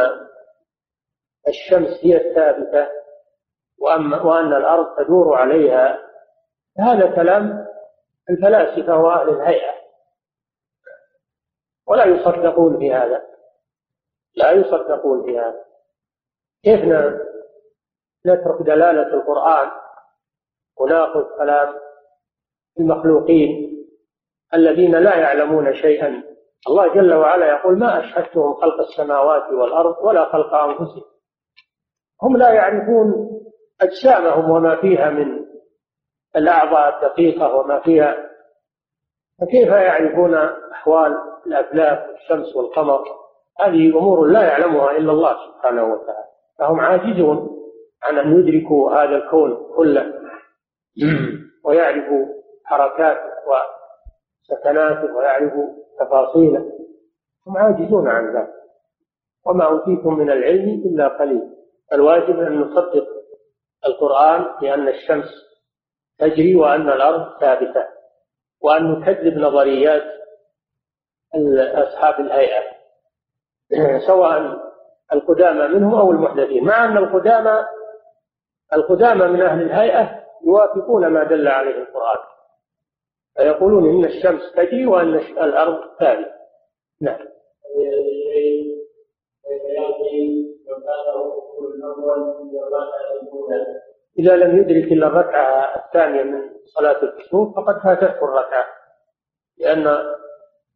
الشمس 1.49 1.89
هي 2.03 2.17
الثابتة 2.17 2.89
وأما 3.79 4.23
وأن 4.23 4.53
الأرض 4.53 4.87
تدور 5.05 5.35
عليها 5.35 5.99
هذا 6.79 7.11
كلام 7.17 7.67
الفلاسفة 8.31 8.99
وأهل 8.99 9.29
الهيئة. 9.29 9.75
ولا 11.87 12.05
يصدقون 12.05 12.77
بهذا 12.77 13.23
لا 14.35 14.51
يصدقون 14.51 15.23
بهذا 15.27 15.65
كيف 16.63 16.85
نترك 18.27 18.63
دلالة 18.63 19.15
القرآن 19.15 19.71
ونأخذ 20.81 21.23
كلام 21.39 21.75
المخلوقين 22.81 23.69
الذين 24.55 24.97
لا 24.97 25.17
يعلمون 25.17 25.75
شيئا. 25.75 26.23
الله 26.69 26.95
جل 26.95 27.15
وعلا 27.15 27.47
يقول 27.49 27.79
ما 27.79 28.01
أشهدتهم 28.01 28.55
خلق 28.55 28.81
السماوات 28.81 29.53
والأرض 29.53 29.97
ولا 30.05 30.25
خلق 30.25 30.55
أنفسهم. 30.55 31.05
هم 32.23 32.37
لا 32.37 32.53
يعرفون 32.53 33.31
أجسامهم 33.81 34.51
وما 34.51 34.77
فيها 34.77 35.11
من 35.11 35.45
الأعضاء 36.37 36.97
الدقيقة 36.97 37.55
وما 37.55 37.81
فيها. 37.81 38.17
فكيف 39.41 39.69
يعرفون 39.69 40.35
أحوال 40.73 41.17
الأفلاك 41.47 42.09
والشمس 42.09 42.57
والقمر؟ 42.57 43.05
هذه 43.61 43.99
أمور 43.99 44.27
لا 44.27 44.43
يعلمها 44.43 44.91
إلا 44.91 45.13
الله 45.13 45.37
سبحانه 45.47 45.85
وتعالى. 45.85 46.29
فهم 46.59 46.81
عاجزون. 46.81 47.58
عن 48.03 48.19
أن 48.19 48.39
يدركوا 48.39 48.93
هذا 48.93 49.17
الكون 49.17 49.75
كله. 49.77 50.15
ويعرفوا 51.65 52.27
حركاته 52.65 53.31
وسكناته 53.49 55.17
ويعرف 55.17 55.53
تفاصيله. 56.01 56.73
هم 57.47 57.57
عاجزون 57.57 58.09
عن 58.09 58.37
ذلك. 58.37 58.55
وما 59.47 59.65
أوتيتم 59.65 60.15
من 60.15 60.31
العلم 60.31 60.69
إلا 60.69 61.09
قليل. 61.09 61.43
الواجب 61.93 62.41
أن 62.41 62.61
نصدق 62.61 63.07
القرآن 63.87 64.47
بأن 64.61 64.89
الشمس 64.89 65.29
تجري 66.19 66.55
وأن 66.57 66.89
الأرض 66.89 67.41
ثابتة. 67.41 67.87
وأن 68.61 68.93
نكذب 68.93 69.39
نظريات 69.39 70.03
أصحاب 71.75 72.21
الهيئة. 72.21 72.63
سواء 74.07 74.59
القدامى 75.13 75.75
منهم 75.75 75.95
أو 75.95 76.11
المحدثين. 76.11 76.65
مع 76.65 76.85
أن 76.85 76.97
القدامى 76.97 77.78
القدامى 78.75 79.27
من 79.27 79.43
أهل 79.43 79.63
الهيئة 79.63 80.25
يوافقون 80.47 81.07
ما 81.07 81.25
دل 81.25 81.49
عليه 81.49 81.75
القرآن. 81.83 82.19
فيقولون 83.37 83.89
إن 83.91 84.05
الشمس 84.05 84.53
تجري 84.57 84.87
وأن 84.87 85.15
الأرض 85.15 85.81
ثابتة 86.01 86.33
نعم. 87.01 87.29
إذا 94.19 94.37
لم 94.37 94.59
يدرك 94.59 94.93
إلا 94.93 95.07
الركعة 95.07 95.77
الثانية 95.85 96.23
من 96.23 96.43
صلاة 96.65 97.03
الكسوف 97.03 97.57
فقد 97.57 97.79
فاتته 97.85 98.25
الركعة. 98.25 98.65
لأن 99.59 99.85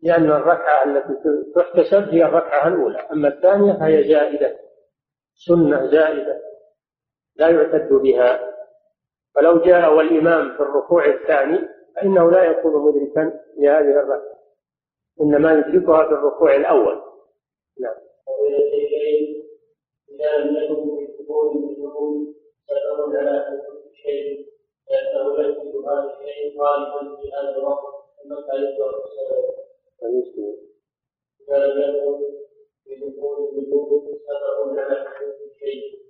لأن 0.02 0.30
الركعة 0.30 0.84
التي 0.84 1.14
تحتسب 1.54 2.08
هي 2.08 2.24
الركعة 2.24 2.68
الأولى. 2.68 2.98
أما 2.98 3.28
الثانية 3.28 3.72
فهي 3.72 4.04
زائدة. 4.08 4.58
سنة 5.34 5.86
زائدة. 5.86 6.51
لا 7.36 7.48
يعتد 7.48 7.92
بها. 7.92 8.52
فلو 9.34 9.58
جاء 9.58 9.94
والإمام 9.94 10.56
في 10.56 10.60
الركوع 10.62 11.06
الثاني 11.06 11.58
فإنه 11.96 12.30
لا 12.30 12.44
يكون 12.44 12.72
مدركا 12.72 13.40
لهذه 13.58 13.90
الركعة 14.00 14.38
إنما 15.20 15.52
يدركها 15.52 16.04
في 16.08 16.14
الركوع 16.14 16.56
الأول. 16.56 17.02
نعم. 17.80 17.94
إذا 20.10 20.36
لم 20.38 20.56
يكن 20.56 20.96
في 20.96 21.22
قبول 21.22 21.56
النجوم 21.56 22.34
سترون 22.64 23.16
على 23.16 23.62
كل 35.18 35.50
شيء 35.60 36.01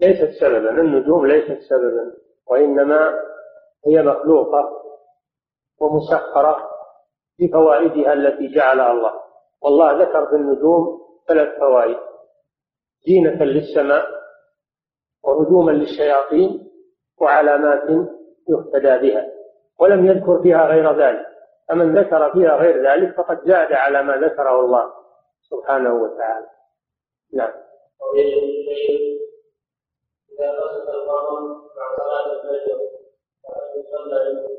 ليست 0.00 0.40
سببا 0.40 0.70
النجوم 0.70 1.26
ليست 1.26 1.60
سببا 1.60 2.14
وإنما 2.46 3.20
هي 3.86 4.02
مخلوقة 4.02 4.82
ومسخرة 5.80 6.70
بفوائدها 7.38 8.12
التي 8.12 8.48
جعلها 8.54 8.92
الله. 8.92 9.12
والله 9.62 9.92
ذكر 10.02 10.26
في 10.26 10.34
النجوم 10.36 11.00
ثلاث 11.28 11.58
فوائد 11.58 11.98
زينة 13.06 13.44
للسماء 13.44 14.06
وهجوما 15.24 15.70
للشياطين 15.70 16.70
وعلامات 17.20 18.08
يهتدى 18.48 19.08
بها 19.08 19.26
ولم 19.80 20.06
يذكر 20.06 20.42
فيها 20.42 20.66
غير 20.66 20.98
ذلك. 20.98 21.26
فمن 21.68 21.98
ذكر 21.98 22.32
فيها 22.32 22.56
غير 22.56 22.86
ذلك 22.86 23.16
فقد 23.16 23.40
زاد 23.44 23.72
على 23.72 24.02
ما 24.02 24.16
ذكره 24.16 24.60
الله 24.60 24.92
سبحانه 25.50 25.94
وتعالى. 25.94 26.46
نعم. 27.32 27.52
إذا 30.32 30.50
الفجر 32.26 32.80
يصلى 33.76 34.26
الفجر؟ 34.26 34.54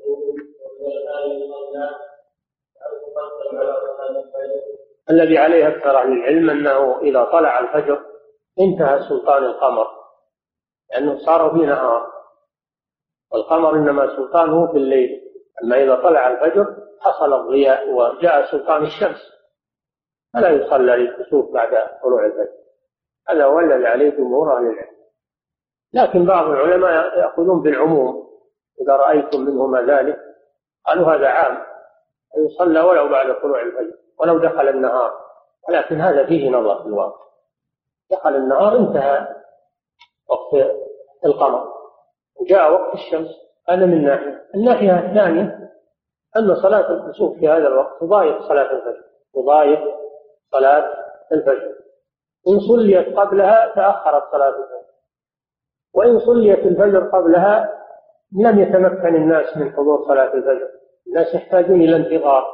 الذي 5.10 5.38
عليه 5.38 5.68
أكثر 5.68 5.98
أهل 5.98 6.12
العلم 6.12 6.50
أنه 6.50 7.02
إذا 7.02 7.24
طلع 7.24 7.60
الفجر 7.60 8.06
انتهى 8.60 9.10
سلطان 9.10 9.44
القمر. 9.44 9.88
لأنه 10.90 11.26
صار 11.26 11.50
في 11.50 11.66
نهار. 11.66 12.12
والقمر 13.32 13.76
إنما 13.76 14.16
سلطانه 14.16 14.72
في 14.72 14.78
الليل. 14.78 15.25
أما 15.64 15.84
إذا 15.84 15.96
طلع 15.96 16.28
الفجر 16.28 16.76
حصل 17.02 17.34
الضياء 17.34 17.90
وجاء 17.90 18.52
سلطان 18.52 18.84
الشمس. 18.84 19.36
فلا 20.34 20.50
يصلى 20.50 20.96
للكسوف 20.96 21.54
بعد 21.54 21.70
طلوع 22.04 22.26
الفجر. 22.26 22.66
هذا 23.30 23.46
هو 23.46 23.60
الذي 23.60 23.88
عليه 23.88 24.10
جمهور 24.10 24.58
أهل 24.58 24.64
العلم 24.64 24.96
لكن 25.94 26.26
بعض 26.26 26.48
العلماء 26.48 27.20
يأخذون 27.20 27.62
بالعموم 27.62 28.28
إذا 28.82 28.96
رأيتم 28.96 29.42
منهما 29.42 29.82
ذلك 29.82 30.20
قالوا 30.86 31.14
هذا 31.14 31.28
عام 31.28 31.58
يصلى 32.38 32.80
ولو 32.80 33.10
بعد 33.10 33.42
طلوع 33.42 33.62
الفجر 33.62 33.98
ولو 34.20 34.38
دخل 34.38 34.68
النهار. 34.68 35.26
ولكن 35.70 36.02
هذا 36.02 36.26
فيه 36.26 36.50
نظر 36.50 36.82
في 36.82 36.88
الواقع. 36.88 37.26
دخل 38.12 38.36
النهار 38.36 38.78
انتهى 38.78 39.28
وقت 40.30 40.72
القمر. 41.26 41.74
وجاء 42.36 42.74
وقت 42.74 42.94
الشمس. 42.94 43.30
هذا 43.70 43.86
من 43.86 44.04
ناحية. 44.04 44.46
الناحية 44.56 45.00
الثانية 45.00 45.70
أن 46.38 46.56
صلاة 46.56 46.92
الكسوف 46.92 47.40
في 47.40 47.50
هذا 47.50 47.68
الوقت 47.68 48.02
تضايق 48.02 48.42
صلاة 48.42 48.72
الفجر. 48.72 49.04
تضايق 49.34 49.80
صلاة 50.52 50.94
الفجر. 51.32 51.76
إن 52.48 52.60
صليت 52.60 53.18
قبلها 53.18 53.76
تأخرت 53.76 54.32
صلاة 54.32 54.50
الفجر. 54.50 54.86
وإن 55.94 56.20
صليت 56.20 56.60
الفجر 56.60 57.10
قبلها 57.10 57.82
لم 58.32 58.60
يتمكن 58.60 59.16
الناس 59.16 59.58
من 59.58 59.72
حضور 59.72 60.06
صلاة 60.08 60.34
الفجر. 60.34 60.70
الناس 61.08 61.36
يحتاجون 61.36 61.82
إلى 61.82 61.96
انتظار. 61.96 62.46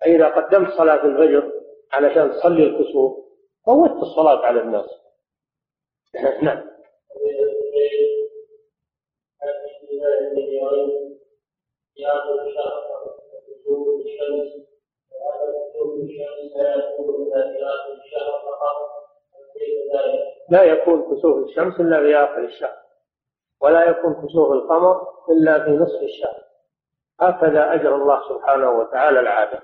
فإذا 0.00 0.28
قدمت 0.28 0.70
صلاة 0.70 1.04
الفجر 1.04 1.52
علشان 1.92 2.30
تصلي 2.30 2.64
الكسوف 2.66 3.12
فوتت 3.66 4.02
الصلاة 4.02 4.46
على 4.46 4.60
الناس. 4.60 4.86
نعم. 6.42 6.62
لا 20.50 20.62
يكون 20.62 21.02
كسوف 21.02 21.36
الشمس 21.48 21.80
إلا 21.80 22.00
في 22.00 22.16
آخر 22.16 22.44
الشهر 22.44 22.76
ولا 23.62 23.90
يكون 23.90 24.14
كسوف 24.14 24.52
القمر 24.52 25.06
إلا 25.30 25.64
في 25.64 25.70
نصف 25.70 26.02
الشهر. 26.02 26.42
هكذا 27.20 27.74
أجرى 27.74 27.94
الله 27.94 28.28
سبحانه 28.28 28.70
وتعالى 28.70 29.20
العادة. 29.20 29.60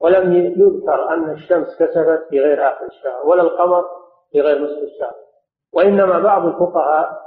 ولم 0.00 0.32
يذكر 0.32 1.08
أن 1.08 1.30
الشمس 1.30 1.76
كسفت 1.78 2.28
في 2.30 2.40
غير 2.40 2.68
آخر 2.68 2.86
الشهر 2.86 3.26
ولا 3.26 3.42
القمر 3.42 3.84
في 4.32 4.40
غير 4.40 4.58
نصف 4.58 4.82
الشهر. 4.82 5.14
وإنما 5.72 6.18
بعض 6.18 6.46
الفقهاء 6.46 7.22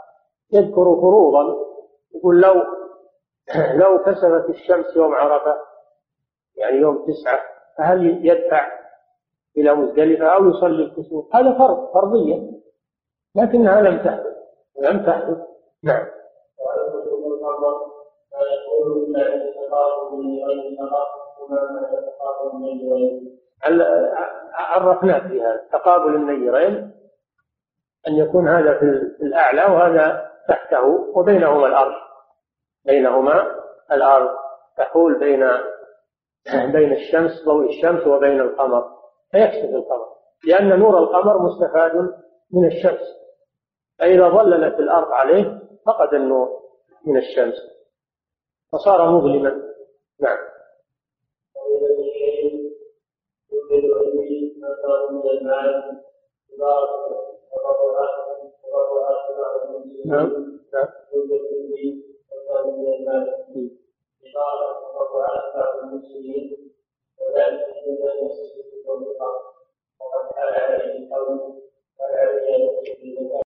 يذكر 0.54 0.84
فروضا 0.84 1.68
يقول 2.16 2.42
لو 2.42 2.54
لو 3.82 4.04
كسفت 4.04 4.50
الشمس 4.50 4.96
يوم 4.96 5.16
عرفة 5.16 5.58
يعني 6.56 6.78
يوم 6.78 7.06
تسعة 7.08 7.40
فهل 7.78 8.26
يدفع 8.26 8.68
إلى 9.58 9.74
مزدلفة 9.76 10.26
أو 10.26 10.50
يصلي 10.50 10.84
الكسوف 10.84 11.36
هذا 11.36 11.58
فرض 11.58 11.94
فرضية. 11.94 12.52
لكنها 13.36 13.82
لم 13.82 13.98
تحدث 13.98 14.38
لم 14.80 15.06
تحدث. 15.06 15.38
نعم. 15.84 16.06
عرفنا 24.54 25.20
في 25.20 25.42
هذا 25.42 25.68
تقابل 25.72 26.16
النيرين 26.16 26.92
أن 28.08 28.14
يكون 28.14 28.48
هذا 28.48 28.80
في 28.80 28.86
الأعلى 29.22 29.62
وهذا 29.62 30.32
تحته 30.48 30.86
وبينهما 31.16 31.68
الأرض. 31.68 31.94
بينهما 32.86 33.56
الأرض 33.92 34.30
تحول 34.78 35.20
بين 35.20 35.44
بين 36.76 36.94
الشمس 36.94 37.46
ضوء 37.46 37.70
الشمس 37.70 38.08
وبين 38.08 38.42
القمر. 38.42 38.84
فيكشف 39.32 39.76
القمر. 39.76 40.08
لأن 40.48 40.80
نور 40.80 40.98
القمر 40.98 41.38
مستفاد 41.42 41.96
من 42.54 42.66
الشمس. 42.66 43.18
فإذا 44.00 44.30
ظللت 44.30 44.80
الأرض 44.80 45.12
عليه 45.12 45.60
فقد 45.86 46.14
النور 46.14 46.62
من 47.06 47.18
الشمس. 47.18 47.56
فصار 48.72 49.12
مظلما. 49.12 49.64
نعم. 50.20 50.38
نعم. 60.06 60.32
نعم 60.74 60.88